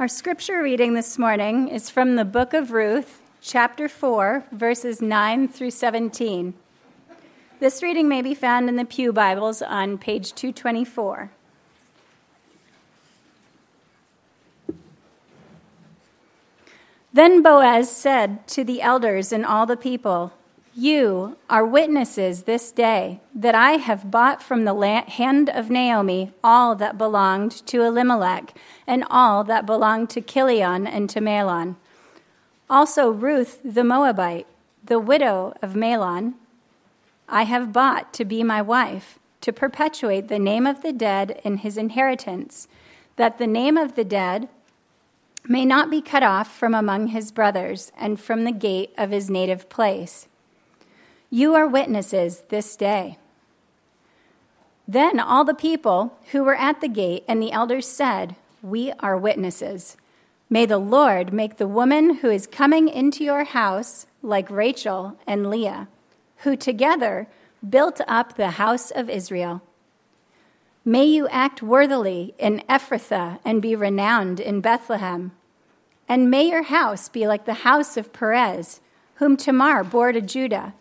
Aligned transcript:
Our 0.00 0.06
scripture 0.06 0.62
reading 0.62 0.94
this 0.94 1.18
morning 1.18 1.66
is 1.66 1.90
from 1.90 2.14
the 2.14 2.24
book 2.24 2.54
of 2.54 2.70
Ruth, 2.70 3.20
chapter 3.40 3.88
4, 3.88 4.44
verses 4.52 5.02
9 5.02 5.48
through 5.48 5.72
17. 5.72 6.54
This 7.58 7.82
reading 7.82 8.08
may 8.08 8.22
be 8.22 8.32
found 8.32 8.68
in 8.68 8.76
the 8.76 8.84
Pew 8.84 9.12
Bibles 9.12 9.60
on 9.60 9.98
page 9.98 10.32
224. 10.34 11.32
Then 17.12 17.42
Boaz 17.42 17.90
said 17.90 18.46
to 18.46 18.62
the 18.62 18.80
elders 18.80 19.32
and 19.32 19.44
all 19.44 19.66
the 19.66 19.76
people, 19.76 20.32
You 20.80 21.36
are 21.50 21.66
witnesses 21.66 22.44
this 22.44 22.70
day 22.70 23.18
that 23.34 23.56
I 23.56 23.72
have 23.78 24.12
bought 24.12 24.40
from 24.40 24.64
the 24.64 25.02
hand 25.08 25.50
of 25.50 25.70
Naomi 25.70 26.32
all 26.44 26.76
that 26.76 26.96
belonged 26.96 27.66
to 27.66 27.82
Elimelech 27.82 28.56
and 28.86 29.02
all 29.10 29.42
that 29.42 29.66
belonged 29.66 30.08
to 30.10 30.20
Chilion 30.20 30.86
and 30.86 31.10
to 31.10 31.20
Mahlon. 31.20 31.74
Also 32.70 33.10
Ruth 33.10 33.58
the 33.64 33.82
Moabite, 33.82 34.46
the 34.84 35.00
widow 35.00 35.52
of 35.60 35.74
Mahlon, 35.74 36.34
I 37.28 37.42
have 37.42 37.72
bought 37.72 38.12
to 38.12 38.24
be 38.24 38.44
my 38.44 38.62
wife, 38.62 39.18
to 39.40 39.52
perpetuate 39.52 40.28
the 40.28 40.38
name 40.38 40.64
of 40.64 40.82
the 40.82 40.92
dead 40.92 41.40
in 41.42 41.56
his 41.56 41.76
inheritance, 41.76 42.68
that 43.16 43.38
the 43.38 43.48
name 43.48 43.76
of 43.76 43.96
the 43.96 44.04
dead 44.04 44.48
may 45.44 45.64
not 45.64 45.90
be 45.90 46.00
cut 46.00 46.22
off 46.22 46.56
from 46.56 46.72
among 46.72 47.08
his 47.08 47.32
brothers 47.32 47.90
and 47.98 48.20
from 48.20 48.44
the 48.44 48.52
gate 48.52 48.94
of 48.96 49.10
his 49.10 49.28
native 49.28 49.68
place. 49.68 50.27
You 51.30 51.54
are 51.54 51.66
witnesses 51.66 52.44
this 52.48 52.74
day. 52.74 53.18
Then 54.86 55.20
all 55.20 55.44
the 55.44 55.54
people 55.54 56.18
who 56.32 56.42
were 56.42 56.56
at 56.56 56.80
the 56.80 56.88
gate 56.88 57.24
and 57.28 57.42
the 57.42 57.52
elders 57.52 57.86
said, 57.86 58.36
We 58.62 58.92
are 59.00 59.18
witnesses. 59.18 59.98
May 60.48 60.64
the 60.64 60.78
Lord 60.78 61.30
make 61.30 61.58
the 61.58 61.68
woman 61.68 62.16
who 62.16 62.30
is 62.30 62.46
coming 62.46 62.88
into 62.88 63.22
your 63.22 63.44
house 63.44 64.06
like 64.22 64.50
Rachel 64.50 65.18
and 65.26 65.50
Leah, 65.50 65.88
who 66.38 66.56
together 66.56 67.28
built 67.68 68.00
up 68.08 68.36
the 68.36 68.52
house 68.52 68.90
of 68.90 69.10
Israel. 69.10 69.60
May 70.86 71.04
you 71.04 71.28
act 71.28 71.62
worthily 71.62 72.34
in 72.38 72.62
Ephrathah 72.66 73.40
and 73.44 73.60
be 73.60 73.76
renowned 73.76 74.40
in 74.40 74.62
Bethlehem. 74.62 75.32
And 76.08 76.30
may 76.30 76.48
your 76.48 76.62
house 76.62 77.10
be 77.10 77.28
like 77.28 77.44
the 77.44 77.68
house 77.68 77.98
of 77.98 78.14
Perez, 78.14 78.80
whom 79.16 79.36
Tamar 79.36 79.84
bore 79.84 80.12
to 80.12 80.22
Judah, 80.22 80.72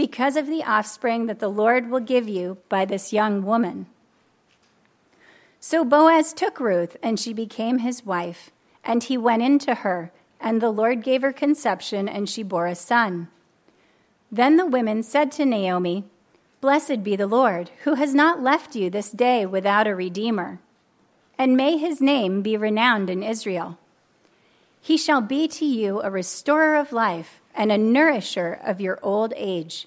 because 0.00 0.34
of 0.34 0.46
the 0.46 0.64
offspring 0.64 1.26
that 1.26 1.40
the 1.40 1.50
Lord 1.50 1.90
will 1.90 2.00
give 2.00 2.26
you 2.26 2.56
by 2.70 2.86
this 2.86 3.12
young 3.12 3.44
woman. 3.44 3.84
So 5.60 5.84
Boaz 5.84 6.32
took 6.32 6.58
Ruth, 6.58 6.96
and 7.02 7.20
she 7.20 7.34
became 7.34 7.80
his 7.80 8.06
wife, 8.06 8.48
and 8.82 9.04
he 9.04 9.18
went 9.18 9.42
into 9.42 9.74
her, 9.74 10.10
and 10.40 10.62
the 10.62 10.70
Lord 10.70 11.02
gave 11.02 11.20
her 11.20 11.34
conception, 11.34 12.08
and 12.08 12.30
she 12.30 12.42
bore 12.42 12.66
a 12.66 12.74
son. 12.74 13.28
Then 14.32 14.56
the 14.56 14.64
women 14.64 15.02
said 15.02 15.30
to 15.32 15.44
Naomi, 15.44 16.04
Blessed 16.62 17.02
be 17.02 17.14
the 17.14 17.26
Lord, 17.26 17.70
who 17.84 17.96
has 17.96 18.14
not 18.14 18.42
left 18.42 18.74
you 18.74 18.88
this 18.88 19.10
day 19.10 19.44
without 19.44 19.86
a 19.86 19.94
redeemer. 19.94 20.60
And 21.36 21.58
may 21.58 21.76
his 21.76 22.00
name 22.00 22.40
be 22.40 22.56
renowned 22.56 23.10
in 23.10 23.22
Israel. 23.22 23.76
He 24.80 24.96
shall 24.96 25.20
be 25.20 25.46
to 25.48 25.66
you 25.66 26.00
a 26.00 26.10
restorer 26.10 26.76
of 26.76 26.90
life 26.90 27.42
and 27.54 27.70
a 27.70 27.76
nourisher 27.76 28.58
of 28.64 28.80
your 28.80 28.98
old 29.02 29.34
age. 29.36 29.86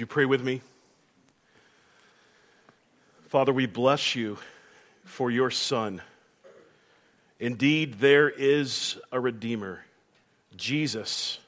You 0.00 0.06
pray 0.06 0.24
with 0.24 0.42
me? 0.42 0.62
Father, 3.26 3.52
we 3.52 3.66
bless 3.66 4.14
you 4.14 4.38
for 5.04 5.30
your 5.30 5.50
Son. 5.50 6.00
Indeed, 7.38 7.98
there 8.00 8.30
is 8.30 8.96
a 9.12 9.20
Redeemer, 9.20 9.84
Jesus, 10.56 11.38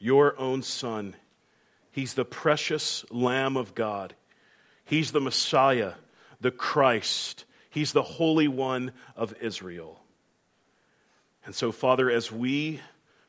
your 0.00 0.36
own 0.40 0.64
Son. 0.64 1.14
He's 1.92 2.14
the 2.14 2.24
precious 2.24 3.04
Lamb 3.12 3.56
of 3.56 3.76
God. 3.76 4.16
He's 4.84 5.12
the 5.12 5.20
Messiah, 5.20 5.92
the 6.40 6.50
Christ. 6.50 7.44
He's 7.70 7.92
the 7.92 8.02
Holy 8.02 8.48
One 8.48 8.90
of 9.14 9.36
Israel. 9.40 10.00
And 11.46 11.54
so, 11.54 11.70
Father, 11.70 12.10
as 12.10 12.32
we 12.32 12.80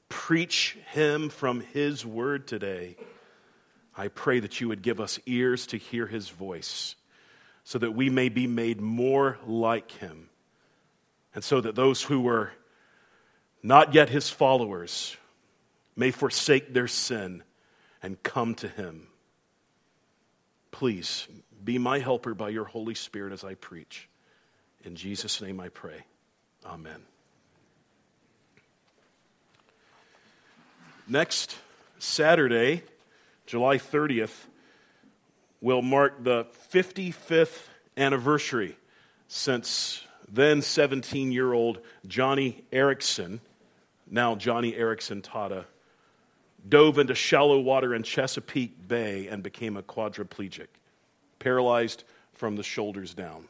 preach 0.10 0.76
Him 0.92 1.30
from 1.30 1.62
His 1.62 2.04
word 2.04 2.48
today, 2.48 2.98
I 3.98 4.10
pray 4.10 4.40
that 4.40 4.60
you 4.60 4.68
would 4.68 4.82
give 4.82 5.00
us 5.00 5.20
ears 5.26 5.68
to 5.68 5.78
hear 5.78 6.08
His 6.08 6.30
voice 6.30 6.96
so 7.64 7.80
that 7.80 7.92
we 7.92 8.10
may 8.10 8.30
be 8.30 8.48
made 8.48 8.82
more 8.82 9.38
like 9.46 9.92
Him. 9.92 10.30
And 11.34 11.44
so 11.44 11.62
that 11.62 11.76
those 11.76 12.02
who 12.02 12.22
were 12.22 12.52
not 13.64 13.94
yet 13.94 14.10
His 14.10 14.30
followers 14.30 15.18
may 15.96 16.12
forsake 16.12 16.74
their 16.74 16.88
sin 16.88 17.44
and 18.04 18.22
come 18.22 18.54
to 18.56 18.68
Him. 18.68 19.08
Please 20.72 21.28
be 21.64 21.78
my 21.78 22.00
helper 22.00 22.34
by 22.34 22.50
your 22.50 22.66
Holy 22.66 22.96
Spirit 22.96 23.34
as 23.34 23.44
I 23.44 23.56
preach. 23.56 24.08
In 24.84 24.96
Jesus' 24.96 25.42
name 25.42 25.60
I 25.60 25.70
pray. 25.70 26.06
Amen. 26.66 27.02
Next 31.08 31.56
Saturday, 31.98 32.84
July 33.46 33.78
30th, 33.78 34.48
will 35.62 35.82
mark 35.82 36.24
the 36.24 36.46
55th 36.72 37.68
anniversary 37.98 38.78
since 39.28 40.06
then 40.32 40.62
17 40.62 41.32
year 41.32 41.54
old 41.54 41.80
Joni 42.08 42.64
Eareckson, 42.72 43.40
now 44.10 44.36
Joni 44.36 44.78
Eareckson 44.78 45.22
Tada, 45.22 45.66
dove 46.68 46.98
into 46.98 47.16
shallow 47.16 47.60
water 47.60 47.94
in 47.94 48.04
Chesapeake 48.04 48.88
Bay 48.88 49.28
and 49.28 49.44
became 49.44 49.78
a 49.78 49.84
quadriplegic, 49.84 50.68
paralyzed 51.40 52.04
from 52.34 52.56
the 52.56 52.64
shoulders 52.64 53.14
down. 53.14 53.48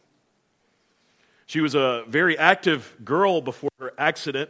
She 1.45 1.61
was 1.61 1.75
a 1.75 2.03
very 2.07 2.37
active 2.37 2.95
girl 3.03 3.41
before 3.41 3.69
her 3.79 3.93
accident, 3.97 4.49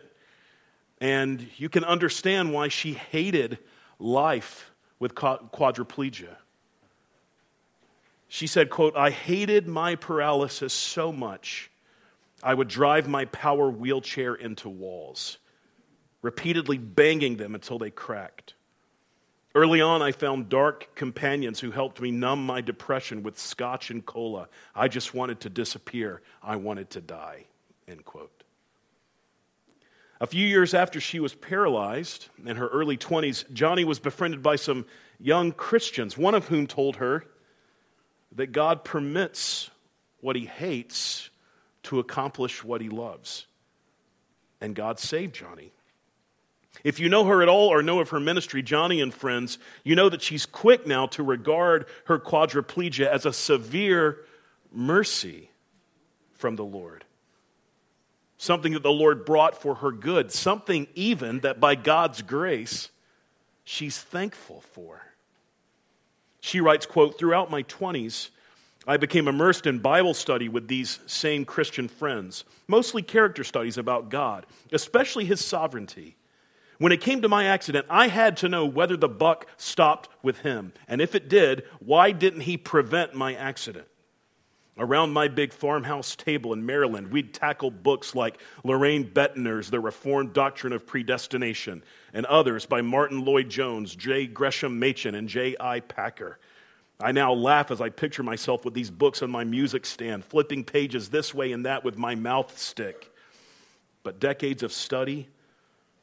and 1.02 1.48
you 1.58 1.70
can 1.70 1.84
understand 1.84 2.54
why 2.54 2.70
she 2.70 2.94
hated 2.94 3.60
life 4.00 4.72
with 5.00 5.16
quadriplegia. 5.16 6.36
She 8.28 8.48
said, 8.48 8.70
quote, 8.70 8.96
I 8.96 9.12
hated 9.12 9.68
my 9.68 9.96
paralysis 9.96 10.74
so 10.74 11.12
much 11.12 11.70
I 12.44 12.54
would 12.54 12.68
drive 12.68 13.08
my 13.08 13.26
power 13.26 13.70
wheelchair 13.70 14.36
into 14.36 14.70
walls 14.70 15.38
repeatedly 16.26 16.80
banging 16.80 17.38
them 17.38 17.54
until 17.54 17.78
they 17.78 17.92
cracked. 17.92 18.56
Early 19.54 19.80
on, 19.80 20.02
I 20.02 20.12
found 20.12 20.50
dark 20.50 20.96
companions 20.96 21.60
who 21.60 21.70
helped 21.70 22.02
me 22.02 22.10
numb 22.10 22.44
my 22.44 22.62
depression 22.62 23.22
with 23.22 23.38
scotch 23.38 23.92
and 23.92 24.04
cola. 24.04 24.50
I 24.74 24.88
just 24.88 25.14
wanted 25.14 25.42
to 25.42 25.50
disappear. 25.52 26.24
I 26.42 26.56
wanted 26.56 26.90
to 26.92 27.02
die. 27.02 27.46
End 27.88 28.04
quote. 28.06 28.44
A 30.22 30.28
few 30.28 30.48
years 30.48 30.74
after 30.74 31.02
she 31.02 31.20
was 31.20 31.36
paralyzed, 31.36 32.30
in 32.46 32.56
her 32.56 32.68
early 32.68 32.98
20s, 32.98 33.50
Joni 33.52 33.84
was 33.84 34.00
befriended 34.00 34.42
by 34.42 34.56
some 34.56 34.86
young 35.20 35.52
Christians, 35.52 36.18
one 36.18 36.36
of 36.36 36.48
whom 36.48 36.68
told 36.68 36.98
her 36.98 37.26
that 38.34 38.52
God 38.52 38.84
permits 38.84 39.70
what 40.22 40.36
he 40.36 40.46
hates 40.46 41.30
to 41.84 42.00
accomplish 42.00 42.64
what 42.64 42.82
he 42.82 42.90
loves. 42.90 43.46
And 44.62 44.74
God 44.74 45.00
saved 45.00 45.36
Joni. 45.36 45.72
If 46.84 47.00
you 47.00 47.10
know 47.10 47.26
her 47.26 47.42
at 47.42 47.50
all 47.50 47.70
or 47.70 47.82
know 47.82 48.00
of 48.00 48.10
her 48.10 48.20
ministry, 48.20 48.62
Joni 48.62 49.02
and 49.02 49.14
friends, 49.14 49.58
you 49.84 49.96
know 49.96 50.10
that 50.10 50.22
she's 50.22 50.46
quick 50.46 50.86
now 50.86 51.08
to 51.08 51.24
regard 51.24 51.86
her 52.06 52.20
quadriplegia 52.20 53.08
as 53.08 53.26
a 53.26 53.34
severe 53.34 54.20
mercy 54.72 55.50
from 56.34 56.56
the 56.56 56.66
Lord. 56.66 57.05
Something 58.46 58.74
that 58.74 58.84
the 58.84 58.92
Lord 58.92 59.26
brought 59.26 59.60
for 59.60 59.74
her 59.74 59.92
good, 59.92 60.32
something 60.32 60.86
even 60.94 61.40
that 61.40 61.60
by 61.60 61.74
God's 61.74 62.22
grace 62.22 62.92
she's 63.64 63.98
thankful 63.98 64.62
for. 64.72 65.02
She 66.42 66.62
writes, 66.62 66.86
quote, 66.86 67.18
throughout 67.18 67.50
my 67.50 67.64
20s, 67.64 68.30
I 68.86 68.98
became 68.98 69.28
immersed 69.28 69.66
in 69.66 69.80
Bible 69.80 70.14
study 70.14 70.48
with 70.48 70.68
these 70.68 71.00
same 71.08 71.44
Christian 71.44 71.88
friends, 71.88 72.44
mostly 72.68 73.02
character 73.02 73.44
studies 73.44 73.80
about 73.80 74.10
God, 74.10 74.46
especially 74.72 75.26
His 75.26 75.44
sovereignty. 75.44 76.16
When 76.78 76.92
it 76.92 77.02
came 77.02 77.24
to 77.24 77.28
my 77.28 77.46
accident, 77.46 77.88
I 77.90 78.10
had 78.10 78.38
to 78.38 78.48
know 78.48 78.68
whether 78.68 78.96
the 78.96 79.10
buck 79.10 79.48
stopped 79.58 80.08
with 80.22 80.42
Him. 80.42 80.72
And 80.88 81.02
if 81.02 81.16
it 81.16 81.30
did, 81.30 81.64
why 81.80 82.12
didn't 82.12 82.42
He 82.42 82.58
prevent 82.58 83.16
my 83.16 83.34
accident? 83.34 83.88
Around 84.78 85.14
my 85.14 85.30
big 85.30 85.54
farmhouse 85.54 86.18
table 86.18 86.52
in 86.52 86.66
Maryland, 86.66 87.10
we'd 87.10 87.34
tackle 87.34 87.72
books 87.72 88.14
like 88.14 88.42
Loraine 88.66 89.10
Boettner's 89.10 89.70
The 89.70 89.80
Reformed 89.80 90.34
Doctrine 90.34 90.74
of 90.74 90.86
Predestination 90.86 91.82
and 92.14 92.26
others 92.26 92.66
by 92.66 92.82
Martyn 92.82 93.24
Lloyd-Jones, 93.24 93.96
J. 93.96 94.28
Gresham 94.28 94.78
Machen, 94.78 95.16
and 95.16 95.30
J.I. 95.30 95.80
Packer. 95.80 96.40
I 97.00 97.14
now 97.14 97.32
laugh 97.32 97.72
as 97.72 97.80
I 97.80 97.88
picture 97.88 98.24
myself 98.24 98.66
with 98.66 98.74
these 98.74 98.92
books 98.92 99.22
on 99.22 99.32
my 99.32 99.46
music 99.46 99.86
stand, 99.86 100.26
flipping 100.26 100.66
pages 100.66 101.08
this 101.08 101.34
way 101.34 101.54
and 101.54 101.66
that 101.66 101.86
with 101.86 101.98
my 101.98 102.16
mouth 102.16 102.58
stick. 102.58 103.14
But 104.04 104.20
decades 104.20 104.62
of 104.62 104.74
study, 104.74 105.30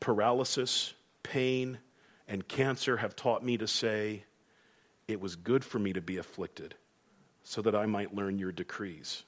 paralysis, 0.00 0.94
pain, 1.22 1.78
and 2.26 2.48
cancer 2.48 2.96
have 2.96 3.16
taught 3.16 3.44
me 3.44 3.58
to 3.58 3.66
say, 3.66 4.24
It 5.08 5.20
was 5.20 5.36
good 5.36 5.62
for 5.62 5.78
me 5.78 5.92
to 5.92 6.00
be 6.00 6.16
afflicted 6.16 6.74
so 7.52 7.62
that 7.62 7.74
I 7.74 7.86
might 7.86 8.14
learn 8.14 8.38
your 8.38 8.52
decrees. 8.52 9.24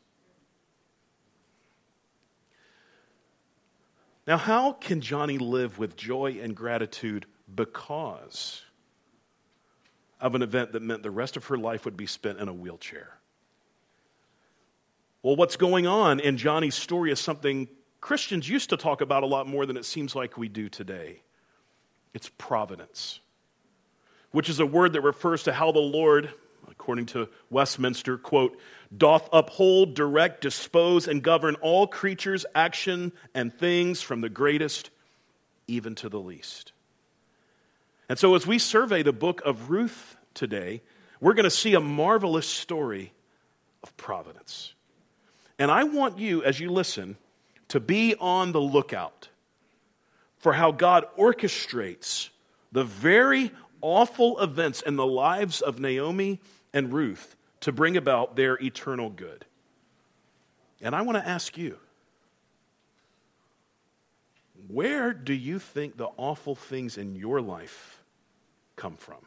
Now, 4.26 4.38
how 4.38 4.73
can 4.73 5.00
Joni 5.00 5.41
live 5.41 5.79
with 5.79 5.97
joy 5.97 6.38
and 6.41 6.56
gratitude 6.56 7.26
because 7.55 8.62
of 10.25 10.35
an 10.35 10.41
event 10.41 10.73
that 10.73 10.81
meant 10.81 11.03
the 11.03 11.11
rest 11.11 11.37
of 11.37 11.44
her 11.47 11.59
life 11.59 11.85
would 11.85 11.99
be 11.99 12.06
spent 12.06 12.38
in 12.38 12.49
a 12.49 12.53
wheelchair. 12.53 13.19
Well, 15.23 15.37
what's 15.37 15.56
going 15.56 15.87
on 15.87 16.19
in 16.19 16.38
Joni's 16.38 16.75
story 16.75 17.11
is 17.11 17.21
something 17.21 17.69
Christians 18.00 18.49
used 18.49 18.71
to 18.71 18.79
talk 18.79 19.03
about 19.03 19.23
a 19.23 19.26
lot 19.26 19.47
more 19.47 19.67
than 19.67 19.76
it 19.76 19.85
seems 19.85 20.15
like 20.15 20.38
we 20.38 20.49
do 20.49 20.71
today. 20.71 21.21
It's 22.15 22.31
providence, 22.38 23.21
which 24.31 24.49
is 24.49 24.61
a 24.61 24.67
word 24.67 24.94
that 24.94 25.03
refers 25.03 25.43
to 25.43 25.53
how 25.53 25.73
the 25.73 25.79
Lord, 25.79 26.32
according 26.85 27.07
to 27.07 27.27
Westminster, 27.49 28.19
quote, 28.19 28.59
doth 28.95 29.27
uphold, 29.33 29.95
direct, 29.95 30.43
dispose, 30.43 31.09
and 31.09 31.23
govern 31.23 31.55
all 31.63 31.87
creatures, 31.87 32.45
action, 32.55 33.11
and 33.35 33.55
things 33.55 34.03
from 34.03 34.21
the 34.21 34.29
greatest 34.29 34.91
even 35.67 35.95
to 35.95 36.11
the 36.11 36.21
least. 36.21 36.73
And 38.07 38.19
so, 38.19 38.35
as 38.35 38.47
we 38.47 38.59
survey 38.59 39.03
the 39.03 39.15
book 39.15 39.41
of 39.47 39.71
Ruth 39.71 40.15
today, 40.35 40.83
we're 41.23 41.33
going 41.33 41.45
to 41.45 41.51
see 41.51 41.73
a 41.73 41.81
marvelous 41.81 42.47
story 42.47 43.15
of 43.83 43.97
providence. 43.97 44.75
And 45.59 45.71
I 45.71 45.85
want 45.85 46.19
you, 46.19 46.45
as 46.45 46.61
you 46.61 46.69
listen, 46.69 47.17
to 47.69 47.81
be 47.81 48.15
on 48.17 48.53
the 48.53 48.61
lookout 48.61 49.31
for 50.37 50.53
how 50.53 50.71
God 50.71 51.07
orchestrates 51.19 52.29
the 52.73 52.85
very 52.85 53.53
awful 53.85 54.41
events 54.41 54.81
in 54.81 54.97
the 54.97 55.07
lives 55.07 55.61
of 55.61 55.79
Naomi 55.79 56.41
and 56.75 56.93
Ruth 56.93 57.37
to 57.61 57.73
bring 57.73 57.97
about 57.97 58.37
their 58.37 58.62
eternal 58.62 59.09
good. 59.09 59.47
And 60.82 60.94
I 60.94 61.00
want 61.00 61.17
to 61.17 61.26
ask 61.26 61.56
you 61.56 61.79
where 64.69 65.15
do 65.15 65.32
you 65.32 65.59
think 65.59 65.97
the 65.97 66.09
awful 66.17 66.55
things 66.55 66.99
in 66.99 67.15
your 67.15 67.41
life 67.41 68.03
come 68.76 68.97
from? 68.97 69.19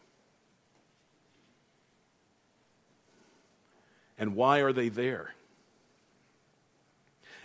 And 4.20 4.36
why 4.36 4.60
are 4.60 4.74
they 4.74 4.90
there? 4.90 5.34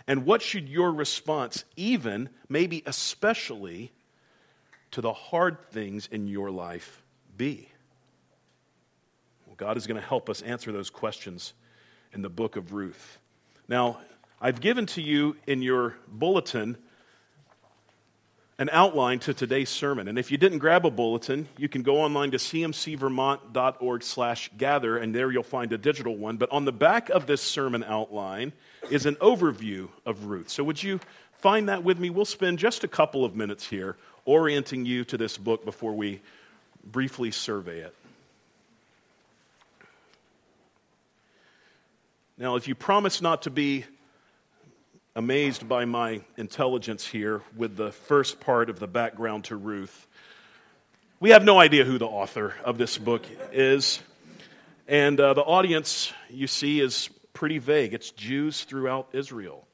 And 0.07 0.25
what 0.25 0.41
should 0.41 0.67
your 0.67 0.91
response, 0.91 1.63
even, 1.77 2.29
maybe 2.49 2.83
especially, 2.85 3.91
to 4.91 5.01
the 5.01 5.13
hard 5.13 5.61
things 5.71 6.07
in 6.11 6.27
your 6.27 6.51
life 6.51 7.03
be? 7.37 7.69
God 9.63 9.77
is 9.77 9.87
going 9.87 9.99
to 9.99 10.05
help 10.05 10.29
us 10.29 10.41
answer 10.41 10.73
those 10.73 10.89
questions 10.89 11.53
in 12.11 12.21
the 12.21 12.29
book 12.29 12.57
of 12.57 12.73
Ruth. 12.73 13.17
Now, 13.69 13.99
I've 14.41 14.59
given 14.59 14.87
to 14.87 15.01
you 15.01 15.37
in 15.47 15.61
your 15.61 15.95
bulletin 16.05 16.75
an 18.59 18.69
outline 18.73 19.19
to 19.19 19.33
today's 19.33 19.69
sermon. 19.69 20.09
And 20.09 20.19
if 20.19 20.31
you 20.31 20.37
didn't 20.37 20.57
grab 20.57 20.85
a 20.85 20.91
bulletin, 20.91 21.47
you 21.57 21.69
can 21.69 21.81
go 21.81 22.01
online 22.01 22.31
to 22.31 22.37
cmcvermont.org 22.37 24.03
slash 24.03 24.51
gather, 24.57 24.97
and 24.97 25.15
there 25.15 25.31
you'll 25.31 25.43
find 25.43 25.71
a 25.71 25.77
digital 25.77 26.17
one. 26.17 26.35
But 26.35 26.51
on 26.51 26.65
the 26.65 26.73
back 26.73 27.09
of 27.09 27.25
this 27.25 27.41
sermon 27.41 27.85
outline 27.85 28.51
is 28.91 29.05
an 29.05 29.15
overview 29.15 29.87
of 30.05 30.25
Ruth. 30.25 30.49
So 30.49 30.65
would 30.65 30.83
you 30.83 30.99
find 31.39 31.69
that 31.69 31.85
with 31.85 31.99
me? 31.99 32.09
We'll 32.09 32.25
spend 32.25 32.59
just 32.59 32.83
a 32.83 32.89
couple 32.89 33.23
of 33.23 33.33
minutes 33.33 33.65
here 33.65 33.95
orienting 34.25 34.85
you 34.85 35.05
to 35.05 35.17
this 35.17 35.37
book 35.37 35.63
before 35.63 35.93
we 35.93 36.19
briefly 36.83 37.31
survey 37.31 37.79
it. 37.79 37.95
Now, 42.43 42.57
if 42.57 42.67
you 42.67 42.75
promise 42.75 43.21
not 43.21 43.43
to 43.43 43.49
be 43.49 43.85
amazed 45.15 45.69
by 45.69 45.85
my 45.85 46.19
intelligence 46.35 47.07
here 47.07 47.41
with 47.55 47.77
the 47.77 47.93
first 47.93 48.41
part 48.41 48.69
of 48.69 48.79
the 48.79 48.87
background 48.87 49.45
to 49.45 49.55
Ruth. 49.55 50.07
We 51.21 51.29
have 51.29 51.45
no 51.45 51.57
idea 51.57 51.85
who 51.85 51.97
the 51.97 52.05
author 52.05 52.53
of 52.65 52.77
this 52.77 52.97
book 52.97 53.25
is. 53.53 54.01
And 54.89 55.17
uh, 55.21 55.35
the 55.35 55.41
audience, 55.41 56.11
you 56.29 56.47
see, 56.47 56.81
is 56.81 57.09
pretty 57.31 57.59
vague. 57.59 57.93
It's 57.93 58.11
Jews 58.11 58.65
throughout 58.65 59.07
Israel. 59.13 59.65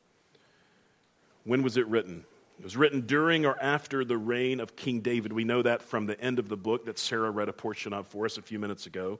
When 1.45 1.63
was 1.63 1.75
it 1.75 1.87
written? 1.87 2.23
It 2.59 2.65
was 2.65 2.77
written 2.77 3.01
during 3.01 3.47
or 3.47 3.59
after 3.59 4.05
the 4.05 4.17
reign 4.19 4.59
of 4.59 4.75
King 4.75 4.99
David. 4.99 5.33
We 5.33 5.43
know 5.43 5.63
that 5.63 5.81
from 5.81 6.05
the 6.05 6.21
end 6.21 6.37
of 6.37 6.49
the 6.49 6.57
book 6.57 6.85
that 6.85 6.99
Sarah 6.99 7.31
read 7.31 7.49
a 7.49 7.53
portion 7.53 7.93
of 7.93 8.07
for 8.07 8.25
us 8.25 8.37
a 8.37 8.43
few 8.43 8.59
minutes 8.59 8.85
ago. 8.85 9.19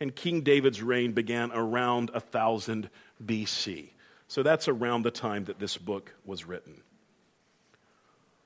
And 0.00 0.14
King 0.14 0.42
David's 0.42 0.82
reign 0.82 1.12
began 1.12 1.50
around 1.52 2.10
1000 2.10 2.88
BC. 3.24 3.90
So 4.28 4.42
that's 4.42 4.68
around 4.68 5.02
the 5.02 5.10
time 5.10 5.44
that 5.46 5.58
this 5.58 5.76
book 5.76 6.14
was 6.24 6.44
written. 6.44 6.82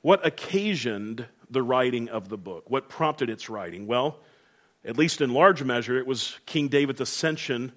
What 0.01 0.25
occasioned 0.27 1.27
the 1.51 1.63
writing 1.63 2.09
of 2.09 2.29
the 2.29 2.39
book? 2.39 2.65
What 2.69 2.89
prompted 2.89 3.29
its 3.29 3.49
writing? 3.49 3.87
Well, 3.87 4.19
at 4.85 4.97
least 4.97 5.21
in 5.21 5.33
large 5.33 5.63
measure, 5.63 5.99
it 5.99 6.07
was 6.07 6.39
King 6.47 6.69
David's 6.69 7.01
ascension 7.01 7.73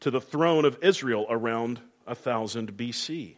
to 0.00 0.10
the 0.10 0.20
throne 0.20 0.64
of 0.64 0.78
Israel 0.82 1.26
around 1.28 1.80
1000 2.04 2.76
BC. 2.76 3.36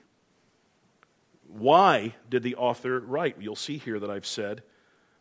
Why 1.49 2.15
did 2.29 2.43
the 2.43 2.55
author 2.55 3.01
write? 3.01 3.37
You'll 3.41 3.57
see 3.57 3.79
here 3.79 3.99
that 3.99 4.11
I've 4.11 4.27
said 4.27 4.63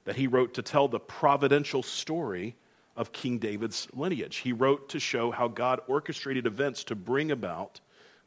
that 0.05 0.15
he 0.15 0.27
wrote 0.27 0.53
to 0.55 0.61
tell 0.61 0.87
the 0.87 0.99
providential 0.99 1.81
story 1.81 2.55
of 2.99 3.13
King 3.13 3.37
David's 3.37 3.87
lineage. 3.93 4.35
He 4.35 4.51
wrote 4.51 4.89
to 4.89 4.99
show 4.99 5.31
how 5.31 5.47
God 5.47 5.79
orchestrated 5.87 6.45
events 6.45 6.83
to 6.83 6.95
bring 6.95 7.31
about 7.31 7.79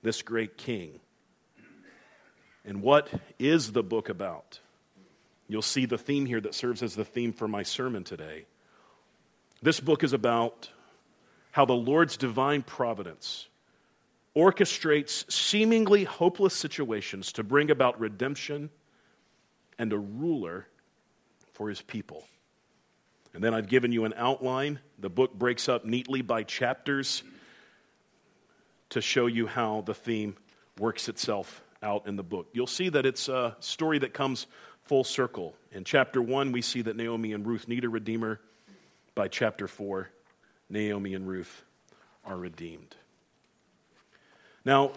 this 0.03 0.23
great 0.23 0.57
king. 0.57 0.99
And 2.65 2.81
what 2.81 3.09
is 3.39 3.73
the 3.73 3.83
book 3.83 4.09
about? 4.09 4.61
You'll 5.47 5.61
see 5.61 5.85
the 5.85 5.99
theme 5.99 6.25
here 6.25 6.41
that 6.41 6.55
serves 6.55 6.83
as 6.83 6.95
the 6.95 7.05
theme 7.05 7.35
for 7.35 7.47
my 7.47 7.65
sermon 7.65 8.03
today. 8.03 8.47
This 9.61 9.79
book 9.79 10.03
is 10.03 10.15
about 10.15 10.71
how 11.51 11.67
the 11.67 11.75
Lord's 11.75 12.17
divine 12.17 12.63
providence 12.63 13.49
orchestrates 14.35 15.31
seemingly 15.31 16.05
hopeless 16.05 16.55
situations 16.55 17.33
to 17.33 17.43
bring 17.43 17.71
about 17.71 18.01
redemption 18.01 18.71
and 19.79 19.93
a 19.93 19.99
ruler 19.99 20.67
for 21.53 21.69
his 21.69 21.83
people. 21.83 22.25
And 23.35 23.43
then 23.43 23.55
I've 23.55 23.69
given 23.69 23.93
you 23.93 24.05
an 24.05 24.15
outline. 24.17 24.79
The 24.99 25.09
book 25.09 25.33
breaks 25.35 25.69
up 25.69 25.85
neatly 25.85 26.23
by 26.23 26.43
chapters 26.43 27.23
to 28.91 29.01
show 29.01 29.27
you 29.27 29.47
how 29.47 29.81
the 29.81 29.95
theme 29.95 30.37
works 30.79 31.09
itself 31.09 31.63
out 31.83 32.07
in 32.07 32.17
the 32.17 32.23
book. 32.23 32.49
You'll 32.53 32.67
see 32.67 32.91
that 32.91 33.07
it's 33.07 33.29
a 33.29 33.57
story 33.61 33.99
that 34.01 34.13
comes 34.13 34.47
full 34.85 35.05
circle. 35.05 35.55
In 35.73 35.85
chapter 35.85 36.21
1, 36.21 36.53
we 36.53 36.61
see 36.63 36.83
that 36.83 36.97
Naomi 36.97 37.33
and 37.33 37.47
Ruth 37.47 37.69
need 37.69 37.85
a 37.85 37.89
redeemer. 37.89 38.41
By 39.15 39.29
chapter 39.29 39.67
4, 39.67 40.09
Naomi 40.69 41.15
and 41.15 41.27
Ruth 41.27 41.65
are 42.25 42.37
redeemed. 42.37 42.97
Now, 44.65 44.93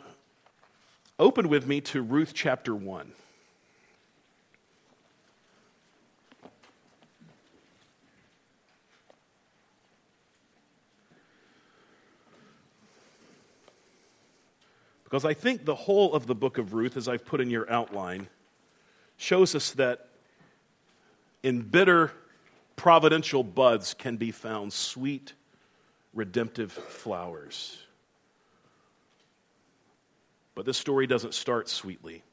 open 1.17 1.49
with 1.49 1.65
me 1.65 1.81
to 1.81 2.01
Ruth 2.01 2.33
chapter 2.33 2.75
1. 2.75 3.11
Because 15.05 15.23
I 15.23 15.33
think 15.33 15.63
the 15.63 15.75
whole 15.75 16.13
of 16.13 16.27
the 16.27 16.35
book 16.35 16.57
of 16.57 16.73
Ruth, 16.73 16.97
as 16.97 17.07
I've 17.07 17.25
put 17.25 17.39
in 17.39 17.49
your 17.49 17.71
outline, 17.71 18.27
shows 19.17 19.55
us 19.55 19.71
that 19.73 20.09
in 21.41 21.61
bitter 21.61 22.11
providential 22.75 23.43
buds 23.43 23.93
can 23.93 24.17
be 24.17 24.31
found 24.31 24.73
sweet 24.73 25.33
redemptive 26.13 26.71
flowers. 26.71 27.77
But 30.55 30.65
this 30.65 30.77
story 30.77 31.05
doesn't 31.05 31.33
start 31.33 31.69
sweetly. 31.69 32.23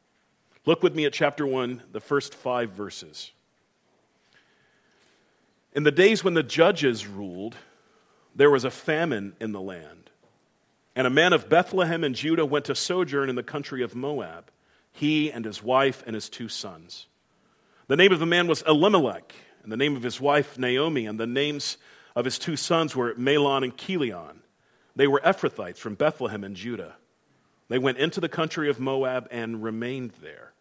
Look 0.65 0.83
with 0.83 0.95
me 0.95 1.05
at 1.05 1.13
chapter 1.13 1.47
1, 1.47 1.83
the 1.93 2.01
first 2.01 2.35
five 2.35 2.71
verses. 2.71 3.33
In 5.75 5.83
the 5.83 5.91
days 5.91 6.23
when 6.23 6.35
the 6.35 6.43
judges 6.43 7.07
ruled, 7.07 7.57
there 8.35 8.51
was 8.51 8.65
a 8.65 8.71
famine 8.71 9.35
in 9.41 9.53
the 9.53 9.61
land. 9.61 10.02
And 10.95 11.07
a 11.07 11.11
man 11.11 11.33
of 11.33 11.49
Bethlehem 11.49 12.05
in 12.05 12.15
Judah 12.15 12.45
went 12.45 12.67
to 12.67 12.75
sojourn 12.75 13.31
in 13.31 13.37
the 13.37 13.43
country 13.43 13.83
of 13.83 13.95
Moab, 13.95 14.51
he 14.93 15.33
and 15.33 15.45
his 15.45 15.63
wife 15.63 16.03
and 16.07 16.15
his 16.15 16.29
two 16.29 16.49
sons. 16.49 17.07
The 17.89 17.97
name 17.97 18.13
of 18.13 18.21
the 18.21 18.27
man 18.27 18.47
was 18.47 18.63
Elimelech, 18.63 19.35
and 19.63 19.73
the 19.73 19.77
name 19.77 19.97
of 19.97 20.03
his 20.03 20.21
wife 20.21 20.59
Naomi, 20.59 21.07
and 21.07 21.19
the 21.19 21.27
names 21.27 21.79
of 22.15 22.27
his 22.27 22.39
two 22.39 22.57
sons 22.57 22.95
were 22.95 23.15
Mahlon 23.15 23.65
and 23.65 23.77
Chilion. 23.77 24.43
They 24.95 25.07
were 25.07 25.21
Ephrathites 25.25 25.79
from 25.79 25.95
Bethlehem 25.95 26.45
in 26.45 26.55
Judah. 26.55 26.97
They 27.69 27.79
went 27.79 27.99
into 27.99 28.21
the 28.21 28.29
country 28.29 28.69
of 28.69 28.79
Moab 28.79 29.29
and 29.31 29.63
remained 29.63 30.13
there. 30.21 30.53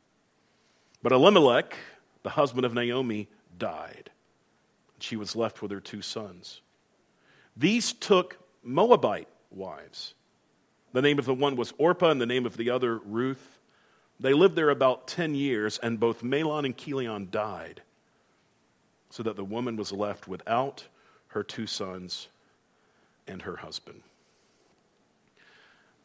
But 1.04 1.12
Elimelech, 1.12 1.76
the 2.24 2.30
husband 2.30 2.66
of 2.66 2.74
Naomi, 2.74 3.28
died. 3.58 4.12
She 5.00 5.18
was 5.18 5.36
left 5.36 5.62
with 5.62 5.72
her 5.72 5.82
two 5.82 6.02
sons. 6.02 6.62
These 7.58 7.92
took 7.92 8.38
Moabite 8.64 9.28
wives. 9.50 10.14
The 10.94 11.02
name 11.02 11.20
of 11.20 11.26
the 11.26 11.34
one 11.34 11.56
was 11.56 11.74
Orpah, 11.78 12.10
and 12.10 12.22
the 12.22 12.26
name 12.26 12.46
of 12.46 12.58
the 12.58 12.70
other, 12.70 12.98
Ruth. 12.98 13.60
They 14.20 14.34
lived 14.34 14.56
there 14.56 14.70
about 14.70 15.08
10 15.08 15.36
years, 15.36 15.80
and 15.80 16.00
both 16.00 16.22
Mahlon 16.22 16.66
and 16.66 16.78
Chilion 16.78 17.30
died, 17.32 17.82
so 19.10 19.24
that 19.24 19.36
the 19.36 19.44
woman 19.44 19.78
was 19.78 19.92
left 19.92 20.28
without 20.28 20.88
her 21.30 21.44
two 21.44 21.66
sons 21.66 22.28
and 23.28 23.42
her 23.44 23.58
husband. 23.58 24.04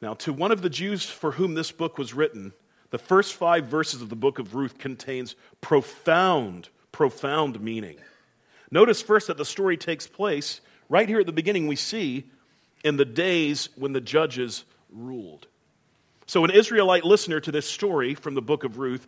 Now, 0.00 0.14
to 0.14 0.32
one 0.32 0.52
of 0.52 0.62
the 0.62 0.70
Jews 0.70 1.04
for 1.04 1.32
whom 1.32 1.54
this 1.54 1.72
book 1.72 1.98
was 1.98 2.14
written, 2.14 2.52
the 2.90 2.98
first 2.98 3.34
five 3.34 3.66
verses 3.66 4.02
of 4.02 4.08
the 4.08 4.16
book 4.16 4.38
of 4.38 4.54
Ruth 4.54 4.78
contains 4.78 5.34
profound, 5.60 6.68
profound 6.92 7.60
meaning. 7.60 7.96
Notice 8.70 9.02
first 9.02 9.26
that 9.26 9.36
the 9.36 9.44
story 9.44 9.76
takes 9.76 10.06
place 10.06 10.60
right 10.88 11.08
here 11.08 11.20
at 11.20 11.26
the 11.26 11.32
beginning, 11.32 11.66
we 11.66 11.76
see 11.76 12.30
in 12.84 12.96
the 12.96 13.04
days 13.04 13.68
when 13.74 13.92
the 13.92 14.00
judges 14.00 14.64
ruled. 14.90 15.46
So, 16.26 16.44
an 16.44 16.50
Israelite 16.50 17.04
listener 17.04 17.40
to 17.40 17.52
this 17.52 17.68
story 17.68 18.14
from 18.14 18.34
the 18.34 18.42
book 18.42 18.64
of 18.64 18.78
Ruth 18.78 19.06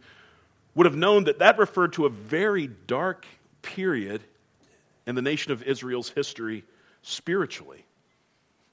would 0.75 0.87
have 0.87 0.97
known 0.97 1.25
that 1.25 1.41
that 1.41 1.59
referred 1.59 1.95
to 1.95 2.07
a 2.07 2.11
very 2.11 2.69
dark 2.69 3.27
period 3.63 4.23
in 5.07 5.15
the 5.15 5.23
nation 5.23 5.51
of 5.51 5.63
Israel's 5.65 6.11
history 6.11 6.65
spiritually. 7.03 7.85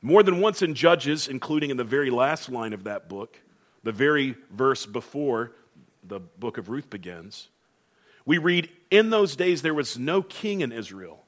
More 0.01 0.21
than 0.21 0.39
once 0.39 0.61
in 0.61 0.75
Judges, 0.75 1.27
including 1.27 1.71
in 1.71 1.77
the 1.77 1.83
very 1.83 2.11
last 2.11 2.49
line 2.49 2.73
of 2.73 2.83
that 2.83 3.09
book, 3.09 3.39
the 3.83 3.91
very 3.91 4.35
verse 4.51 4.85
before 4.85 5.53
the 6.03 6.19
book 6.19 6.59
of 6.59 6.69
Ruth 6.69 6.89
begins, 6.89 7.49
we 8.25 8.37
read, 8.37 8.69
In 8.91 9.09
those 9.09 9.35
days 9.35 9.61
there 9.61 9.73
was 9.73 9.97
no 9.97 10.21
king 10.21 10.61
in 10.61 10.71
Israel, 10.71 11.23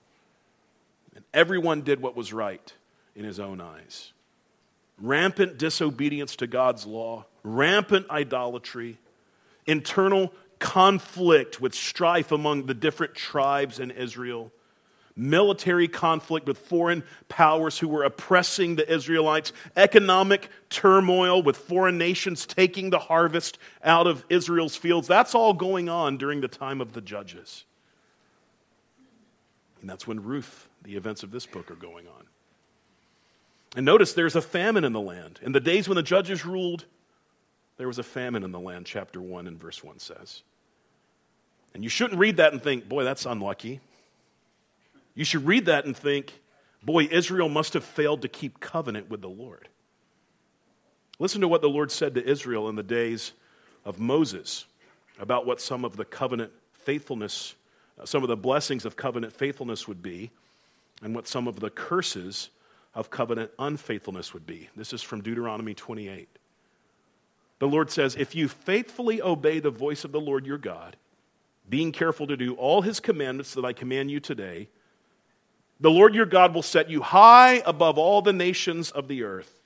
and 1.16 1.24
everyone 1.34 1.82
did 1.82 2.02
what 2.02 2.16
was 2.16 2.34
right 2.34 2.74
in 3.16 3.24
his 3.24 3.40
own 3.40 3.62
eyes. 3.62 4.12
Rampant 5.00 5.58
disobedience 5.58 6.38
to 6.38 6.48
God's 6.48 6.86
law, 6.86 7.26
rampant 7.44 8.10
idolatry, 8.10 8.98
internal 9.66 10.34
conflict 10.60 11.62
with 11.62 11.76
strife 11.76 12.32
among 12.32 12.66
the 12.66 12.74
different 12.74 13.14
tribes 13.14 13.80
in 13.80 13.92
Israel 13.92 14.52
military 15.18 15.88
conflict 15.88 16.48
with 16.48 16.60
foreign 16.60 17.04
powers 17.28 17.78
who 17.80 17.88
were 17.88 18.04
oppressing 18.04 18.76
the 18.76 18.90
Israelites, 18.90 19.52
economic 19.76 20.50
turmoil 20.70 21.42
with 21.42 21.58
foreign 21.58 21.98
nations 21.98 22.46
taking 22.46 22.92
the 22.92 23.00
harvest 23.00 23.58
out 23.84 24.08
of 24.08 24.24
Israel's 24.30 24.76
fields. 24.76 25.08
That's 25.08 25.34
all 25.36 25.54
going 25.54 25.90
on 25.90 26.18
during 26.18 26.42
the 26.42 26.48
time 26.48 26.80
of 26.80 26.94
the 26.94 27.02
judges. 27.02 27.66
And 29.82 29.90
that's 29.90 30.08
when 30.08 30.24
Ruth, 30.24 30.70
the 30.84 30.96
events 30.96 31.24
of 31.24 31.32
this 31.32 31.46
book, 31.46 31.72
are 31.72 31.76
going 31.76 32.08
on. 32.08 32.27
And 33.76 33.86
notice 33.86 34.14
there's 34.14 34.36
a 34.36 34.42
famine 34.42 34.84
in 34.84 34.94
the 34.94 35.02
land. 35.02 35.40
In 35.42 35.52
the 35.52 35.60
days 35.60 35.88
when 35.88 35.96
the 35.96 36.04
judges 36.04 36.46
ruled, 36.46 36.86
there 37.78 37.88
was 37.88 38.00
a 38.00 38.04
famine 38.04 38.44
in 38.44 38.52
the 38.52 38.60
land, 38.60 38.86
chapter 38.86 39.22
1 39.22 39.48
and 39.48 39.60
verse 39.60 39.84
1 39.84 40.00
says. 40.00 40.42
And 41.74 41.84
you 41.84 41.90
shouldn't 41.90 42.20
read 42.20 42.38
that 42.38 42.54
and 42.54 42.62
think, 42.62 42.90
boy, 42.90 43.04
that's 43.04 43.26
unlucky. 43.26 43.80
You 45.14 45.26
should 45.26 45.46
read 45.46 45.66
that 45.66 45.86
and 45.86 45.96
think, 45.96 46.34
boy, 46.84 47.04
Israel 47.12 47.50
must 47.50 47.74
have 47.74 47.84
failed 47.84 48.24
to 48.24 48.28
keep 48.28 48.60
covenant 48.60 49.10
with 49.10 49.22
the 49.22 49.30
Lord. 49.30 49.68
Listen 51.20 51.42
to 51.42 51.48
what 51.48 51.62
the 51.62 51.70
Lord 51.70 51.92
said 51.92 52.16
to 52.16 52.24
Israel 52.28 52.70
in 52.70 52.76
the 52.76 52.84
days 52.84 53.34
of 53.86 54.00
Moses 54.00 54.66
about 55.20 55.46
what 55.46 55.60
some 55.60 55.84
of 55.84 55.98
the 55.98 56.06
covenant 56.06 56.52
faithfulness, 56.74 57.56
uh, 58.00 58.06
some 58.06 58.24
of 58.24 58.30
the 58.30 58.38
blessings 58.38 58.86
of 58.86 58.96
covenant 58.96 59.34
faithfulness 59.34 59.88
would 59.88 60.02
be, 60.02 60.30
and 61.02 61.16
what 61.16 61.28
some 61.28 61.48
of 61.48 61.60
the 61.60 61.70
curses 61.70 62.50
of 62.98 63.12
covenant 63.12 63.52
unfaithfulness 63.60 64.34
would 64.34 64.48
be. 64.48 64.70
This 64.76 64.92
is 64.92 65.04
from 65.04 65.22
Deuteronomy 65.22 65.76
28. 65.76 66.28
The 67.60 67.68
Lord 67.68 67.92
says, 67.92 68.16
If 68.16 68.34
you 68.34 68.48
faithfully 68.48 69.22
obey 69.22 69.60
the 69.60 69.70
voice 69.70 70.04
of 70.04 70.12
the 70.12 70.20
Lord 70.20 70.48
your 70.48 70.58
God, 70.58 70.98
being 71.70 71.92
careful 71.92 72.26
to 72.26 72.36
do 72.36 72.56
all 72.56 72.82
his 72.82 73.00
commandments 73.00 73.54
that 73.54 73.64
I 73.64 73.72
command 73.72 74.10
you 74.10 74.20
today, 74.20 74.70
the 75.80 75.92
Lord 75.92 76.16
your 76.16 76.26
God 76.26 76.56
will 76.56 76.64
set 76.64 76.90
you 76.90 77.04
high 77.04 77.62
above 77.68 78.00
all 78.00 78.24
the 78.24 78.34
nations 78.34 78.90
of 78.90 79.08
the 79.08 79.24
earth. 79.24 79.57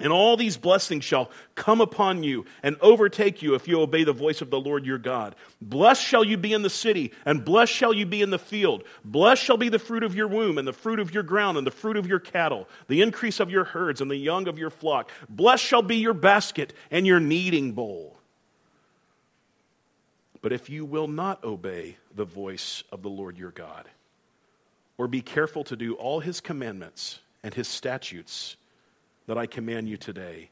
And 0.00 0.12
all 0.12 0.36
these 0.36 0.56
blessings 0.56 1.02
shall 1.02 1.28
come 1.56 1.80
upon 1.80 2.22
you 2.22 2.46
and 2.62 2.76
overtake 2.80 3.42
you 3.42 3.54
if 3.54 3.66
you 3.66 3.80
obey 3.80 4.04
the 4.04 4.12
voice 4.12 4.40
of 4.40 4.50
the 4.50 4.60
Lord 4.60 4.86
your 4.86 4.98
God. 4.98 5.34
Blessed 5.60 6.04
shall 6.04 6.22
you 6.22 6.36
be 6.36 6.52
in 6.52 6.62
the 6.62 6.70
city, 6.70 7.12
and 7.24 7.44
blessed 7.44 7.72
shall 7.72 7.92
you 7.92 8.06
be 8.06 8.22
in 8.22 8.30
the 8.30 8.38
field. 8.38 8.84
Blessed 9.04 9.42
shall 9.42 9.56
be 9.56 9.68
the 9.68 9.78
fruit 9.78 10.04
of 10.04 10.14
your 10.14 10.28
womb, 10.28 10.56
and 10.56 10.68
the 10.68 10.72
fruit 10.72 11.00
of 11.00 11.12
your 11.12 11.24
ground, 11.24 11.58
and 11.58 11.66
the 11.66 11.72
fruit 11.72 11.96
of 11.96 12.06
your 12.06 12.20
cattle, 12.20 12.68
the 12.86 13.02
increase 13.02 13.40
of 13.40 13.50
your 13.50 13.64
herds, 13.64 14.00
and 14.00 14.08
the 14.08 14.16
young 14.16 14.46
of 14.46 14.56
your 14.56 14.70
flock. 14.70 15.10
Blessed 15.28 15.64
shall 15.64 15.82
be 15.82 15.96
your 15.96 16.14
basket 16.14 16.72
and 16.92 17.04
your 17.04 17.18
kneading 17.18 17.72
bowl. 17.72 18.16
But 20.40 20.52
if 20.52 20.70
you 20.70 20.84
will 20.84 21.08
not 21.08 21.42
obey 21.42 21.96
the 22.14 22.24
voice 22.24 22.84
of 22.92 23.02
the 23.02 23.10
Lord 23.10 23.36
your 23.36 23.50
God, 23.50 23.88
or 24.96 25.08
be 25.08 25.22
careful 25.22 25.64
to 25.64 25.74
do 25.74 25.94
all 25.94 26.20
his 26.20 26.40
commandments 26.40 27.18
and 27.42 27.52
his 27.52 27.66
statutes 27.66 28.56
that 29.28 29.38
I 29.38 29.46
command 29.46 29.88
you 29.88 29.98
today, 29.98 30.50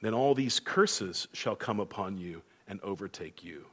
then 0.00 0.14
all 0.14 0.34
these 0.34 0.58
curses 0.58 1.28
shall 1.34 1.54
come 1.54 1.78
upon 1.78 2.16
you 2.16 2.42
and 2.66 2.80
overtake 2.80 3.44
you. 3.44 3.66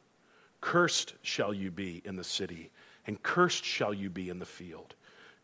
Cursed 0.59 1.13
shall 1.21 1.53
you 1.53 1.71
be 1.71 2.01
in 2.03 2.17
the 2.17 2.23
city, 2.23 2.71
and 3.07 3.23
cursed 3.23 3.63
shall 3.63 3.93
you 3.93 4.09
be 4.09 4.29
in 4.29 4.39
the 4.39 4.45
field. 4.45 4.95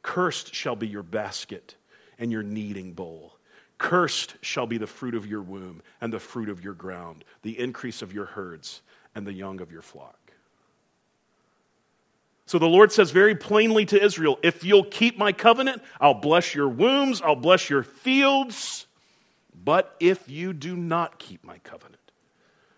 Cursed 0.03 0.53
shall 0.53 0.75
be 0.75 0.87
your 0.87 1.03
basket 1.03 1.75
and 2.19 2.29
your 2.29 2.43
kneading 2.43 2.91
bowl. 2.91 3.37
Cursed 3.77 4.35
shall 4.41 4.67
be 4.67 4.77
the 4.77 4.85
fruit 4.85 5.15
of 5.15 5.25
your 5.25 5.41
womb 5.41 5.81
and 6.01 6.11
the 6.11 6.19
fruit 6.19 6.49
of 6.49 6.61
your 6.61 6.73
ground, 6.73 7.23
the 7.43 7.57
increase 7.57 8.01
of 8.01 8.13
your 8.13 8.25
herds 8.25 8.81
and 9.15 9.25
the 9.25 9.33
young 9.33 9.61
of 9.61 9.71
your 9.71 9.81
flock. 9.81 10.20
So 12.51 12.59
the 12.59 12.67
Lord 12.67 12.91
says 12.91 13.11
very 13.11 13.33
plainly 13.33 13.85
to 13.85 14.03
Israel 14.03 14.37
if 14.43 14.65
you'll 14.65 14.83
keep 14.83 15.17
my 15.17 15.31
covenant, 15.31 15.81
I'll 16.01 16.13
bless 16.13 16.53
your 16.53 16.67
wombs, 16.67 17.21
I'll 17.21 17.33
bless 17.33 17.69
your 17.69 17.81
fields. 17.81 18.87
But 19.55 19.95
if 20.01 20.27
you 20.29 20.51
do 20.51 20.75
not 20.75 21.17
keep 21.17 21.45
my 21.45 21.59
covenant, 21.59 22.01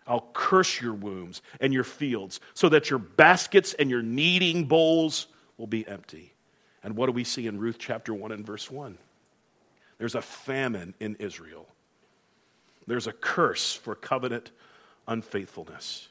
I'll 0.05 0.29
curse 0.31 0.79
your 0.79 0.93
wombs 0.93 1.41
and 1.59 1.73
your 1.73 1.85
fields 1.85 2.39
so 2.53 2.69
that 2.69 2.91
your 2.91 2.99
baskets 2.99 3.73
and 3.73 3.89
your 3.89 4.03
kneading 4.03 4.65
bowls 4.65 5.25
will 5.57 5.65
be 5.65 5.87
empty. 5.87 6.35
And 6.83 6.95
what 6.95 7.07
do 7.07 7.11
we 7.11 7.23
see 7.23 7.47
in 7.47 7.59
Ruth 7.59 7.77
chapter 7.79 8.13
1 8.13 8.31
and 8.31 8.45
verse 8.45 8.69
1? 8.69 8.95
There's 9.97 10.13
a 10.13 10.21
famine 10.21 10.93
in 10.99 11.15
Israel, 11.15 11.67
there's 12.85 13.07
a 13.07 13.11
curse 13.11 13.73
for 13.73 13.95
covenant 13.95 14.51
unfaithfulness. 15.07 16.09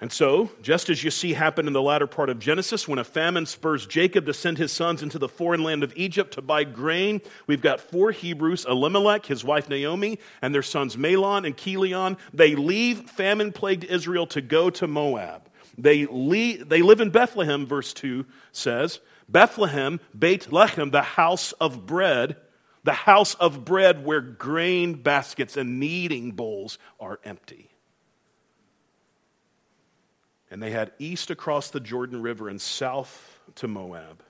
And 0.00 0.10
so, 0.10 0.50
just 0.62 0.88
as 0.88 1.04
you 1.04 1.10
see 1.10 1.34
happen 1.34 1.66
in 1.66 1.74
the 1.74 1.82
latter 1.82 2.06
part 2.06 2.30
of 2.30 2.38
Genesis, 2.38 2.88
when 2.88 2.98
a 2.98 3.04
famine 3.04 3.44
spurs 3.44 3.86
Jacob 3.86 4.24
to 4.26 4.32
send 4.32 4.56
his 4.56 4.72
sons 4.72 5.02
into 5.02 5.18
the 5.18 5.28
foreign 5.28 5.62
land 5.62 5.82
of 5.82 5.92
Egypt 5.94 6.34
to 6.34 6.42
buy 6.42 6.64
grain, 6.64 7.20
we've 7.46 7.60
got 7.60 7.82
four 7.82 8.10
Hebrews 8.10 8.64
Elimelech, 8.64 9.26
his 9.26 9.44
wife 9.44 9.68
Naomi, 9.68 10.18
and 10.40 10.54
their 10.54 10.62
sons 10.62 10.96
Mahlon 10.96 11.44
and 11.44 11.54
Chilion. 11.54 12.16
They 12.32 12.54
leave 12.54 13.10
famine 13.10 13.52
plagued 13.52 13.84
Israel 13.84 14.26
to 14.28 14.40
go 14.40 14.70
to 14.70 14.86
Moab. 14.86 15.50
They, 15.76 16.06
leave, 16.06 16.66
they 16.70 16.80
live 16.80 17.02
in 17.02 17.10
Bethlehem, 17.10 17.66
verse 17.66 17.92
2 17.92 18.24
says. 18.52 19.00
Bethlehem, 19.28 20.00
Beit 20.18 20.48
Lechem, 20.50 20.92
the 20.92 21.02
house 21.02 21.52
of 21.52 21.84
bread, 21.86 22.36
the 22.84 22.92
house 22.92 23.34
of 23.34 23.66
bread 23.66 24.04
where 24.04 24.22
grain 24.22 24.94
baskets 24.94 25.58
and 25.58 25.78
kneading 25.78 26.32
bowls 26.32 26.78
are 26.98 27.20
empty. 27.22 27.70
And 30.50 30.62
they 30.62 30.70
had 30.70 30.92
east 30.98 31.30
across 31.30 31.70
the 31.70 31.80
Jordan 31.80 32.22
River 32.22 32.48
and 32.48 32.60
south 32.60 33.38
to 33.56 33.68
Moab. 33.68 34.22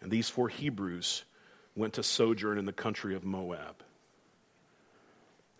And 0.00 0.10
these 0.10 0.28
four 0.28 0.48
Hebrews 0.48 1.24
went 1.76 1.94
to 1.94 2.02
sojourn 2.02 2.58
in 2.58 2.64
the 2.64 2.72
country 2.72 3.14
of 3.14 3.24
Moab. 3.24 3.82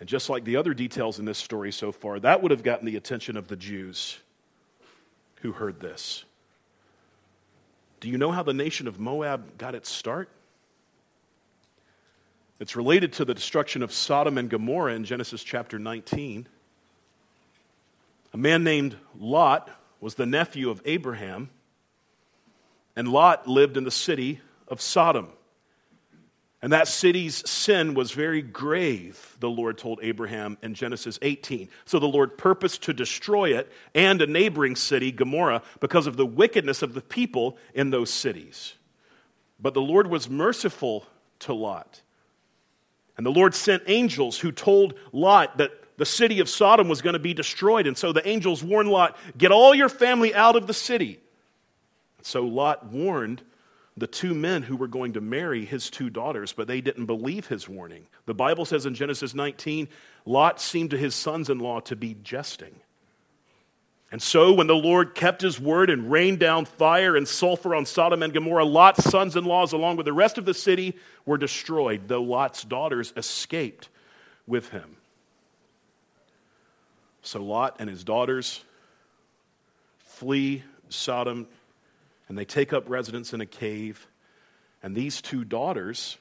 And 0.01 0.09
just 0.09 0.31
like 0.31 0.45
the 0.45 0.57
other 0.57 0.75
details 0.75 1.19
in 1.19 1.25
this 1.25 1.39
story 1.39 1.73
so 1.73 1.93
far, 1.93 2.21
that 2.21 2.43
would 2.43 2.53
have 2.53 2.63
gotten 2.63 2.87
the 2.87 2.97
attention 2.97 3.37
of 3.37 3.49
the 3.49 3.57
Jews 3.57 4.19
who 5.43 5.53
heard 5.53 5.81
this. 5.81 6.25
Do 8.01 8.09
you 8.09 8.17
know 8.17 8.31
how 8.31 8.43
the 8.43 8.55
nation 8.55 8.87
of 8.87 9.01
Moab 9.01 9.59
got 9.59 9.75
its 9.75 9.91
start? 9.91 10.29
It's 12.61 12.77
related 12.77 13.13
to 13.15 13.25
the 13.25 13.35
destruction 13.35 13.83
of 13.83 13.93
Sodom 13.93 14.39
and 14.39 14.49
Gomorrah 14.49 14.95
in 14.95 15.05
Genesis 15.05 15.43
chapter 15.43 15.79
19. 15.79 16.49
A 18.33 18.37
man 18.37 18.65
named 18.65 18.97
Lot 19.19 19.71
was 20.01 20.15
the 20.15 20.27
nephew 20.27 20.71
of 20.71 20.83
Abraham, 20.85 21.51
and 22.95 23.09
Lot 23.09 23.47
lived 23.49 23.77
in 23.77 23.85
the 23.85 23.91
city 23.91 24.41
of 24.67 24.81
Sodom. 24.81 25.29
And 26.61 26.73
that 26.73 26.89
city's 26.89 27.49
sin 27.49 27.95
was 27.95 28.11
very 28.11 28.43
grave, 28.43 29.37
the 29.39 29.49
Lord 29.49 29.79
told 29.79 30.01
Abraham 30.03 30.59
in 30.61 30.75
Genesis 30.75 31.17
18. 31.23 31.69
So 31.85 32.01
the 32.01 32.09
Lord 32.09 32.37
purposed 32.37 32.83
to 32.85 32.93
destroy 32.93 33.57
it 33.57 33.71
and 33.95 34.21
a 34.21 34.27
neighboring 34.27 34.75
city, 34.75 35.13
Gomorrah, 35.13 35.63
because 35.79 36.09
of 36.09 36.17
the 36.17 36.27
wickedness 36.27 36.83
of 36.83 36.95
the 36.95 37.01
people 37.01 37.57
in 37.75 37.91
those 37.91 38.11
cities. 38.11 38.75
But 39.61 39.75
the 39.75 39.81
Lord 39.81 40.09
was 40.09 40.29
merciful 40.29 41.07
to 41.41 41.55
Lot. 41.55 42.03
And 43.17 43.25
the 43.25 43.31
Lord 43.31 43.55
sent 43.55 43.85
angels 43.87 44.39
who 44.39 44.51
told 44.51 44.95
Lot 45.13 45.59
that 45.59 45.71
the 45.99 46.07
city 46.07 46.41
of 46.41 46.49
Sodom 46.49 46.89
was 46.89 47.03
going 47.03 47.13
to 47.13 47.19
be 47.19 47.35
destroyed. 47.35 47.87
And 47.87 47.99
so 47.99 48.13
the 48.13 48.27
angels 48.27 48.63
warned 48.63 48.89
Lot, 48.89 49.17
Get 49.37 49.53
all 49.53 49.75
your 49.75 49.89
family 49.91 50.35
out 50.35 50.57
of 50.57 50.67
the 50.67 50.75
city. 50.75 51.21
So 52.23 52.45
Lot 52.45 52.87
warned 52.87 53.43
the 53.97 54.07
two 54.07 54.33
men 54.33 54.63
who 54.63 54.77
were 54.77 54.87
going 54.87 55.15
to 55.15 55.21
marry 55.21 55.65
his 55.65 55.91
two 55.91 56.09
daughters, 56.09 56.53
but 56.53 56.69
they 56.69 56.81
didn't 56.81 57.07
believe 57.07 57.49
his 57.49 57.69
warning. 57.69 58.07
The 58.27 58.35
Bible 58.35 58.65
says 58.65 58.87
in 58.87 58.95
Genesis 58.95 59.35
19, 59.35 59.89
Lot 60.25 60.61
seemed 60.61 60.91
to 60.91 60.97
his 60.97 61.17
sons 61.17 61.51
in 61.51 61.59
law 61.59 61.81
to 61.81 61.97
be 61.97 62.17
jesting. 62.23 62.77
And 64.11 64.23
so, 64.23 64.55
when 64.55 64.69
the 64.69 64.77
Lord 64.77 65.15
kept 65.15 65.43
his 65.43 65.61
word 65.61 65.91
and 65.91 66.11
rained 66.11 66.39
down 66.39 66.65
fire 66.65 67.15
and 67.15 67.29
sulfur 67.29 67.75
on 67.75 67.85
Sodom 67.85 68.23
and 68.23 68.33
Gomorrah, 68.33 68.65
Lot's 68.65 69.05
sons 69.05 69.37
in 69.37 69.45
laws, 69.45 69.73
along 69.73 69.97
with 69.97 70.07
the 70.07 70.15
rest 70.15 70.39
of 70.39 70.47
the 70.47 70.55
city, 70.55 70.97
were 71.27 71.37
destroyed, 71.37 72.03
though 72.07 72.23
Lot's 72.23 72.65
daughters 72.65 73.13
escaped 73.17 73.91
with 74.47 74.71
him. 74.71 74.98
So, 77.29 77.43
Lot 77.43 77.77
and 77.79 77.91
his 77.91 78.05
daughters 78.05 78.65
flee 79.99 80.65
Sodom 80.89 81.47
and 82.27 82.39
they 82.39 82.47
take 82.47 82.73
up 82.73 82.89
residence 82.89 83.35
in 83.35 83.43
a 83.43 83.47
cave. 83.47 84.07
And 84.83 84.95
these 84.95 85.21
two 85.21 85.45
daughters, 85.45 86.17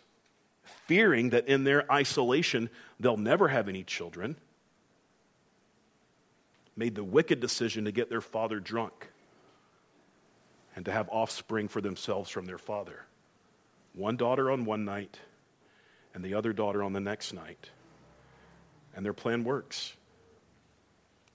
fearing 0.86 1.30
that 1.30 1.48
in 1.48 1.64
their 1.64 1.90
isolation 1.90 2.70
they'll 3.00 3.16
never 3.16 3.48
have 3.48 3.70
any 3.70 3.86
children, 3.86 4.36
made 6.76 6.96
the 6.96 7.06
wicked 7.06 7.40
decision 7.40 7.86
to 7.86 7.94
get 7.94 8.10
their 8.10 8.20
father 8.20 8.60
drunk 8.60 9.08
and 10.76 10.84
to 10.84 10.92
have 10.92 11.08
offspring 11.08 11.70
for 11.70 11.80
themselves 11.80 12.30
from 12.30 12.48
their 12.48 12.58
father. 12.58 13.06
One 13.94 14.18
daughter 14.18 14.52
on 14.52 14.66
one 14.66 14.84
night 14.84 15.18
and 16.14 16.22
the 16.22 16.34
other 16.34 16.52
daughter 16.52 16.84
on 16.84 16.92
the 16.92 17.00
next 17.00 17.32
night. 17.32 17.70
And 18.94 19.06
their 19.06 19.14
plan 19.14 19.46
works. 19.46 19.94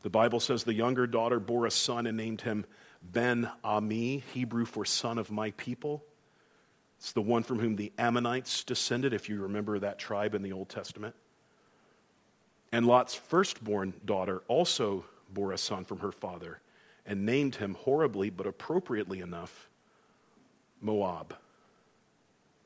The 0.03 0.11
Bible 0.11 0.41
says 0.41 0.65
the 0.65 0.75
younger 0.75 1.07
daughter 1.07 1.39
bore 1.39 1.67
a 1.67 1.71
son 1.71 2.07
and 2.07 2.17
named 2.17 2.43
him 2.43 2.67
Ben 3.03 3.51
Ami, 3.65 4.23
Hebrew 4.33 4.65
for 4.65 4.85
son 4.85 5.19
of 5.19 5.31
my 5.31 5.53
people. 5.53 6.05
It's 6.99 7.13
the 7.13 7.23
one 7.23 7.43
from 7.43 7.59
whom 7.59 7.77
the 7.77 7.93
Ammonites 7.99 8.65
descended, 8.65 9.13
if 9.13 9.29
you 9.29 9.43
remember 9.43 9.79
that 9.79 9.99
tribe 9.99 10.35
in 10.35 10.43
the 10.43 10.53
Old 10.53 10.69
Testament. 10.69 11.15
And 12.71 12.87
Lot's 12.87 13.15
firstborn 13.15 13.95
daughter 14.05 14.43
also 14.49 15.05
bore 15.33 15.53
a 15.53 15.59
son 15.59 15.85
from 15.85 15.99
her 15.99 16.13
father 16.13 16.61
and 17.05 17.27
named 17.27 17.57
him 17.57 17.75
horribly, 17.75 18.31
but 18.31 18.47
appropriately 18.47 19.21
enough, 19.21 19.69
Moab, 20.81 21.35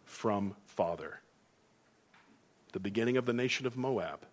from 0.05 0.55
father. 0.67 1.21
The 2.73 2.81
beginning 2.81 3.17
of 3.17 3.25
the 3.25 3.33
nation 3.33 3.67
of 3.67 3.77
Moab. 3.77 4.27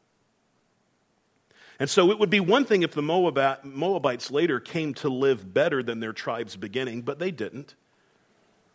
And 1.84 1.90
so 1.90 2.12
it 2.12 2.18
would 2.18 2.30
be 2.30 2.40
one 2.40 2.64
thing 2.64 2.84
if 2.84 2.94
the 2.94 3.02
Moabites 3.02 4.32
later 4.32 4.62
came 4.62 4.94
to 4.94 5.10
live 5.10 5.54
better 5.54 5.84
than 5.84 6.00
their 6.00 6.14
tribe's 6.14 6.56
beginning, 6.56 7.02
but 7.02 7.20
they 7.20 7.30
didn't. 7.30 7.76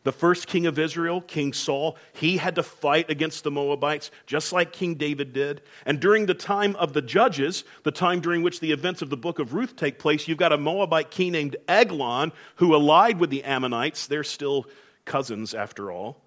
The 0.05 0.13
first 0.13 0.47
king 0.47 0.67
of 0.67 0.79
Israel, 0.79 1.23
King 1.23 1.55
Saul, 1.55 1.97
he 2.13 2.37
had 2.37 2.57
to 2.57 2.63
fight 2.63 3.09
against 3.09 3.45
the 3.45 3.51
Moabites 3.51 4.11
just 4.27 4.53
like 4.53 4.75
King 4.75 4.97
David 4.97 5.33
did. 5.33 5.63
And 5.87 6.01
during 6.01 6.27
the 6.27 6.35
time 6.35 6.77
of 6.77 6.93
the 6.93 7.01
judges, 7.01 7.65
the 7.83 7.91
time 7.91 8.21
during 8.21 8.43
which 8.43 8.61
the 8.61 8.73
events 8.73 9.01
of 9.01 9.09
the 9.09 9.17
book 9.17 9.39
of 9.39 9.55
Ruth 9.55 9.75
take 9.75 9.99
place, 9.99 10.29
you've 10.29 10.37
got 10.37 10.53
a 10.53 10.59
Moabite 10.59 11.11
king 11.11 11.33
named 11.33 11.57
Eglon 11.67 12.31
who 12.57 12.75
allied 12.75 13.19
with 13.19 13.31
the 13.31 13.43
Ammonites. 13.43 14.07
They're 14.07 14.23
still 14.23 14.67
cousins 15.07 15.55
after 15.55 15.91
all. 15.91 16.21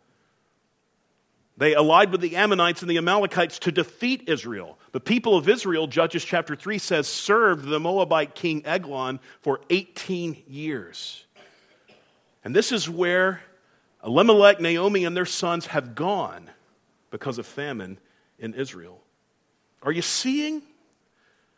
They 1.61 1.75
allied 1.75 2.11
with 2.11 2.21
the 2.21 2.37
Ammonites 2.37 2.81
and 2.81 2.89
the 2.89 2.97
Amalekites 2.97 3.59
to 3.59 3.71
defeat 3.71 4.27
Israel. 4.27 4.79
The 4.93 4.99
people 4.99 5.37
of 5.37 5.47
Israel, 5.47 5.85
Judges 5.85 6.25
chapter 6.25 6.55
3 6.55 6.79
says, 6.79 7.07
served 7.07 7.65
the 7.65 7.79
Moabite 7.79 8.33
king 8.33 8.65
Eglon 8.65 9.19
for 9.41 9.61
18 9.69 10.41
years. 10.47 11.23
And 12.43 12.55
this 12.55 12.71
is 12.71 12.89
where 12.89 13.43
Elimelech, 14.03 14.59
Naomi, 14.59 15.05
and 15.05 15.15
their 15.15 15.27
sons 15.27 15.67
have 15.67 15.93
gone 15.93 16.49
because 17.11 17.37
of 17.37 17.45
famine 17.45 17.99
in 18.39 18.55
Israel. 18.55 18.99
Are 19.83 19.91
you 19.91 20.01
seeing? 20.01 20.63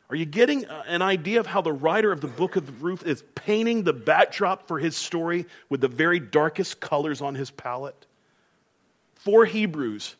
Are 0.10 0.18
you 0.18 0.26
getting 0.26 0.66
an 0.66 1.02
idea 1.02 1.40
of 1.40 1.48
how 1.48 1.62
the 1.62 1.72
writer 1.72 2.12
of 2.12 2.20
the 2.20 2.28
book 2.28 2.58
of 2.58 2.84
Ruth 2.84 3.08
is 3.08 3.24
painting 3.36 3.84
the 3.84 3.94
backdrop 3.94 4.68
for 4.68 4.80
his 4.80 4.98
story 4.98 5.46
with 5.70 5.80
the 5.80 5.88
very 5.88 6.20
darkest 6.20 6.82
colors 6.82 7.22
on 7.22 7.36
his 7.36 7.52
palette? 7.52 8.06
Four 9.24 9.46
Hebrews 9.46 10.16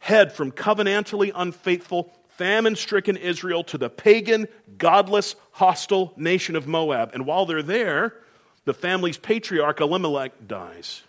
head 0.00 0.32
from 0.32 0.50
covenantally 0.50 1.30
unfaithful, 1.32 2.12
famine 2.30 2.74
stricken 2.74 3.16
Israel 3.16 3.62
to 3.64 3.78
the 3.78 3.88
pagan, 3.88 4.48
godless, 4.78 5.36
hostile 5.52 6.12
nation 6.16 6.56
of 6.56 6.66
Moab. 6.66 7.12
And 7.14 7.24
while 7.24 7.46
they're 7.46 7.62
there, 7.62 8.14
the 8.64 8.74
family's 8.74 9.16
patriarch 9.16 9.80
Elimelech 9.80 10.48
dies. 10.48 11.02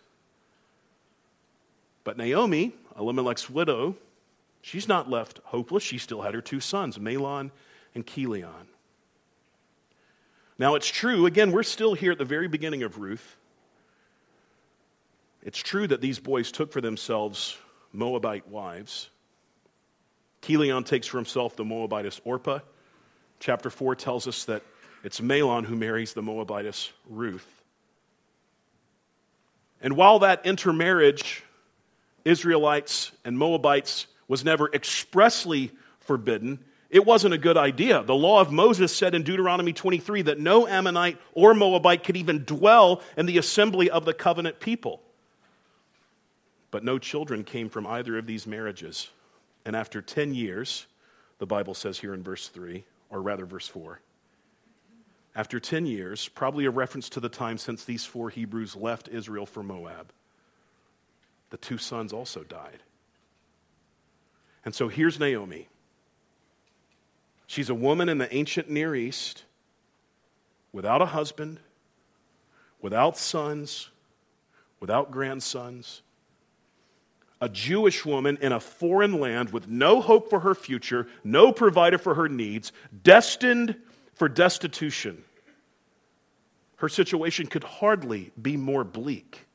But 2.03 2.17
Naomi, 2.17 2.73
Elimelech's 2.99 3.49
widow, 3.49 3.95
she's 4.61 4.87
not 4.87 5.09
left 5.09 5.39
hopeless. 5.45 5.81
She 5.81 5.97
still 5.97 6.21
had 6.21 6.35
her 6.35 6.41
two 6.41 6.59
sons, 6.59 6.99
Mahlon 6.99 7.49
and 7.95 8.05
Chilion. 8.05 8.67
Now, 10.59 10.75
it's 10.75 10.87
true, 10.87 11.25
again, 11.25 11.51
we're 11.51 11.63
still 11.63 11.95
here 11.95 12.11
at 12.11 12.19
the 12.19 12.25
very 12.25 12.47
beginning 12.47 12.83
of 12.83 12.99
Ruth. 12.99 13.37
It's 15.43 15.57
true 15.59 15.87
that 15.87 16.01
these 16.01 16.19
boys 16.19 16.51
took 16.51 16.71
for 16.71 16.81
themselves 16.81 17.57
Moabite 17.93 18.47
wives. 18.47 19.09
Chilion 20.41 20.83
takes 20.83 21.07
for 21.07 21.17
himself 21.17 21.55
the 21.55 21.65
Moabitess 21.65 22.21
Orpah. 22.23 22.59
Chapter 23.39 23.69
4 23.69 23.95
tells 23.95 24.27
us 24.27 24.45
that 24.45 24.63
it's 25.03 25.19
Mahlon 25.19 25.65
who 25.65 25.75
marries 25.75 26.13
the 26.13 26.21
Moabitess 26.21 26.91
Ruth. 27.09 27.47
And 29.81 29.95
while 29.95 30.19
that 30.19 30.45
intermarriage, 30.45 31.43
Israelites 32.23 33.11
and 33.25 33.37
Moabites, 33.37 34.05
was 34.27 34.45
never 34.45 34.69
expressly 34.71 35.71
forbidden, 35.99 36.59
it 36.91 37.05
wasn't 37.05 37.33
a 37.33 37.37
good 37.37 37.57
idea. 37.57 38.03
The 38.03 38.15
law 38.15 38.41
of 38.41 38.51
Moses 38.51 38.95
said 38.95 39.15
in 39.15 39.23
Deuteronomy 39.23 39.73
23 39.73 40.23
that 40.23 40.39
no 40.39 40.67
Ammonite 40.67 41.17
or 41.33 41.53
Moabite 41.53 42.03
could 42.03 42.17
even 42.17 42.43
dwell 42.43 43.01
in 43.17 43.25
the 43.25 43.37
assembly 43.37 43.89
of 43.89 44.05
the 44.05 44.13
covenant 44.13 44.59
people. 44.59 45.01
But 46.71 46.85
no 46.85 46.97
children 46.97 47.43
came 47.43 47.69
from 47.69 47.85
either 47.85 48.17
of 48.17 48.25
these 48.25 48.47
marriages. 48.47 49.09
And 49.65 49.75
after 49.75 50.01
10 50.01 50.33
years, 50.33 50.87
the 51.37 51.45
Bible 51.45 51.73
says 51.73 51.99
here 51.99 52.13
in 52.13 52.23
verse 52.23 52.47
3, 52.47 52.83
or 53.09 53.21
rather 53.21 53.45
verse 53.45 53.67
4, 53.67 53.99
after 55.35 55.59
10 55.59 55.85
years, 55.85 56.27
probably 56.29 56.65
a 56.65 56.71
reference 56.71 57.09
to 57.09 57.19
the 57.19 57.29
time 57.29 57.57
since 57.57 57.85
these 57.85 58.03
four 58.03 58.29
Hebrews 58.29 58.75
left 58.75 59.07
Israel 59.07 59.45
for 59.45 59.63
Moab, 59.63 60.11
the 61.51 61.57
two 61.57 61.77
sons 61.77 62.11
also 62.11 62.43
died. 62.43 62.79
And 64.65 64.75
so 64.75 64.87
here's 64.89 65.19
Naomi. 65.19 65.67
She's 67.47 67.69
a 67.69 67.75
woman 67.75 68.09
in 68.09 68.17
the 68.17 68.33
ancient 68.33 68.69
Near 68.69 68.95
East 68.95 69.43
without 70.73 71.01
a 71.01 71.07
husband, 71.07 71.59
without 72.81 73.17
sons, 73.17 73.89
without 74.79 75.11
grandsons 75.11 76.01
a 77.41 77.49
Jewish 77.49 78.05
woman 78.05 78.37
in 78.39 78.51
a 78.51 78.59
foreign 78.59 79.19
land 79.19 79.49
with 79.49 79.67
no 79.67 79.99
hope 79.99 80.29
for 80.29 80.39
her 80.39 80.53
future, 80.53 81.07
no 81.23 81.51
provider 81.51 81.97
for 81.97 82.13
her 82.13 82.29
needs, 82.29 82.71
destined 83.03 83.75
for 84.13 84.29
destitution. 84.29 85.23
Her 86.77 86.87
situation 86.87 87.47
could 87.47 87.63
hardly 87.63 88.31
be 88.39 88.57
more 88.57 88.83
bleak. 88.83 89.47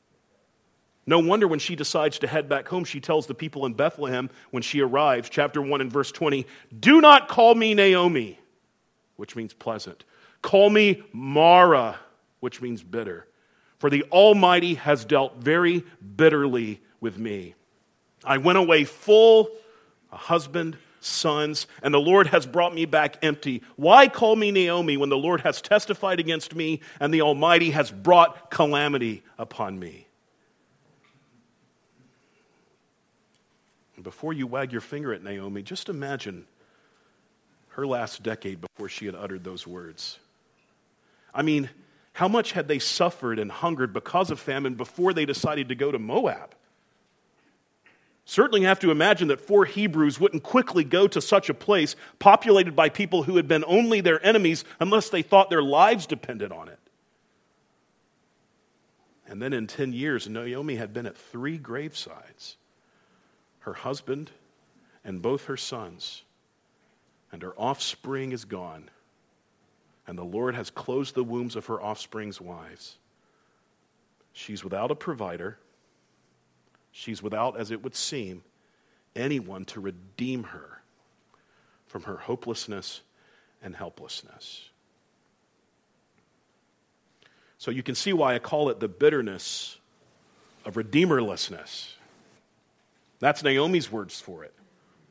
No 1.05 1.19
wonder 1.19 1.47
when 1.47 1.59
she 1.59 1.77
decides 1.77 2.19
to 2.19 2.27
head 2.27 2.49
back 2.49 2.67
home, 2.67 2.83
she 2.83 2.99
tells 2.99 3.27
the 3.27 3.33
people 3.33 3.65
in 3.65 3.73
Bethlehem 3.73 4.29
when 4.51 4.61
she 4.61 4.81
arrives, 4.81 5.29
chapter 5.29 5.61
1 5.61 5.79
and 5.79 5.91
verse 5.91 6.11
20, 6.11 6.45
Do 6.77 6.99
not 6.99 7.29
call 7.29 7.55
me 7.55 7.73
Naomi, 7.73 8.37
which 9.15 9.33
means 9.33 9.53
pleasant. 9.53 10.03
Call 10.41 10.69
me 10.69 11.03
Mara, 11.13 11.97
which 12.41 12.61
means 12.61 12.83
bitter. 12.83 13.25
For 13.79 13.89
the 13.89 14.03
Almighty 14.11 14.73
has 14.73 15.05
dealt 15.05 15.37
very 15.37 15.85
bitterly 16.15 16.81
with 16.99 17.17
me. 17.17 17.55
I 18.27 18.37
went 18.37 18.57
away 18.57 18.83
full, 18.83 19.49
a 20.11 20.17
husband, 20.17 20.77
sons, 20.99 21.65
and 21.81 21.93
the 21.93 21.99
Lord 21.99 22.27
has 22.27 22.45
brought 22.45 22.75
me 22.75 22.85
back 22.85 23.17
empty. 23.23 23.63
Why 23.77 24.09
call 24.09 24.35
me 24.35 24.51
Naomi 24.51 24.97
when 24.97 25.09
the 25.09 25.17
Lord 25.17 25.41
has 25.41 25.61
testified 25.61 26.19
against 26.19 26.53
me 26.53 26.81
and 26.99 27.13
the 27.13 27.21
Almighty 27.21 27.71
has 27.71 27.89
brought 27.89 28.51
calamity 28.51 29.23
upon 29.37 29.79
me? 29.79 30.07
And 33.95 34.03
Before 34.03 34.33
you 34.33 34.45
wag 34.45 34.73
your 34.73 34.81
finger 34.81 35.13
at 35.13 35.23
Naomi, 35.23 35.63
just 35.63 35.87
imagine 35.87 36.45
her 37.69 37.87
last 37.87 38.23
decade 38.23 38.59
before 38.59 38.89
she 38.89 39.05
had 39.05 39.15
uttered 39.15 39.45
those 39.45 39.65
words. 39.65 40.19
I 41.33 41.43
mean, 41.43 41.69
how 42.11 42.27
much 42.27 42.51
had 42.51 42.67
they 42.67 42.79
suffered 42.79 43.39
and 43.39 43.49
hungered 43.49 43.93
because 43.93 44.31
of 44.31 44.39
famine 44.39 44.75
before 44.75 45.13
they 45.13 45.25
decided 45.25 45.69
to 45.69 45.75
go 45.75 45.91
to 45.91 45.99
Moab? 45.99 46.55
Certainly 48.29 48.63
have 48.63 48.81
to 48.81 48.91
imagine 48.91 49.29
that 49.29 49.39
four 49.39 49.63
Hebrews 49.63 50.19
wouldn't 50.19 50.43
quickly 50.43 50.83
go 50.83 51.07
to 51.07 51.21
such 51.21 51.49
a 51.49 51.53
place 51.53 51.95
populated 52.19 52.75
by 52.75 52.89
people 52.89 53.23
who 53.23 53.37
had 53.37 53.47
been 53.47 53.63
only 53.65 54.01
their 54.01 54.23
enemies 54.23 54.65
unless 54.81 55.09
they 55.09 55.21
thought 55.21 55.49
their 55.49 55.63
lives 55.63 56.05
depended 56.05 56.51
on 56.51 56.67
it. 56.67 56.77
And 59.29 59.41
then 59.41 59.53
in 59.53 59.65
10 59.65 59.93
years, 59.93 60.27
Naomi 60.27 60.75
had 60.75 60.93
been 60.93 61.05
at 61.05 61.17
three 61.17 61.57
gravesides 61.57 62.57
her 63.59 63.73
husband 63.73 64.29
and 65.05 65.21
both 65.21 65.45
her 65.45 65.57
sons, 65.57 66.23
and 67.31 67.41
her 67.41 67.53
offspring 67.57 68.33
is 68.33 68.43
gone. 68.43 68.89
And 70.05 70.17
the 70.17 70.25
Lord 70.25 70.53
has 70.53 70.69
closed 70.69 71.15
the 71.15 71.23
wombs 71.23 71.55
of 71.55 71.67
her 71.67 71.81
offspring's 71.81 72.41
wives. 72.41 72.97
She's 74.33 74.65
without 74.65 74.91
a 74.91 74.95
provider. 74.95 75.59
She's 76.97 77.21
without, 77.21 77.59
as 77.59 77.69
it 77.69 77.83
would 77.83 77.93
seem, 77.93 78.41
anyone 79.15 79.65
to 79.65 79.79
redeem 79.79 80.45
her 80.45 80.81
from 81.85 82.01
her 82.03 82.17
hopelessness 82.17 83.01
and 83.61 83.75
helplessness. 83.75 84.69
So 87.59 87.69
you 87.69 87.83
can 87.83 87.93
see 87.93 88.13
why 88.13 88.33
I 88.33 88.39
call 88.39 88.69
it 88.69 88.79
the 88.79 88.87
bitterness 88.87 89.77
of 90.65 90.73
redeemerlessness. 90.73 91.91
That's 93.19 93.43
Naomi's 93.43 93.91
words 93.91 94.19
for 94.19 94.43
it. 94.43 94.55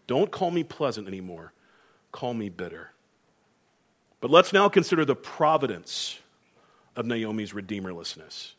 Don't 0.09 0.33
call 0.33 0.51
me 0.51 0.64
pleasant 0.64 1.07
anymore, 1.07 1.53
call 2.11 2.35
me 2.35 2.49
bitter. 2.49 2.90
But 4.20 4.33
let's 4.33 4.53
now 4.53 4.68
consider 4.68 5.05
the 5.05 5.14
providence 5.14 6.18
of 6.96 7.07
Naomi's 7.07 7.53
redeemerlessness. 7.53 8.56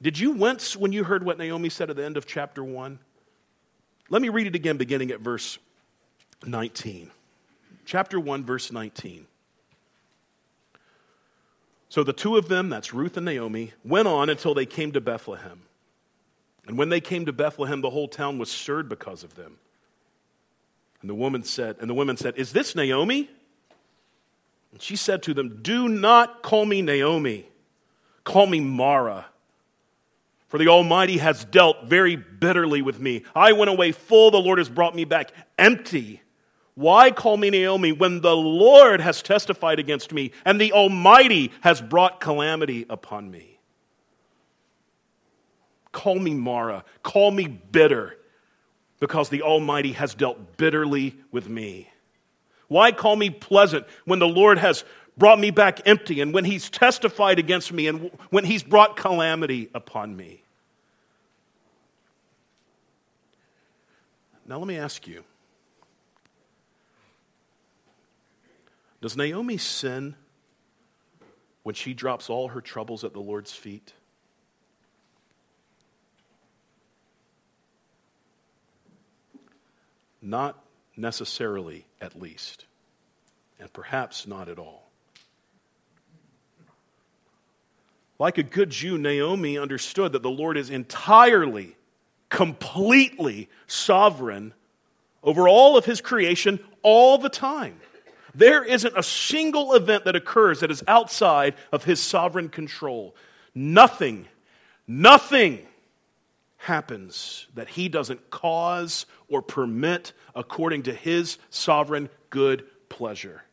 Did 0.00 0.18
you 0.18 0.32
wince 0.32 0.76
when 0.76 0.92
you 0.92 1.04
heard 1.04 1.24
what 1.24 1.38
Naomi 1.38 1.68
said 1.68 1.90
at 1.90 1.96
the 1.96 2.04
end 2.04 2.16
of 2.16 2.26
chapter 2.26 2.62
1? 2.62 2.98
Let 4.10 4.22
me 4.22 4.28
read 4.28 4.46
it 4.46 4.54
again, 4.54 4.76
beginning 4.76 5.10
at 5.10 5.20
verse 5.20 5.58
19. 6.44 7.10
Chapter 7.84 8.20
1, 8.20 8.44
verse 8.44 8.70
19. 8.70 9.26
So 11.88 12.02
the 12.02 12.12
two 12.12 12.36
of 12.36 12.48
them, 12.48 12.68
that's 12.68 12.92
Ruth 12.92 13.16
and 13.16 13.24
Naomi, 13.24 13.72
went 13.84 14.08
on 14.08 14.28
until 14.28 14.54
they 14.54 14.66
came 14.66 14.92
to 14.92 15.00
Bethlehem. 15.00 15.62
And 16.66 16.76
when 16.76 16.88
they 16.88 17.00
came 17.00 17.26
to 17.26 17.32
Bethlehem, 17.32 17.80
the 17.80 17.90
whole 17.90 18.08
town 18.08 18.38
was 18.38 18.50
stirred 18.50 18.88
because 18.88 19.22
of 19.22 19.34
them. 19.34 19.58
And 21.00 21.08
the 21.08 21.14
woman 21.14 21.44
said, 21.44 21.76
and 21.80 21.88
the 21.88 21.94
women 21.94 22.16
said, 22.16 22.36
Is 22.36 22.52
this 22.52 22.74
Naomi? 22.74 23.30
And 24.72 24.82
she 24.82 24.96
said 24.96 25.22
to 25.24 25.34
them, 25.34 25.60
Do 25.62 25.88
not 25.88 26.42
call 26.42 26.64
me 26.64 26.82
Naomi. 26.82 27.46
Call 28.24 28.46
me 28.46 28.60
Mara. 28.60 29.26
For 30.48 30.58
the 30.58 30.68
Almighty 30.68 31.18
has 31.18 31.44
dealt 31.44 31.86
very 31.86 32.16
bitterly 32.16 32.82
with 32.82 33.00
me. 33.00 33.24
I 33.34 33.52
went 33.52 33.70
away 33.70 33.92
full, 33.92 34.30
the 34.30 34.38
Lord 34.38 34.58
has 34.58 34.68
brought 34.68 34.94
me 34.94 35.04
back 35.04 35.32
empty. 35.58 36.22
Why 36.74 37.10
call 37.10 37.36
me 37.36 37.50
Naomi 37.50 37.92
when 37.92 38.20
the 38.20 38.36
Lord 38.36 39.00
has 39.00 39.22
testified 39.22 39.78
against 39.78 40.12
me 40.12 40.32
and 40.44 40.60
the 40.60 40.72
Almighty 40.72 41.50
has 41.62 41.80
brought 41.80 42.20
calamity 42.20 42.86
upon 42.88 43.30
me? 43.30 43.58
Call 45.90 46.18
me 46.18 46.34
Mara. 46.34 46.84
Call 47.02 47.30
me 47.30 47.46
bitter 47.48 48.18
because 49.00 49.30
the 49.30 49.42
Almighty 49.42 49.92
has 49.92 50.14
dealt 50.14 50.58
bitterly 50.58 51.16
with 51.32 51.48
me. 51.48 51.90
Why 52.68 52.92
call 52.92 53.16
me 53.16 53.30
pleasant 53.30 53.86
when 54.04 54.18
the 54.18 54.28
Lord 54.28 54.58
has 54.58 54.84
brought 55.16 55.38
me 55.38 55.50
back 55.50 55.80
empty 55.86 56.20
and 56.20 56.32
when 56.32 56.44
He's 56.44 56.68
testified 56.70 57.38
against 57.38 57.72
me 57.72 57.86
and 57.86 58.10
when 58.30 58.44
He's 58.44 58.62
brought 58.62 58.96
calamity 58.96 59.68
upon 59.74 60.16
me? 60.16 60.42
Now, 64.48 64.58
let 64.58 64.66
me 64.68 64.76
ask 64.76 65.06
you 65.06 65.24
Does 69.00 69.16
Naomi 69.16 69.56
sin 69.56 70.14
when 71.62 71.74
she 71.74 71.94
drops 71.94 72.30
all 72.30 72.48
her 72.48 72.60
troubles 72.60 73.04
at 73.04 73.12
the 73.12 73.20
Lord's 73.20 73.52
feet? 73.52 73.92
Not 80.22 80.58
necessarily, 80.96 81.86
at 82.00 82.20
least, 82.20 82.64
and 83.60 83.72
perhaps 83.72 84.26
not 84.26 84.48
at 84.48 84.58
all. 84.58 84.85
Like 88.18 88.38
a 88.38 88.42
good 88.42 88.70
Jew, 88.70 88.96
Naomi 88.98 89.58
understood 89.58 90.12
that 90.12 90.22
the 90.22 90.30
Lord 90.30 90.56
is 90.56 90.70
entirely, 90.70 91.76
completely 92.28 93.48
sovereign 93.66 94.54
over 95.22 95.48
all 95.48 95.76
of 95.76 95.84
his 95.84 96.00
creation 96.00 96.60
all 96.82 97.18
the 97.18 97.28
time. 97.28 97.80
There 98.34 98.62
isn't 98.62 98.96
a 98.96 99.02
single 99.02 99.74
event 99.74 100.04
that 100.04 100.14
occurs 100.14 100.60
that 100.60 100.70
is 100.70 100.82
outside 100.86 101.54
of 101.72 101.84
his 101.84 102.00
sovereign 102.00 102.48
control. 102.48 103.14
Nothing, 103.54 104.28
nothing 104.86 105.66
happens 106.58 107.46
that 107.54 107.68
he 107.68 107.88
doesn't 107.88 108.30
cause 108.30 109.06
or 109.28 109.40
permit 109.40 110.12
according 110.34 110.82
to 110.84 110.92
his 110.92 111.38
sovereign 111.48 112.10
good 112.28 112.64
pleasure. 112.88 113.45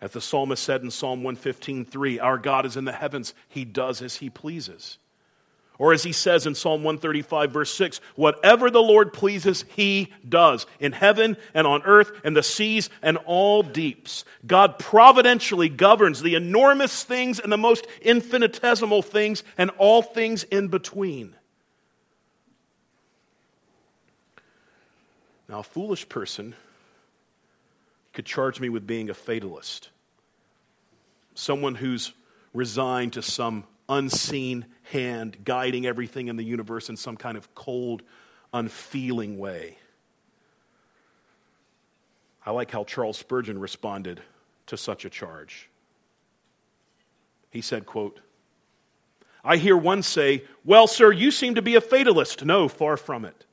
As 0.00 0.12
the 0.12 0.20
psalmist 0.20 0.62
said 0.62 0.82
in 0.82 0.90
Psalm 0.90 1.22
115:3, 1.22 2.20
our 2.20 2.38
God 2.38 2.64
is 2.64 2.76
in 2.76 2.84
the 2.84 2.92
heavens, 2.92 3.34
he 3.48 3.64
does 3.64 4.00
as 4.00 4.16
he 4.16 4.30
pleases. 4.30 4.98
Or 5.78 5.92
as 5.92 6.02
he 6.02 6.10
says 6.10 6.44
in 6.44 6.56
Psalm 6.56 6.82
135, 6.82 7.52
verse 7.52 7.72
6, 7.72 8.00
whatever 8.16 8.68
the 8.68 8.82
Lord 8.82 9.12
pleases, 9.12 9.64
he 9.76 10.12
does 10.28 10.66
in 10.80 10.90
heaven 10.90 11.36
and 11.54 11.68
on 11.68 11.82
earth 11.84 12.10
and 12.24 12.36
the 12.36 12.42
seas 12.42 12.90
and 13.00 13.16
all 13.26 13.62
deeps. 13.62 14.24
God 14.44 14.80
providentially 14.80 15.68
governs 15.68 16.20
the 16.20 16.34
enormous 16.34 17.04
things 17.04 17.38
and 17.38 17.52
the 17.52 17.56
most 17.56 17.86
infinitesimal 18.02 19.02
things 19.02 19.44
and 19.56 19.70
all 19.78 20.02
things 20.02 20.42
in 20.42 20.66
between. 20.66 21.36
Now, 25.48 25.60
a 25.60 25.62
foolish 25.62 26.08
person 26.08 26.56
could 28.12 28.26
charge 28.26 28.60
me 28.60 28.68
with 28.68 28.86
being 28.86 29.10
a 29.10 29.14
fatalist, 29.14 29.90
someone 31.34 31.74
who's 31.74 32.12
resigned 32.52 33.12
to 33.14 33.22
some 33.22 33.64
unseen 33.88 34.66
hand 34.84 35.44
guiding 35.44 35.86
everything 35.86 36.28
in 36.28 36.36
the 36.36 36.44
universe 36.44 36.88
in 36.88 36.96
some 36.96 37.16
kind 37.16 37.36
of 37.36 37.54
cold, 37.54 38.02
unfeeling 38.52 39.38
way. 39.38 39.78
I 42.44 42.50
like 42.50 42.70
how 42.70 42.84
Charles 42.84 43.18
Spurgeon 43.18 43.58
responded 43.58 44.22
to 44.66 44.76
such 44.76 45.04
a 45.04 45.10
charge. 45.10 45.68
He 47.50 47.60
said, 47.60 47.86
quote, 47.86 48.20
I 49.44 49.56
hear 49.56 49.76
one 49.76 50.02
say, 50.02 50.44
Well, 50.64 50.86
sir, 50.86 51.12
you 51.12 51.30
seem 51.30 51.54
to 51.54 51.62
be 51.62 51.74
a 51.74 51.80
fatalist. 51.80 52.44
No, 52.44 52.68
far 52.68 52.96
from 52.96 53.24
it. 53.24 53.46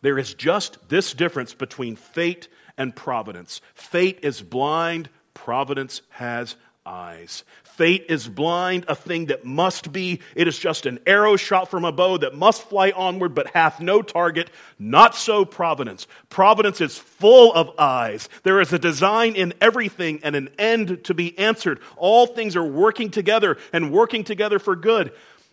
There 0.00 0.18
is 0.18 0.34
just 0.34 0.88
this 0.88 1.12
difference 1.12 1.54
between 1.54 1.96
fate 1.96 2.48
and 2.76 2.94
providence. 2.94 3.60
Fate 3.74 4.20
is 4.22 4.42
blind, 4.42 5.08
providence 5.34 6.02
has 6.10 6.56
eyes. 6.84 7.44
Fate 7.62 8.06
is 8.08 8.28
blind, 8.28 8.84
a 8.86 8.94
thing 8.94 9.26
that 9.26 9.44
must 9.44 9.92
be. 9.92 10.20
It 10.34 10.46
is 10.46 10.58
just 10.58 10.84
an 10.84 10.98
arrow 11.06 11.36
shot 11.36 11.70
from 11.70 11.84
a 11.84 11.92
bow 11.92 12.18
that 12.18 12.34
must 12.34 12.68
fly 12.68 12.90
onward 12.90 13.34
but 13.34 13.46
hath 13.48 13.80
no 13.80 14.02
target. 14.02 14.50
Not 14.78 15.14
so 15.14 15.44
providence. 15.44 16.06
Providence 16.28 16.80
is 16.80 16.98
full 16.98 17.52
of 17.54 17.70
eyes. 17.78 18.28
There 18.42 18.60
is 18.60 18.72
a 18.72 18.78
design 18.78 19.36
in 19.36 19.54
everything 19.60 20.20
and 20.22 20.36
an 20.36 20.50
end 20.58 21.04
to 21.04 21.14
be 21.14 21.38
answered. 21.38 21.80
All 21.96 22.26
things 22.26 22.56
are 22.56 22.64
working 22.64 23.10
together 23.10 23.56
and 23.72 23.90
working 23.90 24.24
together 24.24 24.58
for 24.58 24.76
good. 24.76 25.12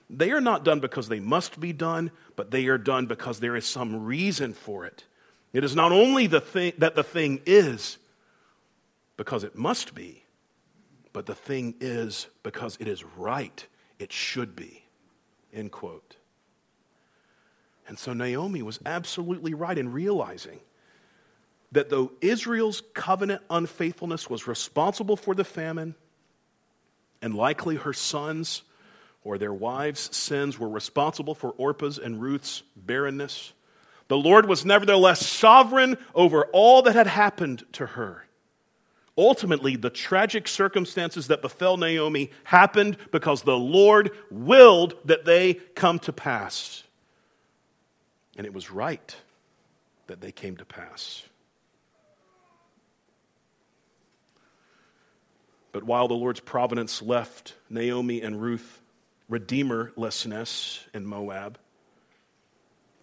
they 0.10 0.32
are 0.32 0.42
not 0.42 0.66
done 0.66 0.80
because 0.80 1.08
they 1.08 1.20
must 1.20 1.60
be 1.60 1.72
done, 1.72 2.12
but 2.36 2.52
they 2.52 2.66
are 2.68 2.80
done 2.80 3.06
because 3.06 3.40
there 3.40 3.56
is 3.56 3.66
some 3.66 4.06
reason 4.06 4.54
for 4.54 4.86
it. 4.86 5.04
It 5.54 5.64
is 5.64 5.76
not 5.76 5.92
only 5.92 6.28
the 6.28 6.42
thing 6.42 6.74
that 6.78 6.96
the 6.96 7.04
thing 7.04 7.42
is 7.46 7.98
because 9.18 9.44
it 9.44 9.56
must 9.56 9.96
be, 9.96 10.24
but 11.12 11.26
the 11.26 11.36
thing 11.36 11.76
is 11.80 12.28
because 12.44 12.78
it 12.80 12.88
is 12.88 13.04
right. 13.04 13.66
It 13.98 14.14
should 14.14 14.56
be. 14.56 14.84
End 15.54 15.72
quote. 15.72 16.16
And 17.88 17.98
so 17.98 18.14
Naomi 18.14 18.62
was 18.62 18.80
absolutely 18.86 19.56
right 19.56 19.78
in 19.78 19.92
realizing 19.92 20.60
that 21.72 21.90
though 21.90 22.12
Israel's 22.22 22.84
covenant 22.94 23.42
unfaithfulness 23.50 24.30
was 24.30 24.48
responsible 24.48 25.18
for 25.18 25.34
the 25.34 25.44
famine, 25.44 25.96
and 27.22 27.36
likely 27.36 27.76
her 27.76 27.94
sons 27.94 28.64
or 29.24 29.38
their 29.38 29.54
wives' 29.54 30.16
sins 30.16 30.58
were 30.58 30.70
responsible 30.70 31.36
for 31.36 31.52
Orpah's 31.52 31.98
and 31.98 32.22
Ruth's 32.22 32.64
barrenness, 32.76 33.54
the 34.10 34.18
Lord 34.18 34.48
was 34.48 34.66
nevertheless 34.66 35.26
sovereign 35.26 35.98
over 36.14 36.46
all 36.48 36.82
that 36.82 36.96
had 36.96 37.08
happened 37.08 37.64
to 37.74 37.86
her. 37.86 38.26
Ultimately, 39.18 39.76
the 39.76 39.90
tragic 39.90 40.48
circumstances 40.48 41.28
that 41.28 41.42
befell 41.42 41.78
Naomi 41.78 42.32
happened 42.44 42.98
because 43.12 43.44
the 43.44 43.58
Lord 43.58 44.12
willed 44.32 44.96
that 45.06 45.26
they 45.26 45.54
come 45.54 46.00
to 46.00 46.14
pass. 46.14 46.84
And 48.36 48.48
it 48.48 48.54
was 48.54 48.72
right 48.72 49.16
that 50.08 50.22
they 50.22 50.32
came 50.32 50.58
to 50.58 50.66
pass. 50.66 51.24
But 55.72 55.84
while 55.84 56.08
the 56.08 56.16
Lord's 56.16 56.40
providence 56.40 57.02
left 57.02 57.54
Naomi 57.70 58.22
and 58.22 58.42
Ruth 58.42 58.82
redeemerlessness 59.30 60.80
in 60.96 61.06
Moab, 61.06 61.60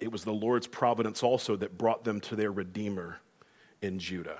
it 0.01 0.13
was 0.13 0.25
the 0.25 0.33
Lord's 0.33 0.67
providence 0.67 1.23
also 1.23 1.57
that 1.57 1.79
brought 1.79 2.05
them 2.05 2.21
to 2.23 2.37
their 2.37 2.53
Redeemer 2.53 3.21
in 3.81 3.99
Judah. 3.99 4.39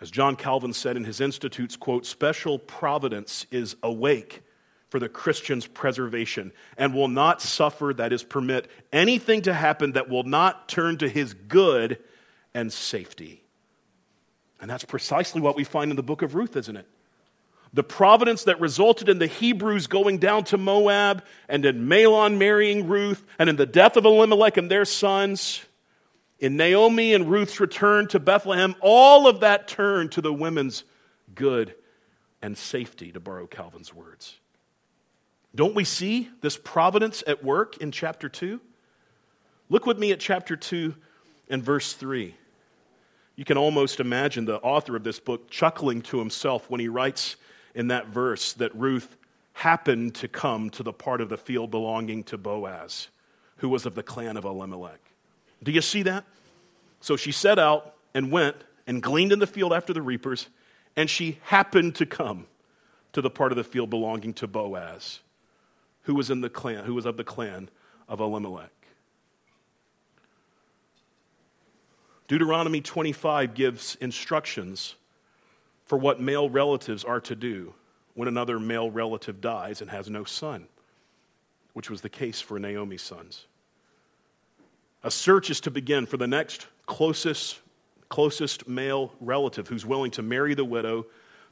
As 0.00 0.10
John 0.10 0.34
Calvin 0.34 0.72
said 0.72 0.96
in 0.96 1.04
his 1.04 1.20
Institutes, 1.20 1.76
quote, 1.76 2.04
special 2.04 2.58
providence 2.58 3.46
is 3.50 3.76
awake 3.82 4.42
for 4.90 4.98
the 4.98 5.08
Christian's 5.08 5.66
preservation 5.66 6.52
and 6.76 6.92
will 6.92 7.08
not 7.08 7.40
suffer, 7.40 7.94
that 7.96 8.12
is, 8.12 8.22
permit 8.24 8.68
anything 8.92 9.42
to 9.42 9.54
happen 9.54 9.92
that 9.92 10.08
will 10.08 10.24
not 10.24 10.68
turn 10.68 10.98
to 10.98 11.08
his 11.08 11.34
good 11.34 11.98
and 12.52 12.72
safety. 12.72 13.42
And 14.60 14.68
that's 14.68 14.84
precisely 14.84 15.40
what 15.40 15.56
we 15.56 15.64
find 15.64 15.90
in 15.90 15.96
the 15.96 16.02
book 16.02 16.20
of 16.22 16.34
Ruth, 16.34 16.56
isn't 16.56 16.76
it? 16.76 16.86
The 17.72 17.82
providence 17.82 18.44
that 18.44 18.60
resulted 18.60 19.08
in 19.08 19.18
the 19.18 19.26
Hebrews 19.26 19.86
going 19.86 20.18
down 20.18 20.44
to 20.44 20.58
Moab 20.58 21.24
and 21.48 21.64
in 21.64 21.88
Mahlon 21.88 22.36
marrying 22.36 22.86
Ruth 22.86 23.24
and 23.38 23.48
in 23.48 23.56
the 23.56 23.66
death 23.66 23.96
of 23.96 24.04
Elimelech 24.04 24.58
and 24.58 24.70
their 24.70 24.84
sons, 24.84 25.62
in 26.38 26.56
Naomi 26.56 27.14
and 27.14 27.30
Ruth's 27.30 27.60
return 27.60 28.08
to 28.08 28.18
Bethlehem, 28.18 28.74
all 28.80 29.26
of 29.26 29.40
that 29.40 29.68
turned 29.68 30.12
to 30.12 30.20
the 30.20 30.32
women's 30.32 30.84
good 31.34 31.74
and 32.42 32.58
safety, 32.58 33.12
to 33.12 33.20
borrow 33.20 33.46
Calvin's 33.46 33.94
words. 33.94 34.36
Don't 35.54 35.74
we 35.74 35.84
see 35.84 36.28
this 36.40 36.56
providence 36.56 37.22
at 37.26 37.44
work 37.44 37.76
in 37.76 37.92
chapter 37.92 38.28
2? 38.28 38.60
Look 39.68 39.86
with 39.86 39.98
me 39.98 40.10
at 40.10 40.18
chapter 40.18 40.56
2 40.56 40.94
and 41.48 41.62
verse 41.62 41.92
3. 41.92 42.34
You 43.36 43.44
can 43.44 43.56
almost 43.56 44.00
imagine 44.00 44.44
the 44.44 44.58
author 44.58 44.96
of 44.96 45.04
this 45.04 45.20
book 45.20 45.48
chuckling 45.48 46.02
to 46.02 46.18
himself 46.18 46.68
when 46.68 46.80
he 46.80 46.88
writes 46.88 47.36
in 47.74 47.88
that 47.88 48.08
verse 48.08 48.52
that 48.54 48.74
Ruth 48.74 49.16
happened 49.54 50.14
to 50.16 50.28
come 50.28 50.70
to 50.70 50.82
the 50.82 50.92
part 50.92 51.20
of 51.20 51.28
the 51.28 51.36
field 51.36 51.70
belonging 51.70 52.24
to 52.24 52.38
Boaz, 52.38 53.08
who 53.56 53.68
was 53.68 53.86
of 53.86 53.94
the 53.94 54.02
clan 54.02 54.36
of 54.36 54.44
Elimelech. 54.44 55.00
Do 55.62 55.72
you 55.72 55.80
see 55.80 56.02
that? 56.02 56.24
So 57.00 57.16
she 57.16 57.32
set 57.32 57.58
out 57.58 57.94
and 58.14 58.30
went 58.30 58.56
and 58.86 59.02
gleaned 59.02 59.32
in 59.32 59.38
the 59.38 59.46
field 59.46 59.72
after 59.72 59.92
the 59.92 60.02
reapers, 60.02 60.48
and 60.96 61.08
she 61.08 61.38
happened 61.44 61.94
to 61.96 62.06
come 62.06 62.46
to 63.12 63.20
the 63.20 63.30
part 63.30 63.52
of 63.52 63.56
the 63.56 63.64
field 63.64 63.90
belonging 63.90 64.34
to 64.34 64.46
Boaz, 64.46 65.20
who 66.02 66.14
was 66.14 66.30
in 66.30 66.40
the 66.40 66.50
clan, 66.50 66.84
who 66.84 66.94
was 66.94 67.06
of 67.06 67.16
the 67.16 67.24
clan 67.24 67.68
of 68.08 68.20
Elimelech. 68.20 68.70
Deuteronomy 72.28 72.80
25 72.80 73.54
gives 73.54 73.96
instructions 74.00 74.94
for 75.92 75.98
what 75.98 76.18
male 76.18 76.48
relatives 76.48 77.04
are 77.04 77.20
to 77.20 77.36
do 77.36 77.74
when 78.14 78.26
another 78.26 78.58
male 78.58 78.90
relative 78.90 79.42
dies 79.42 79.82
and 79.82 79.90
has 79.90 80.08
no 80.08 80.24
son, 80.24 80.66
which 81.74 81.90
was 81.90 82.00
the 82.00 82.08
case 82.08 82.40
for 82.40 82.58
Naomi's 82.58 83.02
sons. 83.02 83.44
A 85.02 85.10
search 85.10 85.50
is 85.50 85.60
to 85.60 85.70
begin 85.70 86.06
for 86.06 86.16
the 86.16 86.26
next 86.26 86.66
closest, 86.86 87.60
closest 88.08 88.66
male 88.66 89.12
relative 89.20 89.68
who's 89.68 89.84
willing 89.84 90.10
to 90.12 90.22
marry 90.22 90.54
the 90.54 90.64
widow 90.64 91.04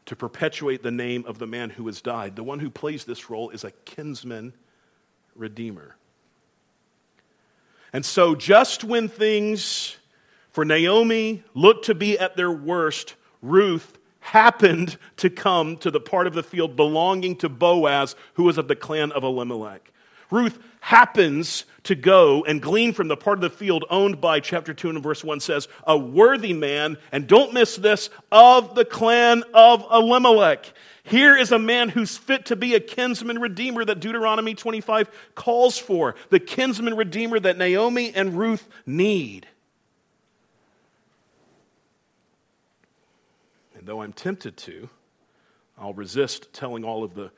to 0.07 0.17
perpetuate 0.17 0.83
the 0.83 0.91
name 0.91 1.23
of 1.27 1.39
the 1.39 1.47
man 1.47 1.69
who 1.69 1.85
has 1.85 2.01
died. 2.01 2.35
The 2.35 2.43
one 2.43 2.61
who 2.61 2.71
plays 2.71 3.05
this 3.05 3.29
role 3.29 3.51
is 3.51 3.65
a 3.65 3.73
kinsman 3.85 4.55
redeemer. 5.37 5.97
And 7.93 8.07
so, 8.07 8.35
just 8.35 8.85
when 8.85 9.07
things 9.07 9.99
for 10.51 10.65
Naomi 10.65 11.45
looked 11.53 11.85
to 11.85 11.95
be 11.95 12.19
at 12.19 12.39
their 12.39 12.51
worst, 12.51 13.17
Ruth 13.43 13.99
happened 14.31 14.97
to 15.17 15.29
come 15.29 15.77
to 15.77 15.91
the 15.91 15.99
part 15.99 16.29
of 16.29 16.35
the 16.35 16.43
field 16.43 16.77
belonging 16.77 17.35
to 17.35 17.49
Boaz, 17.49 18.15
who 18.35 18.45
was 18.45 18.59
of 18.59 18.69
the 18.69 18.77
clan 18.77 19.11
of 19.11 19.25
Elimelech. 19.25 19.91
Ruth 20.31 20.57
happens 20.79 21.65
to 21.83 21.97
go 21.97 22.45
and 22.45 22.63
glean 22.63 22.93
from 22.93 23.09
the 23.09 23.17
part 23.17 23.39
of 23.39 23.43
the 23.43 23.51
field 23.51 23.85
owned 23.91 24.21
by 24.21 24.39
chapter 24.39 24.73
2 24.73 24.91
and 24.91 25.03
verse 25.03 25.25
1 25.25 25.41
says, 25.41 25.67
a 25.85 25.99
worthy 25.99 26.53
man, 26.53 26.97
and 27.11 27.27
don't 27.27 27.53
miss 27.53 27.75
this, 27.75 28.09
of 28.31 28.77
the 28.77 28.85
clan 28.85 29.43
of 29.53 29.85
Elimelech. 29.91 30.73
Here 31.03 31.37
is 31.37 31.51
a 31.51 31.59
man 31.59 31.89
who's 31.89 32.17
fit 32.17 32.47
to 32.47 32.57
be 32.57 32.77
a 32.77 32.81
kinsman 32.81 33.41
redeemer 33.41 33.85
that 33.85 33.99
Deuteronomy 33.99 34.55
25 34.55 35.11
calls 35.35 35.77
for, 35.77 36.15
the 36.29 36.39
kinsman 36.39 36.95
redeemer 36.95 37.41
that 37.41 37.59
Naomi 37.59 38.15
and 38.15 38.39
Ruth 38.39 38.69
need. 38.87 39.49
Though 43.91 44.03
I'm 44.03 44.13
tempted 44.13 44.57
to, 44.57 44.89
I'll 45.77 45.95
resist 45.95 46.53
telling 46.53 46.85
all 46.85 47.03
of 47.03 47.15
the 47.15 47.33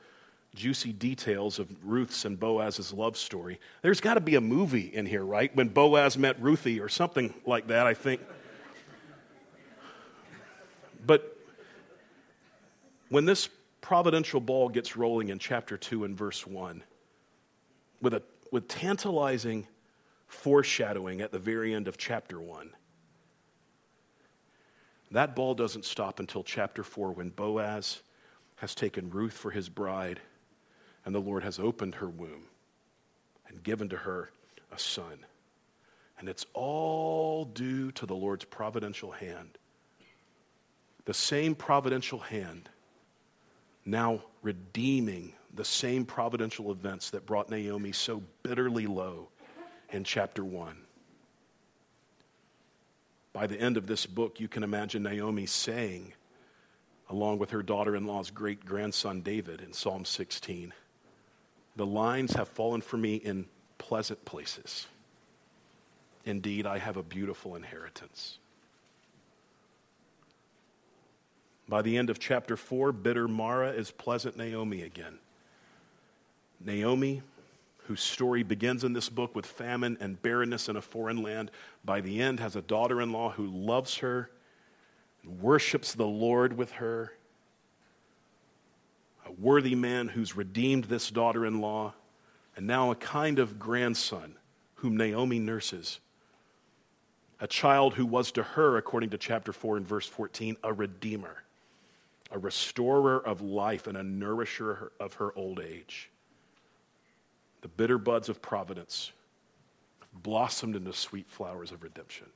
juicy 0.53 0.93
details 0.93 1.57
of 1.57 1.67
Ruth's 1.83 2.25
and 2.25 2.39
Boaz's 2.39 2.93
love 2.93 3.17
story. 3.17 3.59
There's 3.81 3.99
got 3.99 4.13
to 4.13 4.21
be 4.21 4.35
a 4.35 4.41
movie 4.41 4.93
in 4.93 5.07
here, 5.07 5.25
right? 5.25 5.53
When 5.55 5.69
Boaz 5.69 6.15
met 6.15 6.39
Ruthie 6.39 6.79
or 6.79 6.89
something 6.89 7.33
like 7.47 7.69
that, 7.69 7.87
I 7.87 7.95
think. 7.95 8.21
But 11.07 11.39
when 13.09 13.25
this 13.25 13.49
providential 13.81 14.39
ball 14.39 14.69
gets 14.69 14.95
rolling 14.95 15.29
in 15.29 15.39
chapter 15.39 15.75
2 15.75 16.03
and 16.03 16.15
verse 16.15 16.45
1, 16.45 16.83
with, 17.99 18.13
a, 18.13 18.21
with 18.51 18.67
tantalizing 18.67 19.67
foreshadowing 20.27 21.19
at 21.19 21.31
the 21.31 21.39
very 21.39 21.73
end 21.73 21.87
of 21.87 21.97
chapter 21.97 22.39
1, 22.39 22.69
that 25.13 25.35
ball 25.35 25.53
doesn't 25.55 25.85
stop 25.85 26.19
until 26.19 26.43
chapter 26.43 26.83
4 26.83 27.13
when 27.13 27.29
Boaz 27.29 28.01
has 28.57 28.75
taken 28.75 29.09
Ruth 29.09 29.33
for 29.33 29.51
his 29.51 29.69
bride 29.69 30.19
and 31.05 31.13
the 31.13 31.19
Lord 31.21 31.43
has 31.43 31.59
opened 31.59 31.95
her 31.95 32.09
womb 32.09 32.45
and 33.47 33.63
given 33.63 33.89
to 33.89 33.97
her 33.97 34.31
a 34.71 34.79
son. 34.79 35.25
And 36.19 36.29
it's 36.29 36.45
all 36.53 37.45
due 37.45 37.91
to 37.93 38.05
the 38.05 38.15
Lord's 38.15 38.45
providential 38.45 39.11
hand. 39.11 39.57
The 41.05 41.13
same 41.13 41.55
providential 41.55 42.19
hand 42.19 42.69
now 43.85 44.21
redeeming 44.41 45.33
the 45.53 45.65
same 45.65 46.05
providential 46.05 46.71
events 46.71 47.09
that 47.11 47.25
brought 47.25 47.49
Naomi 47.49 47.91
so 47.91 48.23
bitterly 48.41 48.87
low 48.87 49.27
in 49.91 50.03
chapter 50.03 50.43
1. 50.43 50.77
By 53.33 53.47
the 53.47 53.59
end 53.59 53.77
of 53.77 53.87
this 53.87 54.05
book, 54.05 54.39
you 54.39 54.47
can 54.47 54.63
imagine 54.63 55.03
Naomi 55.03 55.47
saying, 55.47 56.13
along 57.09 57.39
with 57.39 57.49
her 57.49 57.63
daughter 57.63 57.95
in 57.95 58.05
law's 58.05 58.29
great 58.29 58.63
grandson 58.63 59.21
David 59.21 59.59
in 59.59 59.73
Psalm 59.73 60.05
16, 60.05 60.71
The 61.75 61.85
lines 61.85 62.33
have 62.33 62.47
fallen 62.47 62.81
for 62.81 62.97
me 62.97 63.15
in 63.15 63.45
pleasant 63.79 64.23
places. 64.23 64.85
Indeed, 66.25 66.67
I 66.67 66.77
have 66.77 66.95
a 66.95 67.03
beautiful 67.03 67.55
inheritance. 67.55 68.37
By 71.67 71.81
the 71.81 71.97
end 71.97 72.11
of 72.11 72.19
chapter 72.19 72.55
4, 72.55 72.91
bitter 72.91 73.27
Mara 73.27 73.71
is 73.71 73.89
pleasant 73.89 74.37
Naomi 74.37 74.83
again. 74.83 75.17
Naomi 76.59 77.23
whose 77.83 78.01
story 78.01 78.43
begins 78.43 78.83
in 78.83 78.93
this 78.93 79.09
book 79.09 79.35
with 79.35 79.45
famine 79.45 79.97
and 79.99 80.21
barrenness 80.21 80.69
in 80.69 80.75
a 80.75 80.81
foreign 80.81 81.21
land, 81.21 81.51
by 81.83 82.01
the 82.01 82.21
end 82.21 82.39
has 82.39 82.55
a 82.55 82.61
daughter 82.61 83.01
in 83.01 83.11
law 83.11 83.29
who 83.29 83.45
loves 83.45 83.97
her 83.97 84.29
and 85.23 85.41
worships 85.41 85.93
the 85.93 86.07
Lord 86.07 86.57
with 86.57 86.71
her. 86.73 87.13
A 89.25 89.31
worthy 89.31 89.75
man 89.75 90.07
who's 90.07 90.35
redeemed 90.35 90.85
this 90.85 91.09
daughter 91.09 91.45
in 91.45 91.59
law, 91.59 91.93
and 92.55 92.67
now 92.67 92.91
a 92.91 92.95
kind 92.95 93.39
of 93.39 93.59
grandson 93.59 94.35
whom 94.75 94.97
Naomi 94.97 95.39
nurses. 95.39 95.99
A 97.39 97.47
child 97.47 97.95
who 97.95 98.05
was 98.05 98.31
to 98.33 98.43
her, 98.43 98.77
according 98.77 99.09
to 99.09 99.17
chapter 99.17 99.51
4 99.51 99.77
and 99.77 99.87
verse 99.87 100.07
14, 100.07 100.55
a 100.63 100.71
redeemer, 100.71 101.43
a 102.31 102.39
restorer 102.39 103.25
of 103.25 103.41
life, 103.41 103.87
and 103.87 103.97
a 103.97 104.03
nourisher 104.03 104.91
of 104.99 105.15
her 105.15 105.37
old 105.37 105.59
age. 105.59 106.09
The 107.63 107.69
bitter 107.69 107.97
buds 107.97 108.27
of 108.27 108.41
providence 108.41 109.13
blossomed 110.13 110.75
into 110.75 110.91
sweet 110.91 111.29
flowers 111.29 111.71
of 111.71 111.81
redemption. 111.81 112.27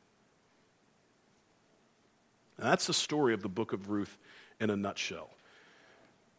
And 2.58 2.66
that's 2.66 2.88
the 2.88 2.94
story 2.94 3.34
of 3.34 3.42
the 3.42 3.50
book 3.50 3.74
of 3.74 3.90
Ruth 3.90 4.18
in 4.62 4.70
a 4.70 4.78
nutshell. 4.78 5.30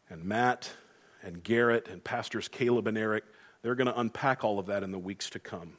And 0.09 0.25
Matt 0.25 0.73
and 1.23 1.45
Garrett 1.45 1.87
and 1.87 2.03
pastors 2.03 2.49
Caleb 2.49 2.87
and 2.87 2.97
Eric, 2.97 3.25
they're 3.61 3.75
going 3.75 3.89
to 3.89 4.01
unpack 4.01 4.43
all 4.43 4.59
of 4.59 4.67
that 4.67 4.83
in 4.83 4.91
the 4.91 4.99
weeks 4.99 5.29
to 5.31 5.39
come. 5.39 5.75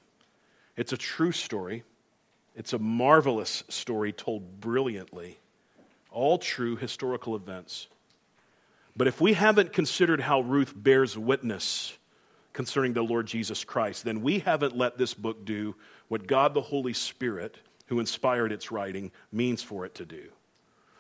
It's 0.77 0.93
a 0.93 0.97
true 0.97 1.31
story. 1.31 1.83
It's 2.55 2.73
a 2.73 2.79
marvelous 2.79 3.63
story 3.69 4.13
told 4.13 4.61
brilliantly. 4.61 5.39
All 6.11 6.37
true 6.37 6.75
historical 6.75 7.35
events. 7.35 7.87
But 8.95 9.07
if 9.07 9.19
we 9.19 9.33
haven't 9.33 9.73
considered 9.73 10.21
how 10.21 10.41
Ruth 10.41 10.73
bears 10.75 11.17
witness 11.17 11.97
concerning 12.53 12.93
the 12.93 13.01
Lord 13.01 13.27
Jesus 13.27 13.63
Christ, 13.63 14.03
then 14.03 14.21
we 14.21 14.39
haven't 14.39 14.77
let 14.77 14.97
this 14.97 15.13
book 15.13 15.45
do 15.45 15.75
what 16.07 16.27
God 16.27 16.53
the 16.53 16.61
Holy 16.61 16.93
Spirit, 16.93 17.57
who 17.87 17.99
inspired 17.99 18.51
its 18.51 18.71
writing, 18.71 19.11
means 19.31 19.61
for 19.61 19.85
it 19.85 19.95
to 19.95 20.05
do. 20.05 20.29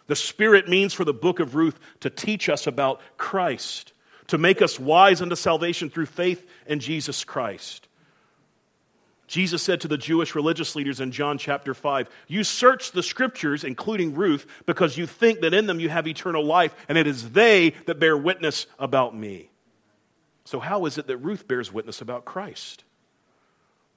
The 0.07 0.15
Spirit 0.15 0.67
means 0.67 0.93
for 0.93 1.05
the 1.05 1.13
book 1.13 1.39
of 1.39 1.55
Ruth 1.55 1.79
to 1.99 2.09
teach 2.09 2.49
us 2.49 2.65
about 2.65 3.01
Christ, 3.17 3.93
to 4.27 4.37
make 4.37 4.61
us 4.61 4.79
wise 4.79 5.21
unto 5.21 5.35
salvation 5.35 5.89
through 5.89 6.07
faith 6.07 6.47
in 6.65 6.79
Jesus 6.79 7.23
Christ. 7.23 7.87
Jesus 9.29 9.61
said 9.61 9.81
to 9.81 9.87
the 9.87 9.97
Jewish 9.97 10.33
religious 10.33 10.75
leaders 10.75 10.99
in 10.99 11.11
John 11.11 11.37
chapter 11.37 11.75
5, 11.75 12.09
You 12.27 12.43
search 12.43 12.91
the 12.91 13.03
scriptures, 13.03 13.63
including 13.63 14.15
Ruth, 14.15 14.47
because 14.65 14.97
you 14.97 15.05
think 15.05 15.41
that 15.41 15.53
in 15.53 15.67
them 15.67 15.79
you 15.79 15.89
have 15.89 16.07
eternal 16.07 16.43
life, 16.43 16.75
and 16.89 16.97
it 16.97 17.05
is 17.05 17.29
they 17.29 17.75
that 17.85 17.99
bear 17.99 18.17
witness 18.17 18.65
about 18.79 19.15
me. 19.15 19.51
So, 20.49 20.59
how 20.59 20.87
is 20.87 20.97
it 20.97 21.05
that 21.05 21.17
Ruth 21.17 21.47
bears 21.47 21.71
witness 21.71 22.01
about 22.01 22.25
Christ? 22.25 22.83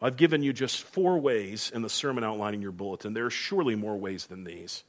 I've 0.02 0.18
given 0.18 0.42
you 0.42 0.52
just 0.52 0.82
four 0.82 1.18
ways 1.18 1.72
in 1.74 1.80
the 1.80 1.88
sermon 1.88 2.24
outlining 2.24 2.60
your 2.60 2.72
bulletin. 2.72 3.14
There 3.14 3.24
are 3.24 3.30
surely 3.30 3.74
more 3.74 3.96
ways 3.96 4.26
than 4.26 4.44
these. 4.44 4.84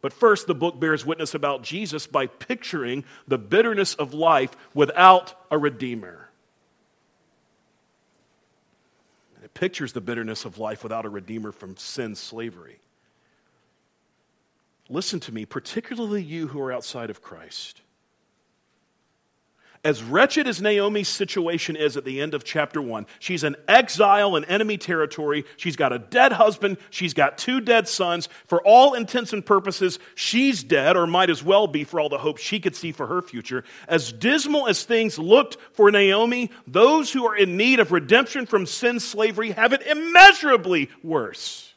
But 0.00 0.14
first, 0.14 0.46
the 0.46 0.54
book 0.54 0.80
bears 0.80 1.04
witness 1.04 1.34
about 1.34 1.62
Jesus 1.62 2.06
by 2.06 2.26
picturing 2.26 3.04
the 3.26 3.36
bitterness 3.36 3.96
of 3.96 4.14
life 4.14 4.56
without 4.72 5.34
a 5.50 5.58
Redeemer. 5.58 6.30
it 9.44 9.52
pictures 9.52 9.92
the 9.92 10.00
bitterness 10.00 10.46
of 10.46 10.56
life 10.56 10.82
without 10.82 11.04
a 11.04 11.10
Redeemer 11.10 11.52
from 11.52 11.76
sin's 11.76 12.18
slavery. 12.18 12.80
Listen 14.88 15.20
to 15.20 15.34
me, 15.34 15.44
particularly 15.44 16.22
you 16.22 16.48
who 16.48 16.58
are 16.62 16.72
outside 16.72 17.10
of 17.10 17.20
Christ. 17.20 17.82
As 19.84 20.02
wretched 20.02 20.48
as 20.48 20.60
Naomi's 20.60 21.08
situation 21.08 21.76
is 21.76 21.96
at 21.96 22.04
the 22.04 22.20
end 22.20 22.34
of 22.34 22.42
chapter 22.42 22.82
one, 22.82 23.06
she's 23.20 23.44
an 23.44 23.54
exile 23.68 24.34
in 24.34 24.44
enemy 24.46 24.76
territory. 24.76 25.44
She's 25.56 25.76
got 25.76 25.92
a 25.92 25.98
dead 25.98 26.32
husband. 26.32 26.78
She's 26.90 27.14
got 27.14 27.38
two 27.38 27.60
dead 27.60 27.86
sons. 27.86 28.28
For 28.46 28.60
all 28.66 28.94
intents 28.94 29.32
and 29.32 29.46
purposes, 29.46 29.98
she's 30.16 30.64
dead, 30.64 30.96
or 30.96 31.06
might 31.06 31.30
as 31.30 31.44
well 31.44 31.68
be 31.68 31.84
for 31.84 32.00
all 32.00 32.08
the 32.08 32.18
hope 32.18 32.38
she 32.38 32.58
could 32.58 32.74
see 32.74 32.90
for 32.90 33.06
her 33.06 33.22
future. 33.22 33.62
As 33.86 34.12
dismal 34.12 34.66
as 34.66 34.82
things 34.82 35.18
looked 35.18 35.58
for 35.72 35.90
Naomi, 35.90 36.50
those 36.66 37.12
who 37.12 37.26
are 37.26 37.36
in 37.36 37.56
need 37.56 37.78
of 37.78 37.92
redemption 37.92 38.46
from 38.46 38.66
sin 38.66 38.98
slavery 38.98 39.52
have 39.52 39.72
it 39.72 39.86
immeasurably 39.86 40.90
worse. 41.02 41.67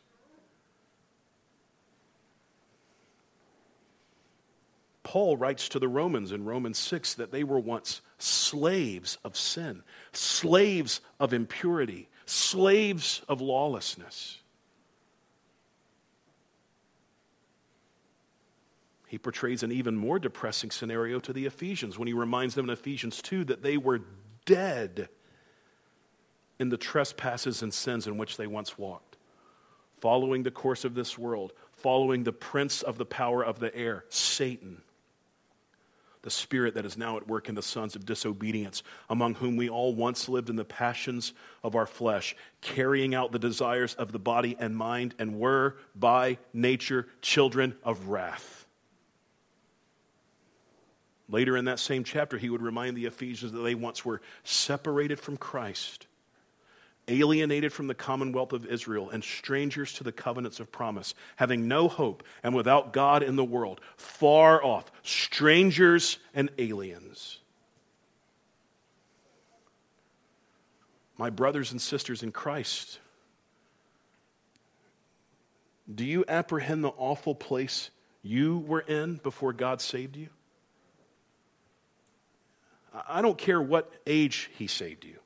Paul 5.12 5.36
writes 5.36 5.68
to 5.68 5.78
the 5.78 5.90
Romans 5.90 6.32
in 6.32 6.46
Romans 6.46 6.78
6 6.78 7.16
that 7.16 7.34
they 7.34 7.44
were 7.44 7.60
once 7.60 8.00
slaves 8.18 9.18
of 9.26 9.36
sin, 9.36 9.84
slaves 10.14 11.02
of 11.20 11.34
impurity, 11.34 12.08
slaves 12.26 13.22
of 13.28 13.42
lawlessness. 13.42 14.40
He 19.06 19.18
portrays 19.18 19.64
an 19.64 19.74
even 19.74 19.98
more 19.98 20.18
depressing 20.18 20.72
scenario 20.72 21.20
to 21.20 21.34
the 21.34 21.46
Ephesians 21.46 22.00
when 22.00 22.08
he 22.08 22.14
reminds 22.14 22.56
them 22.56 22.70
in 22.70 22.72
Ephesians 22.72 23.22
2 23.22 23.44
that 23.44 23.64
they 23.64 23.76
were 23.76 24.00
dead 24.46 25.10
in 26.58 26.70
the 26.70 26.78
trespasses 26.78 27.62
and 27.62 27.74
sins 27.74 28.08
in 28.08 28.16
which 28.16 28.38
they 28.38 28.48
once 28.48 28.78
walked, 28.78 29.18
following 30.00 30.44
the 30.44 30.52
course 30.52 30.86
of 30.86 30.96
this 30.96 31.18
world, 31.18 31.52
following 31.74 32.24
the 32.24 32.32
prince 32.32 32.82
of 32.82 32.98
the 32.98 33.06
power 33.06 33.44
of 33.44 33.60
the 33.60 33.76
air, 33.76 34.06
Satan 34.08 34.82
the 36.24 36.30
spirit 36.30 36.76
that 36.76 36.86
is 36.86 36.98
now 36.98 37.18
at 37.18 37.28
work 37.28 37.50
in 37.50 37.56
the 37.56 37.62
sons 37.62 37.96
of 37.96 38.06
disobedience, 38.06 38.84
among 39.10 39.36
whom 39.36 39.58
we 39.58 39.70
all 39.70 39.94
once 39.96 40.30
lived 40.30 40.50
in 40.50 40.56
the 40.56 40.66
passions 40.66 41.34
of 41.64 41.76
our 41.76 41.88
flesh, 41.88 42.36
carrying 42.62 43.16
out 43.16 43.32
the 43.32 43.40
desires 43.40 43.94
of 43.96 44.12
the 44.12 44.20
body 44.20 44.56
and 44.60 44.76
mind, 44.76 45.16
and 45.18 45.40
were 45.40 45.78
by 45.96 46.38
nature 46.54 47.08
children 47.22 47.76
of 47.84 48.08
wrath. 48.08 48.66
Later 51.28 51.56
in 51.56 51.66
that 51.66 51.80
same 51.80 52.04
chapter, 52.04 52.38
he 52.38 52.50
would 52.50 52.62
remind 52.62 52.98
the 52.98 53.06
Ephesians 53.06 53.54
that 53.54 53.62
they 53.62 53.74
once 53.74 54.04
were 54.04 54.22
separated 54.44 55.20
from 55.20 55.38
Christ 55.38 56.08
alienated 57.12 57.74
from 57.74 57.88
the 57.88 57.94
commonwealth 57.94 58.54
of 58.54 58.66
Israel, 58.66 59.10
and 59.10 59.24
strangers 59.24 59.94
to 59.94 60.04
the 60.04 60.12
covenants 60.12 60.60
of 60.60 60.72
promise, 60.72 61.14
having 61.36 61.68
no 61.68 61.88
hope 61.88 62.24
and 62.42 62.56
without 62.56 62.94
God 62.94 63.22
in 63.22 63.36
the 63.36 63.44
world, 63.44 63.82
far 63.98 64.64
off, 64.64 64.92
strangers 65.04 66.18
and 66.34 66.50
aliens. 66.58 67.40
My 71.18 71.30
brothers 71.30 71.72
and 71.72 71.82
sisters 71.82 72.24
in 72.24 72.32
Christ, 72.32 73.00
do 75.94 76.06
you 76.06 76.26
apprehend 76.28 76.84
the 76.84 76.94
awful 76.98 77.36
place 77.36 77.92
you 78.24 78.60
were 78.60 78.80
in 78.80 79.16
before 79.18 79.54
God 79.54 79.82
saved 79.82 80.16
you? 80.16 80.30
I 83.08 83.22
don't 83.22 83.38
care 83.38 83.62
what 83.62 83.92
age 84.08 84.50
He 84.58 84.68
saved 84.68 85.06
you. 85.06 85.21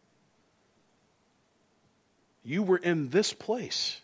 You 2.45 2.63
were 2.63 2.77
in 2.77 3.09
this 3.09 3.33
place. 3.33 3.99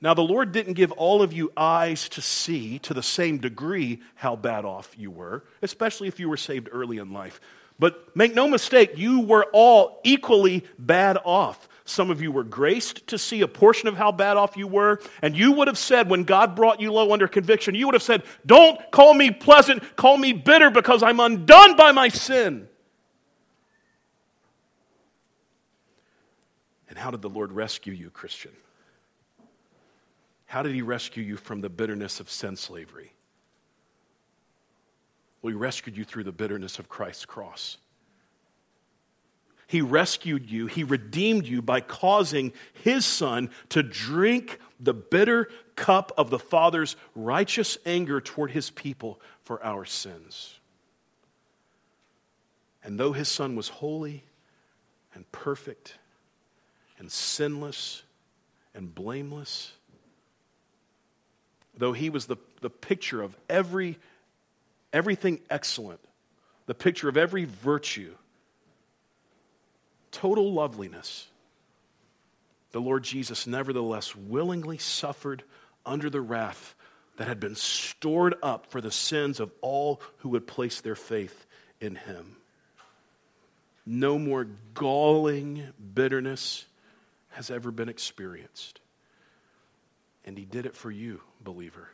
Now, 0.00 0.14
the 0.14 0.22
Lord 0.22 0.52
didn't 0.52 0.74
give 0.74 0.92
all 0.92 1.22
of 1.22 1.32
you 1.32 1.52
eyes 1.56 2.08
to 2.10 2.20
see 2.20 2.78
to 2.80 2.94
the 2.94 3.02
same 3.02 3.38
degree 3.38 4.00
how 4.14 4.36
bad 4.36 4.64
off 4.64 4.94
you 4.96 5.10
were, 5.10 5.44
especially 5.62 6.06
if 6.06 6.20
you 6.20 6.28
were 6.28 6.36
saved 6.36 6.68
early 6.70 6.98
in 6.98 7.12
life. 7.12 7.40
But 7.80 8.14
make 8.16 8.34
no 8.34 8.48
mistake, 8.48 8.92
you 8.96 9.20
were 9.20 9.46
all 9.52 10.00
equally 10.04 10.64
bad 10.78 11.18
off. 11.24 11.68
Some 11.84 12.10
of 12.10 12.20
you 12.20 12.30
were 12.30 12.44
graced 12.44 13.06
to 13.08 13.18
see 13.18 13.40
a 13.40 13.48
portion 13.48 13.88
of 13.88 13.96
how 13.96 14.12
bad 14.12 14.36
off 14.36 14.56
you 14.56 14.66
were, 14.66 15.00
and 15.22 15.36
you 15.36 15.52
would 15.52 15.68
have 15.68 15.78
said, 15.78 16.10
when 16.10 16.24
God 16.24 16.54
brought 16.54 16.80
you 16.80 16.92
low 16.92 17.12
under 17.12 17.28
conviction, 17.28 17.74
you 17.74 17.86
would 17.86 17.94
have 17.94 18.02
said, 18.02 18.24
Don't 18.44 18.78
call 18.90 19.14
me 19.14 19.30
pleasant, 19.30 19.96
call 19.96 20.16
me 20.16 20.32
bitter 20.32 20.70
because 20.70 21.02
I'm 21.02 21.20
undone 21.20 21.76
by 21.76 21.92
my 21.92 22.08
sin. 22.08 22.68
And 26.98 27.04
how 27.04 27.12
did 27.12 27.22
the 27.22 27.28
Lord 27.28 27.52
rescue 27.52 27.92
you, 27.92 28.10
Christian? 28.10 28.50
How 30.46 30.64
did 30.64 30.74
He 30.74 30.82
rescue 30.82 31.22
you 31.22 31.36
from 31.36 31.60
the 31.60 31.68
bitterness 31.68 32.18
of 32.18 32.28
sin 32.28 32.56
slavery? 32.56 33.12
Well, 35.40 35.52
He 35.52 35.56
rescued 35.56 35.96
you 35.96 36.02
through 36.02 36.24
the 36.24 36.32
bitterness 36.32 36.80
of 36.80 36.88
Christ's 36.88 37.24
cross. 37.24 37.78
He 39.68 39.80
rescued 39.80 40.50
you, 40.50 40.66
He 40.66 40.82
redeemed 40.82 41.46
you 41.46 41.62
by 41.62 41.82
causing 41.82 42.52
His 42.82 43.06
Son 43.06 43.50
to 43.68 43.84
drink 43.84 44.58
the 44.80 44.92
bitter 44.92 45.50
cup 45.76 46.10
of 46.18 46.30
the 46.30 46.38
Father's 46.40 46.96
righteous 47.14 47.78
anger 47.86 48.20
toward 48.20 48.50
His 48.50 48.70
people 48.70 49.20
for 49.44 49.64
our 49.64 49.84
sins. 49.84 50.58
And 52.82 52.98
though 52.98 53.12
His 53.12 53.28
Son 53.28 53.54
was 53.54 53.68
holy 53.68 54.24
and 55.14 55.30
perfect 55.30 55.96
and 56.98 57.10
sinless 57.10 58.02
and 58.74 58.94
blameless. 58.94 59.72
Though 61.76 61.92
he 61.92 62.10
was 62.10 62.26
the, 62.26 62.36
the 62.60 62.70
picture 62.70 63.22
of 63.22 63.36
every, 63.48 63.98
everything 64.92 65.40
excellent, 65.48 66.00
the 66.66 66.74
picture 66.74 67.08
of 67.08 67.16
every 67.16 67.44
virtue, 67.44 68.14
total 70.10 70.52
loveliness, 70.52 71.28
the 72.72 72.80
Lord 72.80 73.04
Jesus 73.04 73.46
nevertheless 73.46 74.14
willingly 74.14 74.78
suffered 74.78 75.42
under 75.86 76.10
the 76.10 76.20
wrath 76.20 76.74
that 77.16 77.28
had 77.28 77.40
been 77.40 77.56
stored 77.56 78.34
up 78.42 78.66
for 78.66 78.80
the 78.80 78.90
sins 78.90 79.40
of 79.40 79.50
all 79.60 80.00
who 80.18 80.30
would 80.30 80.46
place 80.46 80.80
their 80.80 80.94
faith 80.94 81.46
in 81.80 81.94
him. 81.94 82.36
No 83.86 84.18
more 84.18 84.46
galling 84.74 85.66
bitterness 85.94 86.66
has 87.38 87.52
ever 87.52 87.70
been 87.70 87.88
experienced. 87.88 88.80
And 90.24 90.36
he 90.36 90.44
did 90.44 90.66
it 90.66 90.74
for 90.74 90.90
you, 90.90 91.20
believer. 91.40 91.88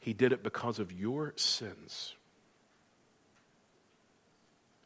He 0.00 0.12
did 0.12 0.32
it 0.32 0.42
because 0.42 0.80
of 0.80 0.90
your 0.90 1.34
sins. 1.36 2.14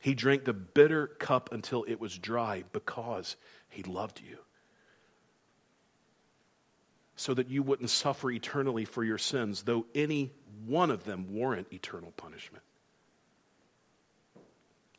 He 0.01 0.13
drank 0.13 0.45
the 0.45 0.53
bitter 0.53 1.07
cup 1.07 1.51
until 1.51 1.83
it 1.89 1.99
was 1.99 2.19
dry 2.19 2.65
because 2.75 3.37
he 3.71 3.83
loved 3.85 4.21
you. 4.21 4.37
So 7.17 7.33
that 7.33 7.49
you 7.49 7.63
wouldn't 7.63 7.89
suffer 7.89 8.31
eternally 8.31 8.85
for 8.85 9.03
your 9.03 9.17
sins, 9.17 9.63
though 9.63 9.87
any 9.95 10.31
one 10.67 10.91
of 10.91 11.05
them 11.05 11.33
warrant 11.33 11.69
eternal 11.73 12.13
punishment. 12.19 12.65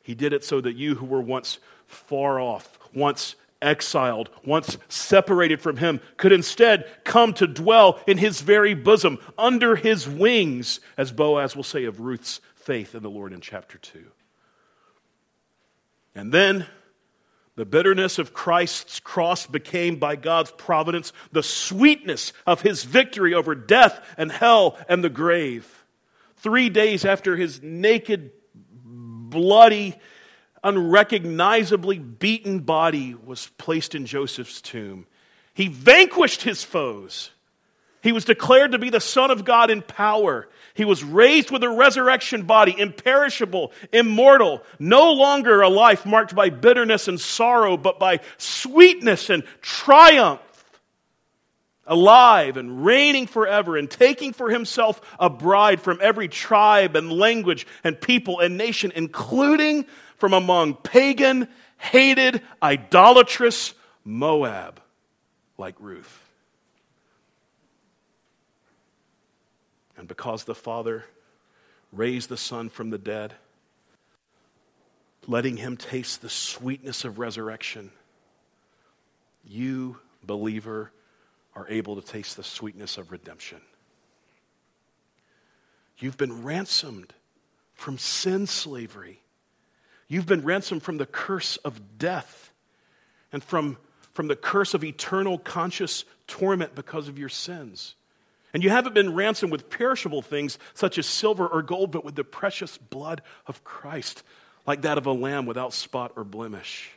He 0.02 0.16
did 0.16 0.32
it 0.32 0.42
so 0.42 0.60
that 0.60 0.74
you 0.74 0.96
who 0.96 1.06
were 1.06 1.20
once 1.20 1.60
far 1.86 2.40
off, 2.40 2.80
once 2.92 3.36
exiled, 3.62 4.30
once 4.44 4.78
separated 4.88 5.60
from 5.60 5.76
him, 5.76 6.00
could 6.16 6.32
instead 6.32 6.88
come 7.04 7.32
to 7.34 7.46
dwell 7.46 8.00
in 8.06 8.18
his 8.18 8.40
very 8.40 8.74
bosom, 8.74 9.18
under 9.38 9.76
his 9.76 10.08
wings, 10.08 10.80
as 10.96 11.12
Boaz 11.12 11.54
will 11.54 11.62
say 11.62 11.84
of 11.84 12.00
Ruth's 12.00 12.40
faith 12.54 12.94
in 12.94 13.02
the 13.02 13.10
Lord 13.10 13.32
in 13.32 13.40
chapter 13.40 13.78
2. 13.78 14.04
And 16.14 16.32
then 16.32 16.66
the 17.56 17.66
bitterness 17.66 18.18
of 18.18 18.32
Christ's 18.32 19.00
cross 19.00 19.46
became, 19.46 19.96
by 19.96 20.16
God's 20.16 20.50
providence, 20.52 21.12
the 21.32 21.42
sweetness 21.42 22.32
of 22.46 22.62
his 22.62 22.84
victory 22.84 23.34
over 23.34 23.54
death 23.54 24.00
and 24.16 24.32
hell 24.32 24.78
and 24.88 25.04
the 25.04 25.10
grave. 25.10 25.84
Three 26.36 26.70
days 26.70 27.04
after 27.04 27.36
his 27.36 27.62
naked, 27.62 28.30
bloody, 28.82 29.96
unrecognizably 30.62 31.98
beaten 31.98 32.60
body 32.60 33.14
was 33.14 33.50
placed 33.58 33.94
in 33.94 34.06
Joseph's 34.06 34.60
tomb. 34.60 35.06
He 35.54 35.68
vanquished 35.68 36.42
his 36.42 36.62
foes. 36.62 37.30
He 38.02 38.12
was 38.12 38.24
declared 38.24 38.72
to 38.72 38.78
be 38.78 38.90
the 38.90 39.00
Son 39.00 39.30
of 39.30 39.44
God 39.44 39.70
in 39.70 39.82
power. 39.82 40.48
He 40.74 40.84
was 40.84 41.04
raised 41.04 41.50
with 41.50 41.62
a 41.62 41.68
resurrection 41.68 42.42
body, 42.44 42.74
imperishable, 42.78 43.72
immortal, 43.92 44.62
no 44.78 45.12
longer 45.12 45.60
a 45.60 45.68
life 45.68 46.06
marked 46.06 46.34
by 46.34 46.48
bitterness 46.48 47.08
and 47.08 47.20
sorrow, 47.20 47.76
but 47.76 47.98
by 47.98 48.20
sweetness 48.38 49.28
and 49.28 49.42
triumph. 49.60 50.40
Alive 51.86 52.56
and 52.56 52.84
reigning 52.84 53.26
forever 53.26 53.76
and 53.76 53.90
taking 53.90 54.32
for 54.32 54.48
himself 54.48 55.00
a 55.18 55.28
bride 55.28 55.80
from 55.80 55.98
every 56.00 56.28
tribe 56.28 56.94
and 56.94 57.12
language 57.12 57.66
and 57.82 58.00
people 58.00 58.38
and 58.38 58.56
nation, 58.56 58.92
including 58.94 59.86
from 60.20 60.34
among 60.34 60.74
pagan, 60.74 61.48
hated, 61.78 62.42
idolatrous 62.62 63.74
Moab, 64.04 64.80
like 65.56 65.74
Ruth. 65.80 66.22
And 69.96 70.06
because 70.06 70.44
the 70.44 70.54
Father 70.54 71.04
raised 71.92 72.28
the 72.28 72.36
Son 72.36 72.68
from 72.68 72.90
the 72.90 72.98
dead, 72.98 73.34
letting 75.26 75.56
him 75.56 75.76
taste 75.76 76.22
the 76.22 76.30
sweetness 76.30 77.04
of 77.04 77.18
resurrection, 77.18 77.90
you, 79.44 79.98
believer, 80.22 80.92
are 81.54 81.66
able 81.68 82.00
to 82.00 82.06
taste 82.06 82.36
the 82.36 82.44
sweetness 82.44 82.98
of 82.98 83.10
redemption. 83.10 83.60
You've 85.98 86.16
been 86.16 86.42
ransomed 86.42 87.12
from 87.74 87.98
sin 87.98 88.46
slavery 88.46 89.20
You've 90.10 90.26
been 90.26 90.44
ransomed 90.44 90.82
from 90.82 90.98
the 90.98 91.06
curse 91.06 91.56
of 91.58 91.96
death 91.96 92.50
and 93.32 93.44
from, 93.44 93.78
from 94.12 94.26
the 94.26 94.34
curse 94.34 94.74
of 94.74 94.82
eternal 94.82 95.38
conscious 95.38 96.04
torment 96.26 96.74
because 96.74 97.06
of 97.06 97.16
your 97.16 97.28
sins. 97.28 97.94
And 98.52 98.64
you 98.64 98.70
haven't 98.70 98.92
been 98.92 99.14
ransomed 99.14 99.52
with 99.52 99.70
perishable 99.70 100.20
things 100.20 100.58
such 100.74 100.98
as 100.98 101.06
silver 101.06 101.46
or 101.46 101.62
gold, 101.62 101.92
but 101.92 102.04
with 102.04 102.16
the 102.16 102.24
precious 102.24 102.76
blood 102.76 103.22
of 103.46 103.62
Christ, 103.62 104.24
like 104.66 104.82
that 104.82 104.98
of 104.98 105.06
a 105.06 105.12
lamb 105.12 105.46
without 105.46 105.72
spot 105.72 106.10
or 106.16 106.24
blemish. 106.24 106.90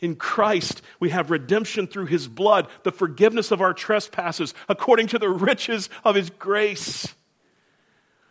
In 0.00 0.16
Christ, 0.16 0.80
we 0.98 1.10
have 1.10 1.30
redemption 1.30 1.86
through 1.86 2.06
his 2.06 2.26
blood, 2.26 2.68
the 2.84 2.92
forgiveness 2.92 3.50
of 3.50 3.60
our 3.60 3.74
trespasses, 3.74 4.54
according 4.66 5.08
to 5.08 5.18
the 5.18 5.28
riches 5.28 5.90
of 6.04 6.14
his 6.14 6.30
grace. 6.30 7.14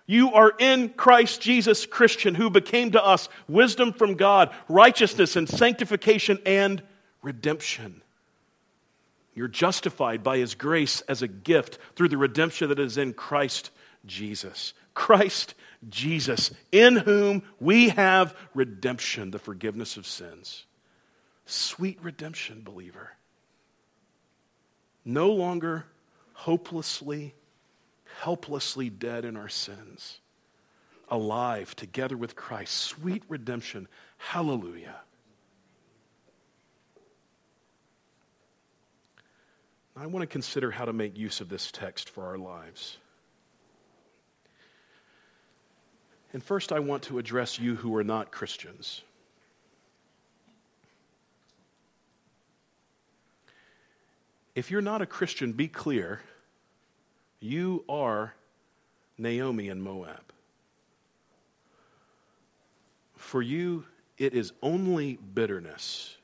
You 0.08 0.34
are 0.34 0.53
in 0.60 0.89
Christ 0.89 1.41
Jesus, 1.41 1.86
Christian, 1.86 2.36
who 2.36 2.49
became 2.49 2.91
to 2.91 3.03
us 3.03 3.28
wisdom 3.47 3.91
from 3.91 4.16
God, 4.16 4.53
righteousness 4.70 5.36
and 5.36 5.49
sanctification 5.49 6.39
and 6.45 6.84
redemption. 7.22 8.01
You're 9.34 9.47
justified 9.47 10.24
by 10.24 10.38
His 10.38 10.56
grace 10.56 11.01
as 11.01 11.22
a 11.22 11.28
gift 11.28 11.80
through 11.95 12.10
the 12.10 12.18
redemption 12.18 12.70
that 12.70 12.80
is 12.80 12.97
in 12.97 13.14
Christ 13.14 13.72
Jesus. 14.06 14.74
Christ 14.93 15.56
Jesus, 15.89 16.51
in 16.72 16.95
whom 16.95 17.43
we 17.60 17.89
have 17.89 18.36
redemption, 18.53 19.32
the 19.32 19.39
forgiveness 19.39 19.97
of 19.97 20.08
sins. 20.08 20.66
Sweet 21.45 21.99
redemption, 22.01 22.62
believer. 22.64 23.12
No 25.03 25.32
longer 25.32 25.86
hopelessly 26.34 27.36
helplessly 28.20 28.89
dead 28.89 29.26
in 29.26 29.38
our 29.38 29.49
sins, 29.49 30.20
alive 31.09 31.76
together 31.76 32.18
with 32.18 32.36
Christ. 32.36 32.74
Sweet 32.74 33.24
redemption. 33.28 33.88
Hallelujah. 34.18 34.95
I 39.97 40.07
want 40.07 40.24
to 40.24 40.28
consider 40.28 40.72
how 40.72 40.86
to 40.86 40.93
make 40.93 41.18
use 41.18 41.39
of 41.39 41.47
this 41.47 41.72
text 41.72 42.09
for 42.09 42.26
our 42.26 42.38
lives. 42.38 42.97
And 46.34 46.43
first, 46.43 46.74
I 46.74 46.80
want 46.80 47.03
to 47.03 47.18
address 47.18 47.59
you 47.59 47.76
who 47.76 47.95
are 47.95 48.03
not 48.03 48.30
Christians. 48.30 49.01
If 54.53 54.70
you're 54.70 54.82
not 54.82 55.01
a 55.01 55.05
Christian, 55.05 55.53
be 55.53 55.70
clear 55.70 56.22
you 57.39 57.83
are 57.88 58.33
Naomi 59.17 59.69
and 59.69 59.81
Moab. 59.81 60.21
For 63.15 63.41
you, 63.41 63.86
it 64.17 64.33
is 64.33 64.53
only 64.61 65.17
bitterness. 65.33 66.17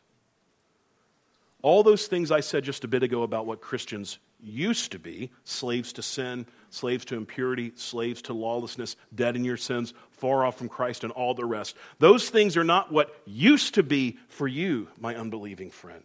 All 1.62 1.84
those 1.84 2.08
things 2.08 2.32
I 2.32 2.40
said 2.40 2.64
just 2.64 2.84
a 2.84 2.88
bit 2.88 3.04
ago 3.04 3.24
about 3.24 3.46
what 3.46 3.62
Christians 3.62 4.18
used 4.44 4.92
to 4.94 5.00
be 5.00 5.30
slaves 5.44 5.94
to 5.94 6.02
sin, 6.02 6.48
slaves 6.72 7.06
to 7.06 7.16
impurity, 7.16 7.72
slaves 7.76 8.24
to 8.24 8.34
lawlessness, 8.34 8.96
dead 9.14 9.36
in 9.36 9.46
your 9.46 9.58
sins, 9.58 9.94
far 10.10 10.44
off 10.44 10.58
from 10.58 10.70
Christ, 10.70 11.04
and 11.04 11.14
all 11.14 11.34
the 11.34 11.46
rest. 11.46 11.76
Those 12.00 12.30
things 12.30 12.58
are 12.58 12.64
not 12.64 12.92
what 12.92 13.16
used 13.26 13.76
to 13.76 13.84
be 13.84 14.18
for 14.28 14.48
you, 14.48 14.88
my 15.00 15.16
unbelieving 15.16 15.70
friend. 15.70 16.04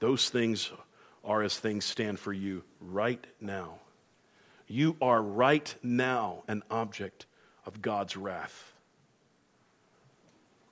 Those 0.00 0.30
things 0.30 0.72
are 1.24 1.42
as 1.42 1.58
things 1.58 1.84
stand 1.84 2.18
for 2.18 2.32
you 2.32 2.62
right 2.80 3.24
now. 3.40 3.78
You 4.66 4.96
are 5.00 5.20
right 5.20 5.74
now 5.82 6.44
an 6.48 6.62
object 6.70 7.26
of 7.66 7.82
God's 7.82 8.16
wrath. 8.16 8.72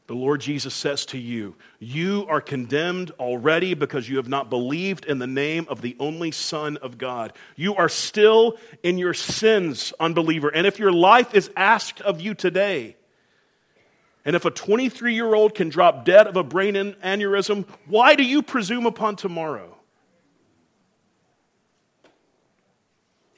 The 0.09 0.14
Lord 0.14 0.40
Jesus 0.40 0.72
says 0.72 1.05
to 1.07 1.18
you, 1.18 1.55
You 1.78 2.24
are 2.30 2.40
condemned 2.40 3.11
already 3.20 3.74
because 3.74 4.09
you 4.09 4.16
have 4.16 4.28
not 4.28 4.49
believed 4.49 5.05
in 5.05 5.18
the 5.18 5.26
name 5.26 5.66
of 5.68 5.82
the 5.82 5.96
only 6.01 6.30
Son 6.30 6.78
of 6.78 6.96
God. 6.96 7.34
You 7.57 7.76
are 7.76 7.90
still 7.90 8.57
in 8.82 8.96
your 8.96 9.12
sins, 9.12 9.92
unbeliever. 10.01 10.49
And 10.49 10.66
if 10.66 10.78
your 10.78 10.92
life 10.92 11.34
is 11.34 11.51
asked 11.57 12.01
of 12.01 12.22
you 12.22 12.32
today, 12.34 12.96
and 14.24 14.36
if 14.36 14.44
a 14.44 14.51
23 14.51 15.14
year 15.14 15.34
old 15.34 15.55
can 15.55 15.68
drop 15.68 16.05
dead 16.05 16.26
of 16.26 16.36
a 16.36 16.44
brain 16.44 16.74
aneurysm, 16.74 17.66
why 17.86 18.14
do 18.14 18.22
you 18.22 18.42
presume 18.42 18.86
upon 18.86 19.16
tomorrow? 19.16 19.77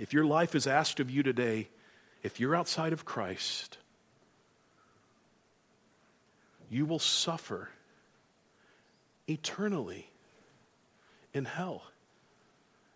If 0.01 0.15
your 0.15 0.25
life 0.25 0.55
is 0.55 0.67
asked 0.67 0.99
of 0.99 1.11
you 1.11 1.23
today, 1.23 1.69
if 2.23 2.41
you're 2.41 2.57
outside 2.57 2.95
of 2.95 3.05
Christ, 3.05 3.77
you 6.71 6.87
will 6.87 6.99
suffer 6.99 7.69
eternally 9.29 10.11
in 11.35 11.45
hell 11.45 11.83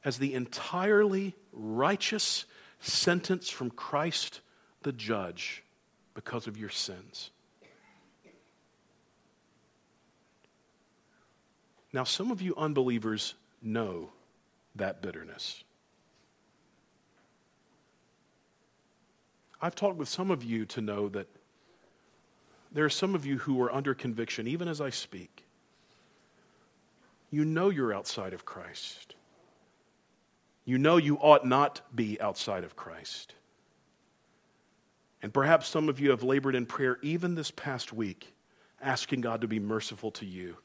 as 0.02 0.16
the 0.16 0.32
entirely 0.32 1.34
righteous 1.52 2.46
sentence 2.80 3.50
from 3.50 3.68
Christ 3.68 4.40
the 4.80 4.92
judge 4.92 5.62
because 6.14 6.46
of 6.46 6.56
your 6.56 6.70
sins. 6.70 7.30
Now, 11.92 12.04
some 12.04 12.30
of 12.30 12.40
you 12.40 12.54
unbelievers 12.56 13.34
know 13.60 14.08
that 14.74 15.02
bitterness. 15.02 15.63
I've 19.64 19.74
talked 19.74 19.96
with 19.96 20.10
some 20.10 20.30
of 20.30 20.44
you 20.44 20.66
to 20.66 20.82
know 20.82 21.08
that 21.08 21.26
there 22.70 22.84
are 22.84 22.90
some 22.90 23.14
of 23.14 23.24
you 23.24 23.38
who 23.38 23.62
are 23.62 23.74
under 23.74 23.94
conviction, 23.94 24.46
even 24.46 24.68
as 24.68 24.78
I 24.78 24.90
speak. 24.90 25.46
You 27.30 27.46
know 27.46 27.70
you're 27.70 27.94
outside 27.94 28.34
of 28.34 28.44
Christ. 28.44 29.14
You 30.66 30.76
know 30.76 30.98
you 30.98 31.16
ought 31.16 31.46
not 31.46 31.80
be 31.94 32.20
outside 32.20 32.62
of 32.62 32.76
Christ. 32.76 33.32
And 35.22 35.32
perhaps 35.32 35.66
some 35.66 35.88
of 35.88 35.98
you 35.98 36.10
have 36.10 36.22
labored 36.22 36.54
in 36.54 36.66
prayer 36.66 36.98
even 37.00 37.34
this 37.34 37.50
past 37.50 37.90
week, 37.90 38.34
asking 38.82 39.22
God 39.22 39.40
to 39.40 39.48
be 39.48 39.60
merciful 39.60 40.10
to 40.10 40.26
you 40.26 40.58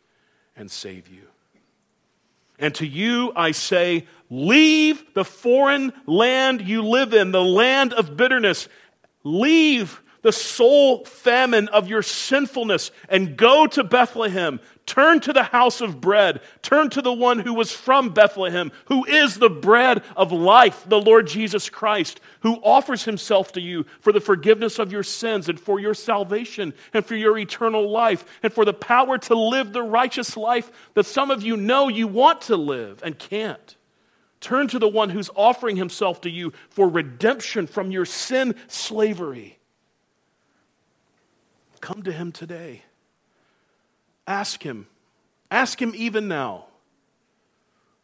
and 0.58 0.70
save 0.70 1.08
you. 1.08 1.22
And 2.60 2.76
to 2.76 2.86
you 2.86 3.32
I 3.34 3.52
say, 3.52 4.08
leave 4.30 5.14
the 5.14 5.24
foreign 5.24 5.94
land 6.06 6.60
you 6.60 6.84
live 6.84 7.14
in, 7.14 7.32
the 7.32 7.42
land 7.42 7.94
of 7.94 8.18
bitterness. 8.18 8.68
Leave 9.24 10.02
the 10.22 10.32
soul 10.32 11.06
famine 11.06 11.68
of 11.70 11.88
your 11.88 12.02
sinfulness 12.02 12.92
and 13.08 13.38
go 13.38 13.66
to 13.68 13.84
Bethlehem. 13.84 14.60
Turn 14.86 15.20
to 15.22 15.34
the 15.34 15.44
house 15.44 15.82
of 15.82 16.02
bread. 16.02 16.42
Turn 16.62 16.90
to 16.90 17.02
the 17.02 17.14
one 17.14 17.40
who 17.40 17.54
was 17.54 17.72
from 17.72 18.10
Bethlehem, 18.10 18.72
who 18.86 19.06
is 19.06 19.36
the 19.36 19.50
bread 19.50 20.04
of 20.18 20.32
life, 20.32 20.84
the 20.88 21.00
Lord 21.00 21.28
Jesus 21.28 21.70
Christ, 21.70 22.20
who 22.42 22.56
offers 22.64 23.06
himself 23.06 23.52
to 23.54 23.62
you 23.62 23.86
for 24.02 24.12
the 24.12 24.20
forgiveness 24.20 24.80
of 24.80 24.92
your 24.92 25.04
sins 25.04 25.48
and 25.48 25.60
for 25.60 25.80
your 25.80 25.94
salvation 25.94 26.74
and 26.94 27.06
for 27.06 27.16
your 27.16 27.38
eternal 27.38 27.90
life 27.90 28.26
and 28.42 28.52
for 28.52 28.66
the 28.66 28.74
power 28.74 29.18
to 29.20 29.36
live 29.36 29.74
the 29.74 29.84
righteous 29.84 30.36
life 30.36 30.72
that 30.96 31.06
some 31.06 31.30
of 31.32 31.44
you 31.44 31.56
know 31.56 31.88
you 31.88 32.08
want 32.08 32.42
to 32.42 32.58
live 32.58 33.02
and 33.04 33.18
can't. 33.18 33.76
Turn 34.42 34.68
to 34.70 34.80
the 34.80 34.88
one 34.88 35.10
who's 35.10 35.30
offering 35.36 35.76
himself 35.76 36.22
to 36.22 36.30
you 36.30 36.54
for 36.70 36.88
redemption 36.88 37.68
from 37.68 37.92
your 37.92 38.06
sin 38.06 38.56
slavery. 38.68 39.58
Come 41.82 42.04
to 42.04 42.12
him 42.12 42.32
today. 42.32 42.84
Ask 44.28 44.64
him. 44.64 44.88
Ask 45.52 45.82
him 45.82 45.94
even 45.96 46.28
now 46.28 46.66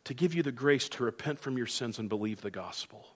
to 0.06 0.14
give 0.14 0.34
you 0.34 0.44
the 0.44 0.52
grace 0.52 0.90
to 0.90 1.04
repent 1.04 1.40
from 1.40 1.58
your 1.58 1.68
sins 1.68 2.00
and 2.00 2.10
believe 2.10 2.42
the 2.42 2.52
gospel. 2.52 3.08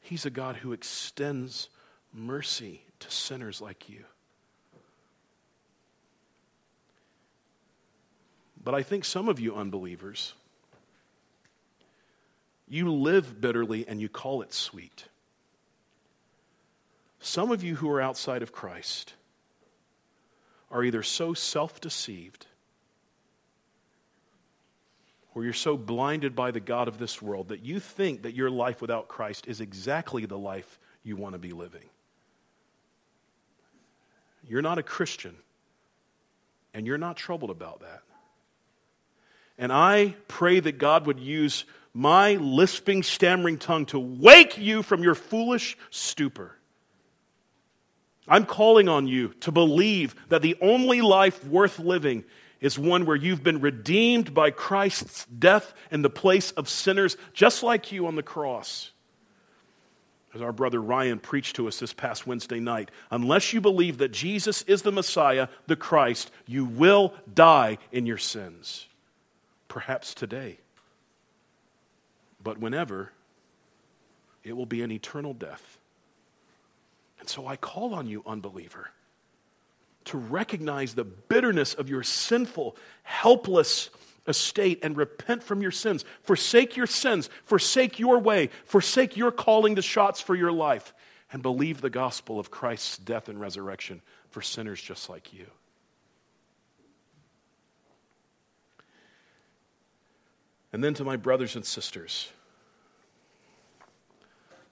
He's 0.00 0.24
a 0.24 0.30
God 0.30 0.56
who 0.56 0.72
extends 0.72 1.68
mercy 2.12 2.82
to 3.00 3.10
sinners 3.10 3.60
like 3.60 3.88
you. 3.88 4.04
But 8.62 8.74
I 8.74 8.82
think 8.82 9.04
some 9.04 9.28
of 9.28 9.38
you 9.38 9.54
unbelievers, 9.54 10.34
you 12.68 12.92
live 12.92 13.40
bitterly 13.40 13.86
and 13.86 14.00
you 14.00 14.08
call 14.08 14.42
it 14.42 14.52
sweet. 14.52 15.04
Some 17.20 17.50
of 17.50 17.62
you 17.62 17.76
who 17.76 17.90
are 17.90 18.00
outside 18.00 18.42
of 18.42 18.52
Christ 18.52 19.14
are 20.70 20.84
either 20.84 21.02
so 21.02 21.34
self 21.34 21.80
deceived 21.80 22.46
or 25.36 25.44
you're 25.44 25.52
so 25.52 25.76
blinded 25.76 26.34
by 26.34 26.50
the 26.50 26.60
God 26.60 26.88
of 26.88 26.98
this 26.98 27.20
world 27.20 27.48
that 27.48 27.62
you 27.62 27.78
think 27.78 28.22
that 28.22 28.34
your 28.34 28.48
life 28.48 28.80
without 28.80 29.06
Christ 29.06 29.46
is 29.46 29.60
exactly 29.60 30.24
the 30.24 30.38
life 30.38 30.78
you 31.02 31.14
want 31.14 31.34
to 31.34 31.38
be 31.38 31.52
living. 31.52 31.84
You're 34.48 34.62
not 34.62 34.78
a 34.78 34.82
Christian, 34.82 35.36
and 36.72 36.86
you're 36.86 36.96
not 36.96 37.18
troubled 37.18 37.50
about 37.50 37.80
that. 37.80 38.00
And 39.58 39.72
I 39.72 40.14
pray 40.26 40.58
that 40.58 40.78
God 40.78 41.06
would 41.06 41.20
use 41.20 41.66
my 41.96 42.34
lisping, 42.34 43.02
stammering 43.02 43.58
tongue 43.58 43.86
to 43.86 43.98
wake 43.98 44.58
you 44.58 44.82
from 44.82 45.02
your 45.02 45.14
foolish 45.14 45.76
stupor 45.90 46.56
I'm 48.28 48.44
calling 48.44 48.88
on 48.88 49.06
you 49.06 49.28
to 49.40 49.52
believe 49.52 50.14
that 50.28 50.42
the 50.42 50.56
only 50.60 51.00
life 51.00 51.44
worth 51.44 51.78
living 51.78 52.24
is 52.60 52.78
one 52.78 53.06
where 53.06 53.16
you've 53.16 53.42
been 53.42 53.60
redeemed 53.60 54.34
by 54.34 54.50
Christ's 54.50 55.26
death 55.26 55.74
in 55.90 56.02
the 56.02 56.10
place 56.10 56.50
of 56.52 56.68
sinners, 56.68 57.16
just 57.32 57.62
like 57.62 57.92
you 57.92 58.06
on 58.06 58.16
the 58.16 58.22
cross. 58.22 58.90
As 60.34 60.42
our 60.42 60.52
brother 60.52 60.82
Ryan 60.82 61.18
preached 61.18 61.56
to 61.56 61.68
us 61.68 61.78
this 61.78 61.92
past 61.92 62.26
Wednesday 62.26 62.60
night, 62.60 62.90
unless 63.10 63.52
you 63.52 63.60
believe 63.60 63.98
that 63.98 64.12
Jesus 64.12 64.62
is 64.62 64.82
the 64.82 64.92
Messiah, 64.92 65.48
the 65.66 65.76
Christ, 65.76 66.30
you 66.46 66.64
will 66.64 67.14
die 67.32 67.78
in 67.92 68.06
your 68.06 68.18
sins. 68.18 68.86
Perhaps 69.68 70.14
today. 70.14 70.58
But 72.46 72.58
whenever, 72.58 73.10
it 74.44 74.52
will 74.52 74.66
be 74.66 74.82
an 74.82 74.92
eternal 74.92 75.34
death. 75.34 75.80
And 77.18 77.28
so 77.28 77.44
I 77.48 77.56
call 77.56 77.92
on 77.92 78.06
you, 78.06 78.22
unbeliever, 78.24 78.92
to 80.04 80.16
recognize 80.16 80.94
the 80.94 81.02
bitterness 81.02 81.74
of 81.74 81.88
your 81.88 82.04
sinful, 82.04 82.76
helpless 83.02 83.90
estate 84.28 84.78
and 84.84 84.96
repent 84.96 85.42
from 85.42 85.60
your 85.60 85.72
sins. 85.72 86.04
Forsake 86.22 86.76
your 86.76 86.86
sins, 86.86 87.28
forsake 87.46 87.98
your 87.98 88.20
way, 88.20 88.50
forsake 88.64 89.16
your 89.16 89.32
calling 89.32 89.74
the 89.74 89.82
shots 89.82 90.20
for 90.20 90.36
your 90.36 90.52
life, 90.52 90.94
and 91.32 91.42
believe 91.42 91.80
the 91.80 91.90
gospel 91.90 92.38
of 92.38 92.52
Christ's 92.52 92.96
death 92.96 93.28
and 93.28 93.40
resurrection 93.40 94.02
for 94.30 94.40
sinners 94.40 94.80
just 94.80 95.10
like 95.10 95.32
you. 95.32 95.46
And 100.76 100.84
then 100.84 100.94
to 100.94 101.04
my 101.04 101.16
brothers 101.16 101.56
and 101.56 101.64
sisters, 101.64 102.30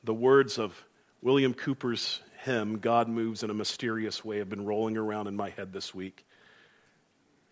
the 0.04 0.14
words 0.14 0.58
of 0.58 0.84
William 1.22 1.54
Cowper's 1.54 2.20
hymn, 2.42 2.78
God 2.78 3.08
Moves 3.08 3.42
in 3.42 3.50
a 3.50 3.54
Mysterious 3.54 4.22
Way, 4.22 4.38
have 4.38 4.50
been 4.50 4.66
rolling 4.66 4.98
around 4.98 5.26
in 5.28 5.34
my 5.34 5.50
head 5.50 5.72
this 5.72 5.94
week. 5.94 6.26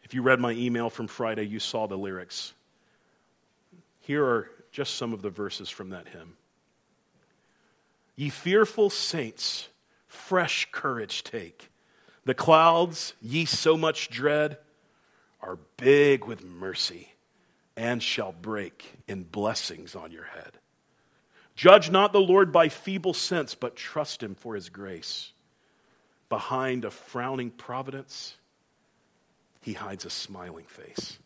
If 0.03 0.13
you 0.13 0.21
read 0.21 0.39
my 0.39 0.53
email 0.53 0.91
from 0.91 1.07
Friday, 1.07 1.45
you 1.45 1.59
saw 1.59 1.87
the 1.87 1.97
lyrics. 1.97 2.53
Here 4.01 4.23
are 4.25 4.51
just 4.71 4.97
some 4.97 5.15
of 5.15 5.23
the 5.23 5.31
verses 5.31 5.71
from 5.71 5.91
that 5.91 6.09
hymn. 6.09 6.37
Ye 8.17 8.29
fearful 8.29 8.91
saints, 8.91 9.69
fresh 10.07 10.69
courage 10.71 11.25
take. 11.25 11.71
The 12.27 12.35
clouds 12.35 13.15
ye 13.23 13.47
so 13.47 13.77
much 13.79 14.11
dread 14.11 14.59
are 15.41 15.59
big 15.79 16.27
with 16.27 16.45
mercy 16.45 17.09
and 17.77 18.03
shall 18.03 18.33
break 18.33 18.93
in 19.09 19.23
blessings 19.23 19.97
on 19.97 20.13
your 20.13 20.25
head. 20.25 20.59
Judge 21.63 21.93
not 21.93 22.13
the 22.13 22.21
Lord 22.21 22.51
by 22.51 22.69
feeble 22.69 23.15
sense, 23.15 23.55
but 23.55 23.77
trust 23.77 24.21
him 24.21 24.35
for 24.35 24.57
his 24.57 24.69
grace. 24.69 25.31
Behind 26.29 26.85
a 26.85 26.91
frowning 26.91 27.51
providence, 27.51 28.35
he 29.61 29.75
hides 29.75 30.05
a 30.05 30.11
smiling 30.11 30.65
face. 30.65 31.21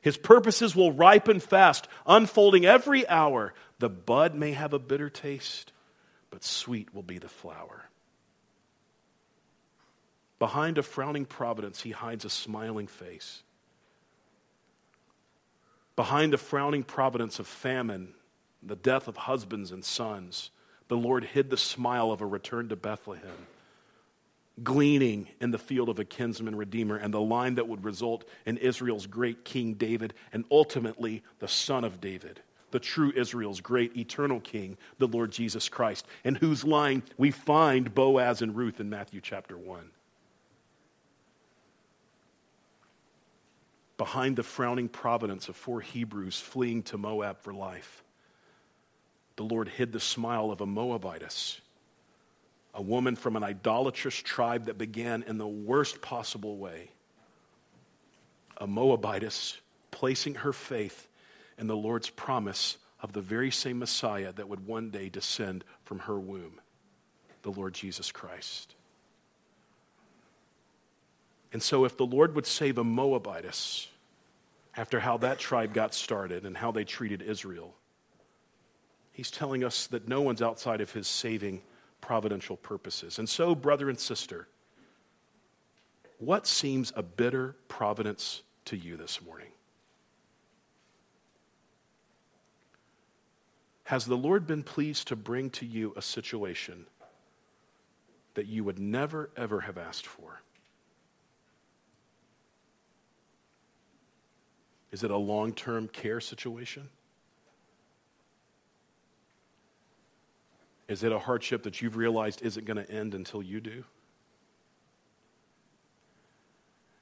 His 0.00 0.16
purposes 0.16 0.74
will 0.74 0.90
ripen 0.90 1.38
fast, 1.38 1.86
unfolding 2.04 2.66
every 2.66 3.06
hour. 3.06 3.54
The 3.78 3.88
bud 3.88 4.34
may 4.34 4.50
have 4.50 4.72
a 4.72 4.80
bitter 4.80 5.08
taste, 5.08 5.70
but 6.30 6.42
sweet 6.42 6.92
will 6.92 7.04
be 7.04 7.18
the 7.18 7.28
flower. 7.28 7.88
Behind 10.40 10.78
a 10.78 10.82
frowning 10.82 11.26
providence, 11.26 11.82
he 11.82 11.92
hides 11.92 12.24
a 12.24 12.30
smiling 12.30 12.88
face. 12.88 13.44
Behind 15.94 16.34
a 16.34 16.38
frowning 16.38 16.82
providence 16.82 17.38
of 17.38 17.46
famine 17.46 18.12
the 18.66 18.76
death 18.76 19.08
of 19.08 19.16
husbands 19.16 19.70
and 19.70 19.84
sons, 19.84 20.50
the 20.88 20.96
Lord 20.96 21.24
hid 21.24 21.50
the 21.50 21.56
smile 21.56 22.10
of 22.10 22.20
a 22.20 22.26
return 22.26 22.68
to 22.68 22.76
Bethlehem, 22.76 23.46
gleaning 24.62 25.28
in 25.40 25.50
the 25.50 25.58
field 25.58 25.88
of 25.88 25.98
a 25.98 26.04
kinsman 26.04 26.56
redeemer, 26.56 26.96
and 26.96 27.12
the 27.12 27.20
line 27.20 27.56
that 27.56 27.68
would 27.68 27.84
result 27.84 28.24
in 28.44 28.56
Israel's 28.58 29.06
great 29.06 29.44
King 29.44 29.74
David, 29.74 30.14
and 30.32 30.44
ultimately 30.50 31.22
the 31.38 31.48
Son 31.48 31.84
of 31.84 32.00
David, 32.00 32.40
the 32.70 32.80
true 32.80 33.12
Israel's 33.14 33.60
great 33.60 33.96
eternal 33.96 34.40
King, 34.40 34.76
the 34.98 35.08
Lord 35.08 35.32
Jesus 35.32 35.68
Christ, 35.68 36.06
in 36.24 36.36
whose 36.36 36.64
line 36.64 37.02
we 37.16 37.30
find 37.30 37.94
Boaz 37.94 38.42
and 38.42 38.56
Ruth 38.56 38.80
in 38.80 38.90
Matthew 38.90 39.20
chapter 39.20 39.56
1. 39.56 39.90
Behind 43.98 44.36
the 44.36 44.42
frowning 44.42 44.88
providence 44.88 45.48
of 45.48 45.56
four 45.56 45.80
Hebrews 45.80 46.38
fleeing 46.38 46.82
to 46.84 46.98
Moab 46.98 47.40
for 47.40 47.54
life 47.54 48.02
the 49.36 49.44
Lord 49.44 49.68
hid 49.68 49.92
the 49.92 50.00
smile 50.00 50.50
of 50.50 50.60
a 50.60 50.66
Moabitess, 50.66 51.60
a 52.74 52.82
woman 52.82 53.16
from 53.16 53.36
an 53.36 53.44
idolatrous 53.44 54.16
tribe 54.16 54.66
that 54.66 54.78
began 54.78 55.22
in 55.22 55.38
the 55.38 55.46
worst 55.46 56.00
possible 56.00 56.56
way. 56.56 56.90
A 58.58 58.66
Moabitess 58.66 59.58
placing 59.90 60.36
her 60.36 60.52
faith 60.52 61.08
in 61.58 61.66
the 61.66 61.76
Lord's 61.76 62.10
promise 62.10 62.78
of 63.00 63.12
the 63.12 63.20
very 63.20 63.50
same 63.50 63.78
Messiah 63.78 64.32
that 64.32 64.48
would 64.48 64.66
one 64.66 64.90
day 64.90 65.08
descend 65.08 65.64
from 65.84 66.00
her 66.00 66.18
womb, 66.18 66.60
the 67.42 67.50
Lord 67.50 67.74
Jesus 67.74 68.10
Christ. 68.10 68.74
And 71.52 71.62
so, 71.62 71.84
if 71.84 71.96
the 71.96 72.06
Lord 72.06 72.34
would 72.34 72.46
save 72.46 72.78
a 72.78 72.84
Moabitess 72.84 73.88
after 74.76 75.00
how 75.00 75.18
that 75.18 75.38
tribe 75.38 75.72
got 75.72 75.94
started 75.94 76.44
and 76.44 76.56
how 76.56 76.70
they 76.72 76.84
treated 76.84 77.22
Israel, 77.22 77.74
He's 79.16 79.30
telling 79.30 79.64
us 79.64 79.86
that 79.86 80.06
no 80.06 80.20
one's 80.20 80.42
outside 80.42 80.82
of 80.82 80.92
his 80.92 81.08
saving 81.08 81.62
providential 82.02 82.54
purposes. 82.54 83.18
And 83.18 83.26
so, 83.26 83.54
brother 83.54 83.88
and 83.88 83.98
sister, 83.98 84.46
what 86.18 86.46
seems 86.46 86.92
a 86.94 87.02
bitter 87.02 87.56
providence 87.66 88.42
to 88.66 88.76
you 88.76 88.98
this 88.98 89.22
morning? 89.22 89.48
Has 93.84 94.04
the 94.04 94.18
Lord 94.18 94.46
been 94.46 94.62
pleased 94.62 95.08
to 95.08 95.16
bring 95.16 95.48
to 95.48 95.64
you 95.64 95.94
a 95.96 96.02
situation 96.02 96.84
that 98.34 98.44
you 98.44 98.64
would 98.64 98.78
never, 98.78 99.30
ever 99.34 99.60
have 99.60 99.78
asked 99.78 100.06
for? 100.06 100.42
Is 104.92 105.02
it 105.02 105.10
a 105.10 105.16
long 105.16 105.54
term 105.54 105.88
care 105.88 106.20
situation? 106.20 106.90
Is 110.88 111.02
it 111.02 111.12
a 111.12 111.18
hardship 111.18 111.64
that 111.64 111.82
you've 111.82 111.96
realized 111.96 112.42
isn't 112.42 112.64
going 112.64 112.76
to 112.76 112.90
end 112.90 113.14
until 113.14 113.42
you 113.42 113.60
do? 113.60 113.84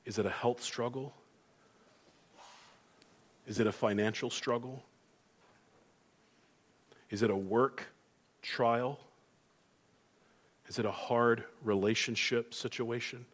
Is 0.06 0.18
it 0.18 0.26
a 0.26 0.30
health 0.30 0.62
struggle? 0.62 1.14
Is 3.46 3.60
it 3.60 3.66
a 3.66 3.72
financial 3.72 4.30
struggle? 4.30 4.82
Is 7.10 7.22
it 7.22 7.30
a 7.30 7.36
work 7.36 7.86
trial? 8.42 8.98
Is 10.66 10.78
it 10.78 10.86
a 10.86 10.90
hard 10.90 11.44
relationship 11.62 12.54
situation? 12.54 13.26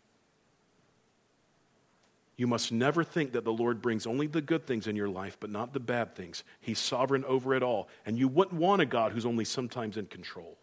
You 2.41 2.47
must 2.47 2.72
never 2.72 3.05
think 3.05 3.32
that 3.32 3.45
the 3.45 3.53
Lord 3.53 3.82
brings 3.82 4.07
only 4.07 4.26
the 4.26 4.41
good 4.41 4.66
things 4.66 4.86
in 4.86 4.97
your 4.97 5.11
life, 5.11 5.36
but 5.38 5.51
not 5.51 5.74
the 5.74 5.78
bad 5.78 6.16
things. 6.16 6.43
He's 6.59 6.78
sovereign 6.78 7.22
over 7.26 7.53
it 7.55 7.62
all. 7.62 7.91
And 8.07 8.18
you 8.18 8.28
wouldn't 8.28 8.59
want 8.59 8.80
a 8.80 8.86
God 8.86 9.12
who's 9.12 9.26
only 9.26 9.45
sometimes 9.45 9.99
in 9.99 10.07
control. 10.07 10.57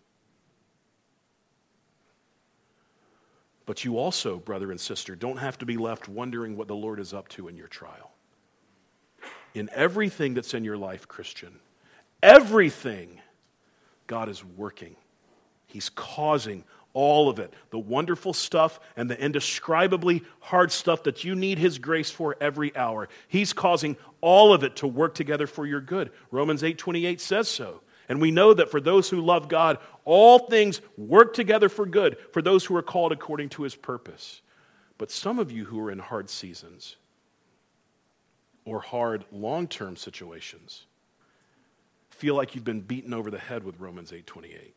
But 3.68 3.86
you 3.86 4.00
also, 4.00 4.40
brother 4.40 4.72
and 4.72 4.82
sister, 4.82 5.16
don't 5.16 5.38
have 5.38 5.60
to 5.60 5.68
be 5.68 5.78
left 5.78 6.10
wondering 6.10 6.58
what 6.58 6.68
the 6.68 6.76
Lord 6.76 7.00
is 7.00 7.14
up 7.14 7.28
to 7.28 7.48
in 7.48 7.56
your 7.56 7.68
trial. 7.68 8.10
In 9.54 9.70
everything 9.72 10.34
that's 10.34 10.56
in 10.56 10.64
your 10.64 10.78
life, 10.78 11.08
Christian, 11.08 11.60
everything, 12.24 13.22
God 14.08 14.30
is 14.30 14.44
working. 14.44 14.96
He's 15.68 15.90
causing 15.90 16.64
all 16.94 17.30
of 17.30 17.40
it 17.40 17.54
the 17.70 17.80
wonderful 17.80 18.34
stuff 18.34 18.80
and 18.96 19.10
the 19.10 19.20
indescribably 19.20 20.24
hard 20.40 20.72
stuff 20.72 21.04
that 21.04 21.24
you 21.24 21.36
need 21.36 21.60
His 21.60 21.78
grace 21.78 22.10
for 22.10 22.36
every 22.42 22.76
hour. 22.76 23.10
He's 23.28 23.54
causing 23.54 23.98
all 24.22 24.54
of 24.54 24.64
it 24.64 24.78
to 24.78 24.88
work 24.88 25.14
together 25.16 25.48
for 25.48 25.66
your 25.66 25.82
good. 25.82 26.12
Romans 26.32 26.64
8 26.64 26.78
28 26.78 27.22
says 27.22 27.48
so. 27.48 27.82
And 28.10 28.22
we 28.22 28.32
know 28.32 28.54
that 28.54 28.72
for 28.72 28.80
those 28.80 29.10
who 29.10 29.20
love 29.20 29.50
God, 29.50 29.80
all 30.06 30.40
things 30.40 30.80
work 30.98 31.34
together 31.34 31.68
for 31.68 31.86
good 31.86 32.18
for 32.32 32.42
those 32.42 32.64
who 32.64 32.76
are 32.76 32.82
called 32.82 33.12
according 33.12 33.50
to 33.50 33.64
His 33.64 33.76
purpose. 33.76 34.42
But 34.98 35.12
some 35.12 35.40
of 35.40 35.52
you 35.52 35.66
who 35.66 35.80
are 35.80 35.92
in 35.92 36.00
hard 36.00 36.30
seasons 36.30 36.96
or 38.66 38.80
hard 38.80 39.26
long 39.32 39.68
term 39.68 39.96
situations 39.96 40.86
feel 42.10 42.36
like 42.36 42.56
you've 42.56 42.64
been 42.64 42.82
beaten 42.82 43.14
over 43.14 43.30
the 43.30 43.38
head 43.38 43.64
with 43.64 43.80
Romans 43.80 44.12
8 44.12 44.26
28 44.26 44.74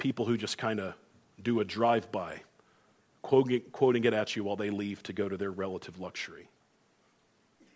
people 0.00 0.26
who 0.26 0.36
just 0.36 0.58
kind 0.58 0.80
of 0.80 0.94
do 1.40 1.60
a 1.60 1.64
drive 1.64 2.10
by, 2.10 2.40
quoting, 3.22 4.04
it 4.04 4.12
at 4.12 4.34
you 4.34 4.42
while 4.42 4.56
they 4.56 4.70
leave 4.70 5.02
to 5.04 5.12
go 5.12 5.28
to 5.28 5.36
their 5.36 5.50
relative 5.52 6.00
luxury. 6.00 6.48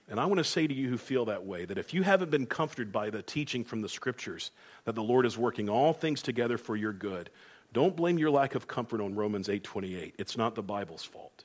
And 0.09 0.20
I 0.20 0.27
want 0.27 0.39
to 0.39 0.45
say 0.45 0.66
to 0.66 0.75
you 0.75 0.89
who 0.89 0.99
feel 0.99 1.27
that 1.27 1.47
way 1.47 1.64
that 1.64 1.79
if 1.79 1.95
you 1.95 2.03
haven't 2.03 2.31
been 2.31 2.47
comforted 2.47 2.93
by 2.93 3.09
the 3.11 3.22
teaching 3.22 3.64
from 3.64 3.81
the 3.81 3.89
scriptures 3.89 4.51
that 4.85 4.95
the 4.95 5.03
Lord 5.03 5.25
is 5.25 5.39
working 5.39 5.68
all 5.68 5.93
things 5.93 6.20
together 6.20 6.59
for 6.59 6.77
your 6.77 6.93
good, 6.93 7.31
don't 7.72 7.97
blame 7.97 8.18
your 8.18 8.31
lack 8.31 8.55
of 8.55 8.68
comfort 8.68 9.01
on 9.01 9.14
Romans 9.14 9.49
8:28. 9.49 10.14
It's 10.18 10.37
not 10.37 10.55
the 10.55 10.62
Bible's 10.62 11.05
fault. 11.05 11.45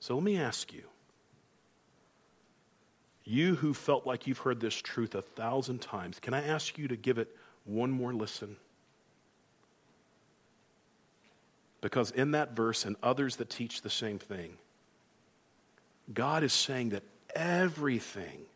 So 0.00 0.14
let 0.14 0.24
me 0.24 0.36
ask 0.36 0.72
you, 0.72 0.82
you 3.24 3.54
who 3.54 3.72
felt 3.72 4.04
like 4.04 4.26
you've 4.26 4.38
heard 4.38 4.58
this 4.58 4.74
truth 4.74 5.14
a 5.14 5.22
thousand 5.22 5.80
times, 5.80 6.18
can 6.18 6.34
I 6.34 6.44
ask 6.44 6.76
you 6.76 6.88
to 6.88 6.96
give 6.96 7.18
it 7.18 7.36
one 7.64 7.92
more 7.92 8.12
listen? 8.12 8.56
Because 11.82 12.12
in 12.12 12.30
that 12.30 12.52
verse 12.56 12.86
and 12.86 12.96
others 13.02 13.36
that 13.36 13.50
teach 13.50 13.82
the 13.82 13.90
same 13.90 14.18
thing, 14.18 14.56
God 16.14 16.42
is 16.44 16.52
saying 16.52 16.90
that 16.90 17.02
everything 17.34 18.46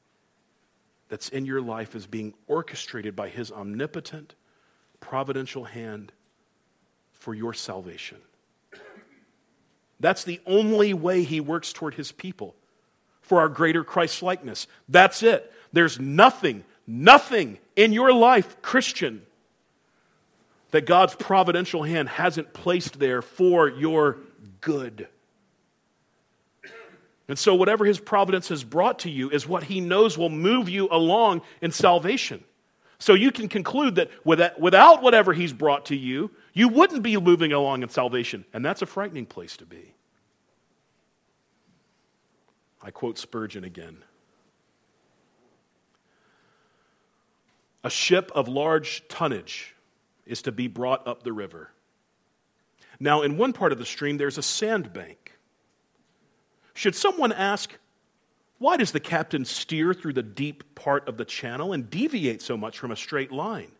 that's 1.08 1.28
in 1.28 1.44
your 1.44 1.60
life 1.60 1.94
is 1.94 2.06
being 2.06 2.32
orchestrated 2.46 3.14
by 3.14 3.28
His 3.28 3.52
omnipotent, 3.52 4.34
providential 5.00 5.64
hand 5.64 6.12
for 7.12 7.34
your 7.34 7.52
salvation. 7.52 8.18
That's 9.98 10.24
the 10.24 10.40
only 10.46 10.94
way 10.94 11.24
He 11.24 11.40
works 11.40 11.72
toward 11.72 11.94
His 11.94 12.12
people 12.12 12.54
for 13.22 13.40
our 13.40 13.48
greater 13.48 13.82
Christ 13.82 14.22
likeness. 14.22 14.68
That's 14.88 15.24
it. 15.24 15.52
There's 15.72 15.98
nothing, 15.98 16.64
nothing 16.86 17.58
in 17.74 17.92
your 17.92 18.12
life, 18.12 18.62
Christian, 18.62 19.22
that 20.70 20.86
God's 20.86 21.14
providential 21.14 21.82
hand 21.82 22.08
hasn't 22.08 22.52
placed 22.52 22.98
there 22.98 23.22
for 23.22 23.68
your 23.68 24.18
good. 24.60 25.08
And 27.28 27.38
so, 27.38 27.54
whatever 27.54 27.84
His 27.84 27.98
providence 27.98 28.48
has 28.48 28.62
brought 28.62 29.00
to 29.00 29.10
you 29.10 29.30
is 29.30 29.48
what 29.48 29.64
He 29.64 29.80
knows 29.80 30.16
will 30.16 30.30
move 30.30 30.68
you 30.68 30.88
along 30.90 31.42
in 31.60 31.72
salvation. 31.72 32.44
So, 32.98 33.14
you 33.14 33.32
can 33.32 33.48
conclude 33.48 33.96
that 33.96 34.10
without 34.24 35.02
whatever 35.02 35.32
He's 35.32 35.52
brought 35.52 35.86
to 35.86 35.96
you, 35.96 36.30
you 36.52 36.68
wouldn't 36.68 37.02
be 37.02 37.16
moving 37.16 37.52
along 37.52 37.82
in 37.82 37.88
salvation. 37.88 38.44
And 38.52 38.64
that's 38.64 38.82
a 38.82 38.86
frightening 38.86 39.26
place 39.26 39.56
to 39.58 39.66
be. 39.66 39.92
I 42.82 42.90
quote 42.90 43.18
Spurgeon 43.18 43.64
again. 43.64 43.98
A 47.82 47.90
ship 47.90 48.30
of 48.34 48.48
large 48.48 49.06
tonnage 49.08 49.75
is 50.26 50.42
to 50.42 50.52
be 50.52 50.66
brought 50.66 51.06
up 51.06 51.22
the 51.22 51.32
river. 51.32 51.70
Now, 52.98 53.22
in 53.22 53.36
one 53.36 53.52
part 53.52 53.72
of 53.72 53.78
the 53.78 53.86
stream, 53.86 54.16
there's 54.16 54.38
a 54.38 54.42
sandbank. 54.42 55.32
Should 56.74 56.94
someone 56.94 57.32
ask, 57.32 57.76
why 58.58 58.76
does 58.76 58.92
the 58.92 59.00
captain 59.00 59.44
steer 59.44 59.92
through 59.94 60.14
the 60.14 60.22
deep 60.22 60.74
part 60.74 61.08
of 61.08 61.16
the 61.16 61.24
channel 61.24 61.72
and 61.72 61.90
deviate 61.90 62.42
so 62.42 62.56
much 62.56 62.78
from 62.78 62.90
a 62.90 62.96
straight 62.96 63.32
line? 63.32 63.72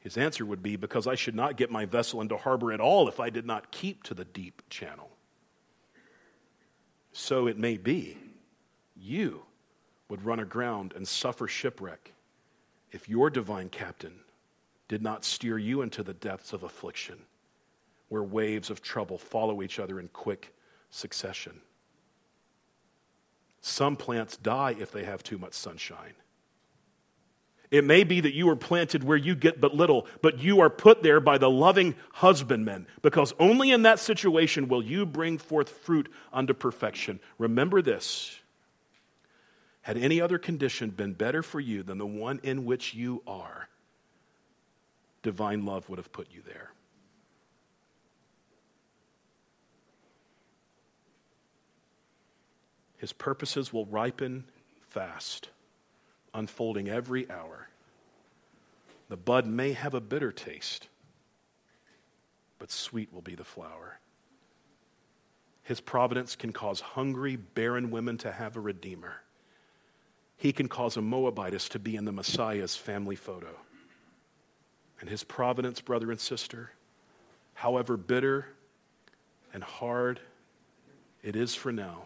His 0.00 0.18
answer 0.18 0.44
would 0.44 0.62
be, 0.62 0.76
Because 0.76 1.06
I 1.06 1.14
should 1.14 1.34
not 1.34 1.56
get 1.56 1.70
my 1.70 1.86
vessel 1.86 2.20
into 2.20 2.36
harbor 2.36 2.72
at 2.72 2.80
all 2.80 3.08
if 3.08 3.20
I 3.20 3.30
did 3.30 3.46
not 3.46 3.72
keep 3.72 4.02
to 4.04 4.14
the 4.14 4.26
deep 4.26 4.62
channel. 4.68 5.10
So 7.12 7.46
it 7.46 7.58
may 7.58 7.78
be 7.78 8.18
you 8.96 9.42
would 10.08 10.24
run 10.24 10.40
aground 10.40 10.92
and 10.94 11.08
suffer 11.08 11.48
shipwreck 11.48 12.12
if 12.92 13.08
your 13.08 13.30
divine 13.30 13.70
captain 13.70 14.20
did 14.94 15.02
not 15.02 15.24
steer 15.24 15.58
you 15.58 15.82
into 15.82 16.04
the 16.04 16.14
depths 16.14 16.52
of 16.52 16.62
affliction, 16.62 17.18
where 18.10 18.22
waves 18.22 18.70
of 18.70 18.80
trouble 18.80 19.18
follow 19.18 19.60
each 19.60 19.80
other 19.80 19.98
in 19.98 20.06
quick 20.06 20.54
succession. 20.88 21.60
Some 23.60 23.96
plants 23.96 24.36
die 24.36 24.76
if 24.78 24.92
they 24.92 25.02
have 25.02 25.24
too 25.24 25.36
much 25.36 25.54
sunshine. 25.54 26.12
It 27.72 27.82
may 27.82 28.04
be 28.04 28.20
that 28.20 28.34
you 28.34 28.48
are 28.50 28.54
planted 28.54 29.02
where 29.02 29.16
you 29.16 29.34
get 29.34 29.60
but 29.60 29.74
little, 29.74 30.06
but 30.22 30.38
you 30.38 30.60
are 30.60 30.70
put 30.70 31.02
there 31.02 31.18
by 31.18 31.38
the 31.38 31.50
loving 31.50 31.96
husbandman, 32.12 32.86
because 33.02 33.34
only 33.40 33.72
in 33.72 33.82
that 33.82 33.98
situation 33.98 34.68
will 34.68 34.84
you 34.84 35.04
bring 35.04 35.38
forth 35.38 35.70
fruit 35.70 36.08
unto 36.32 36.54
perfection. 36.54 37.18
Remember 37.36 37.82
this. 37.82 38.38
Had 39.82 39.98
any 39.98 40.20
other 40.20 40.38
condition 40.38 40.90
been 40.90 41.14
better 41.14 41.42
for 41.42 41.58
you 41.58 41.82
than 41.82 41.98
the 41.98 42.06
one 42.06 42.38
in 42.44 42.64
which 42.64 42.94
you 42.94 43.24
are, 43.26 43.68
divine 45.24 45.64
love 45.64 45.88
would 45.88 45.98
have 45.98 46.12
put 46.12 46.28
you 46.30 46.42
there. 46.46 46.70
His 52.98 53.12
purposes 53.12 53.72
will 53.72 53.86
ripen 53.86 54.44
fast, 54.90 55.48
unfolding 56.32 56.88
every 56.88 57.28
hour. 57.28 57.68
The 59.08 59.16
bud 59.16 59.46
may 59.46 59.72
have 59.72 59.94
a 59.94 60.00
bitter 60.00 60.30
taste, 60.30 60.88
but 62.58 62.70
sweet 62.70 63.12
will 63.12 63.20
be 63.20 63.34
the 63.34 63.44
flower. 63.44 63.98
His 65.64 65.80
providence 65.80 66.36
can 66.36 66.52
cause 66.52 66.80
hungry, 66.80 67.36
barren 67.36 67.90
women 67.90 68.18
to 68.18 68.30
have 68.30 68.56
a 68.56 68.60
redeemer. 68.60 69.22
He 70.36 70.52
can 70.52 70.68
cause 70.68 70.96
a 70.96 71.02
Moabitess 71.02 71.70
to 71.70 71.78
be 71.78 71.96
in 71.96 72.04
the 72.04 72.12
Messiah's 72.12 72.76
family 72.76 73.16
photo 73.16 73.56
and 75.00 75.08
his 75.08 75.24
providence, 75.24 75.80
brother 75.80 76.10
and 76.10 76.20
sister, 76.20 76.70
however 77.54 77.96
bitter 77.96 78.46
and 79.52 79.62
hard 79.62 80.20
it 81.22 81.36
is 81.36 81.54
for 81.54 81.72
now, 81.72 82.04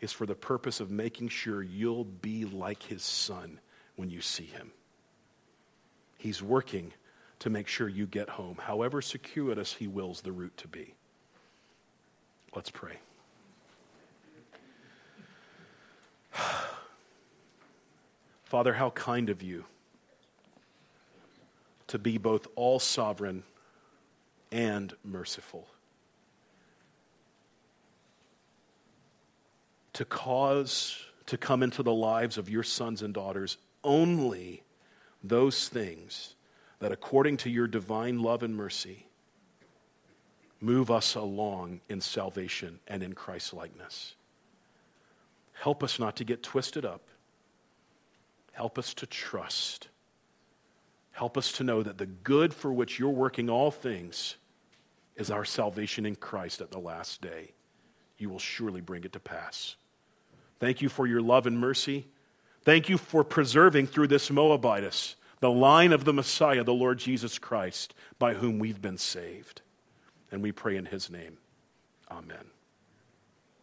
is 0.00 0.12
for 0.12 0.26
the 0.26 0.34
purpose 0.34 0.80
of 0.80 0.90
making 0.90 1.28
sure 1.28 1.62
you'll 1.62 2.04
be 2.04 2.44
like 2.44 2.82
his 2.82 3.02
son 3.02 3.60
when 3.96 4.10
you 4.10 4.20
see 4.20 4.44
him. 4.44 4.72
He's 6.16 6.42
working 6.42 6.92
to 7.40 7.50
make 7.50 7.68
sure 7.68 7.88
you 7.88 8.06
get 8.06 8.28
home, 8.28 8.56
however 8.60 9.00
circuitous 9.00 9.72
he 9.74 9.86
wills 9.86 10.20
the 10.20 10.32
route 10.32 10.56
to 10.58 10.68
be. 10.68 10.94
Let's 12.54 12.70
pray. 12.70 12.98
Father, 18.44 18.74
how 18.74 18.90
kind 18.90 19.30
of 19.30 19.42
you 19.42 19.64
to 21.90 21.98
be 21.98 22.18
both 22.18 22.46
all 22.54 22.78
sovereign 22.78 23.42
and 24.52 24.94
merciful. 25.04 25.66
To 29.94 30.04
cause 30.04 31.04
to 31.26 31.36
come 31.36 31.62
into 31.62 31.82
the 31.82 31.92
lives 31.92 32.38
of 32.38 32.48
your 32.48 32.62
sons 32.62 33.02
and 33.02 33.12
daughters 33.12 33.58
only 33.84 34.62
those 35.22 35.68
things 35.68 36.34
that, 36.78 36.92
according 36.92 37.36
to 37.38 37.50
your 37.50 37.66
divine 37.66 38.20
love 38.20 38.42
and 38.42 38.56
mercy, 38.56 39.06
move 40.60 40.90
us 40.90 41.14
along 41.16 41.80
in 41.88 42.00
salvation 42.00 42.78
and 42.86 43.02
in 43.02 43.14
Christ 43.14 43.52
likeness. 43.52 44.14
Help 45.52 45.82
us 45.82 45.98
not 45.98 46.16
to 46.16 46.24
get 46.24 46.42
twisted 46.42 46.84
up. 46.84 47.02
Help 48.52 48.78
us 48.78 48.94
to 48.94 49.06
trust 49.06 49.88
Help 51.20 51.36
us 51.36 51.52
to 51.52 51.64
know 51.64 51.82
that 51.82 51.98
the 51.98 52.06
good 52.06 52.54
for 52.54 52.72
which 52.72 52.98
you're 52.98 53.10
working 53.10 53.50
all 53.50 53.70
things 53.70 54.36
is 55.16 55.30
our 55.30 55.44
salvation 55.44 56.06
in 56.06 56.16
Christ 56.16 56.62
at 56.62 56.70
the 56.70 56.78
last 56.78 57.20
day. 57.20 57.50
You 58.16 58.30
will 58.30 58.38
surely 58.38 58.80
bring 58.80 59.04
it 59.04 59.12
to 59.12 59.20
pass. 59.20 59.76
Thank 60.60 60.80
you 60.80 60.88
for 60.88 61.06
your 61.06 61.20
love 61.20 61.46
and 61.46 61.58
mercy. 61.60 62.06
Thank 62.62 62.88
you 62.88 62.96
for 62.96 63.22
preserving 63.22 63.88
through 63.88 64.06
this 64.06 64.30
Moabitess 64.30 65.16
the 65.40 65.50
line 65.50 65.92
of 65.92 66.06
the 66.06 66.14
Messiah, 66.14 66.64
the 66.64 66.72
Lord 66.72 66.98
Jesus 66.98 67.38
Christ, 67.38 67.92
by 68.18 68.32
whom 68.32 68.58
we've 68.58 68.80
been 68.80 68.96
saved. 68.96 69.60
And 70.32 70.42
we 70.42 70.52
pray 70.52 70.78
in 70.78 70.86
his 70.86 71.10
name. 71.10 71.36
Amen. 72.10 72.46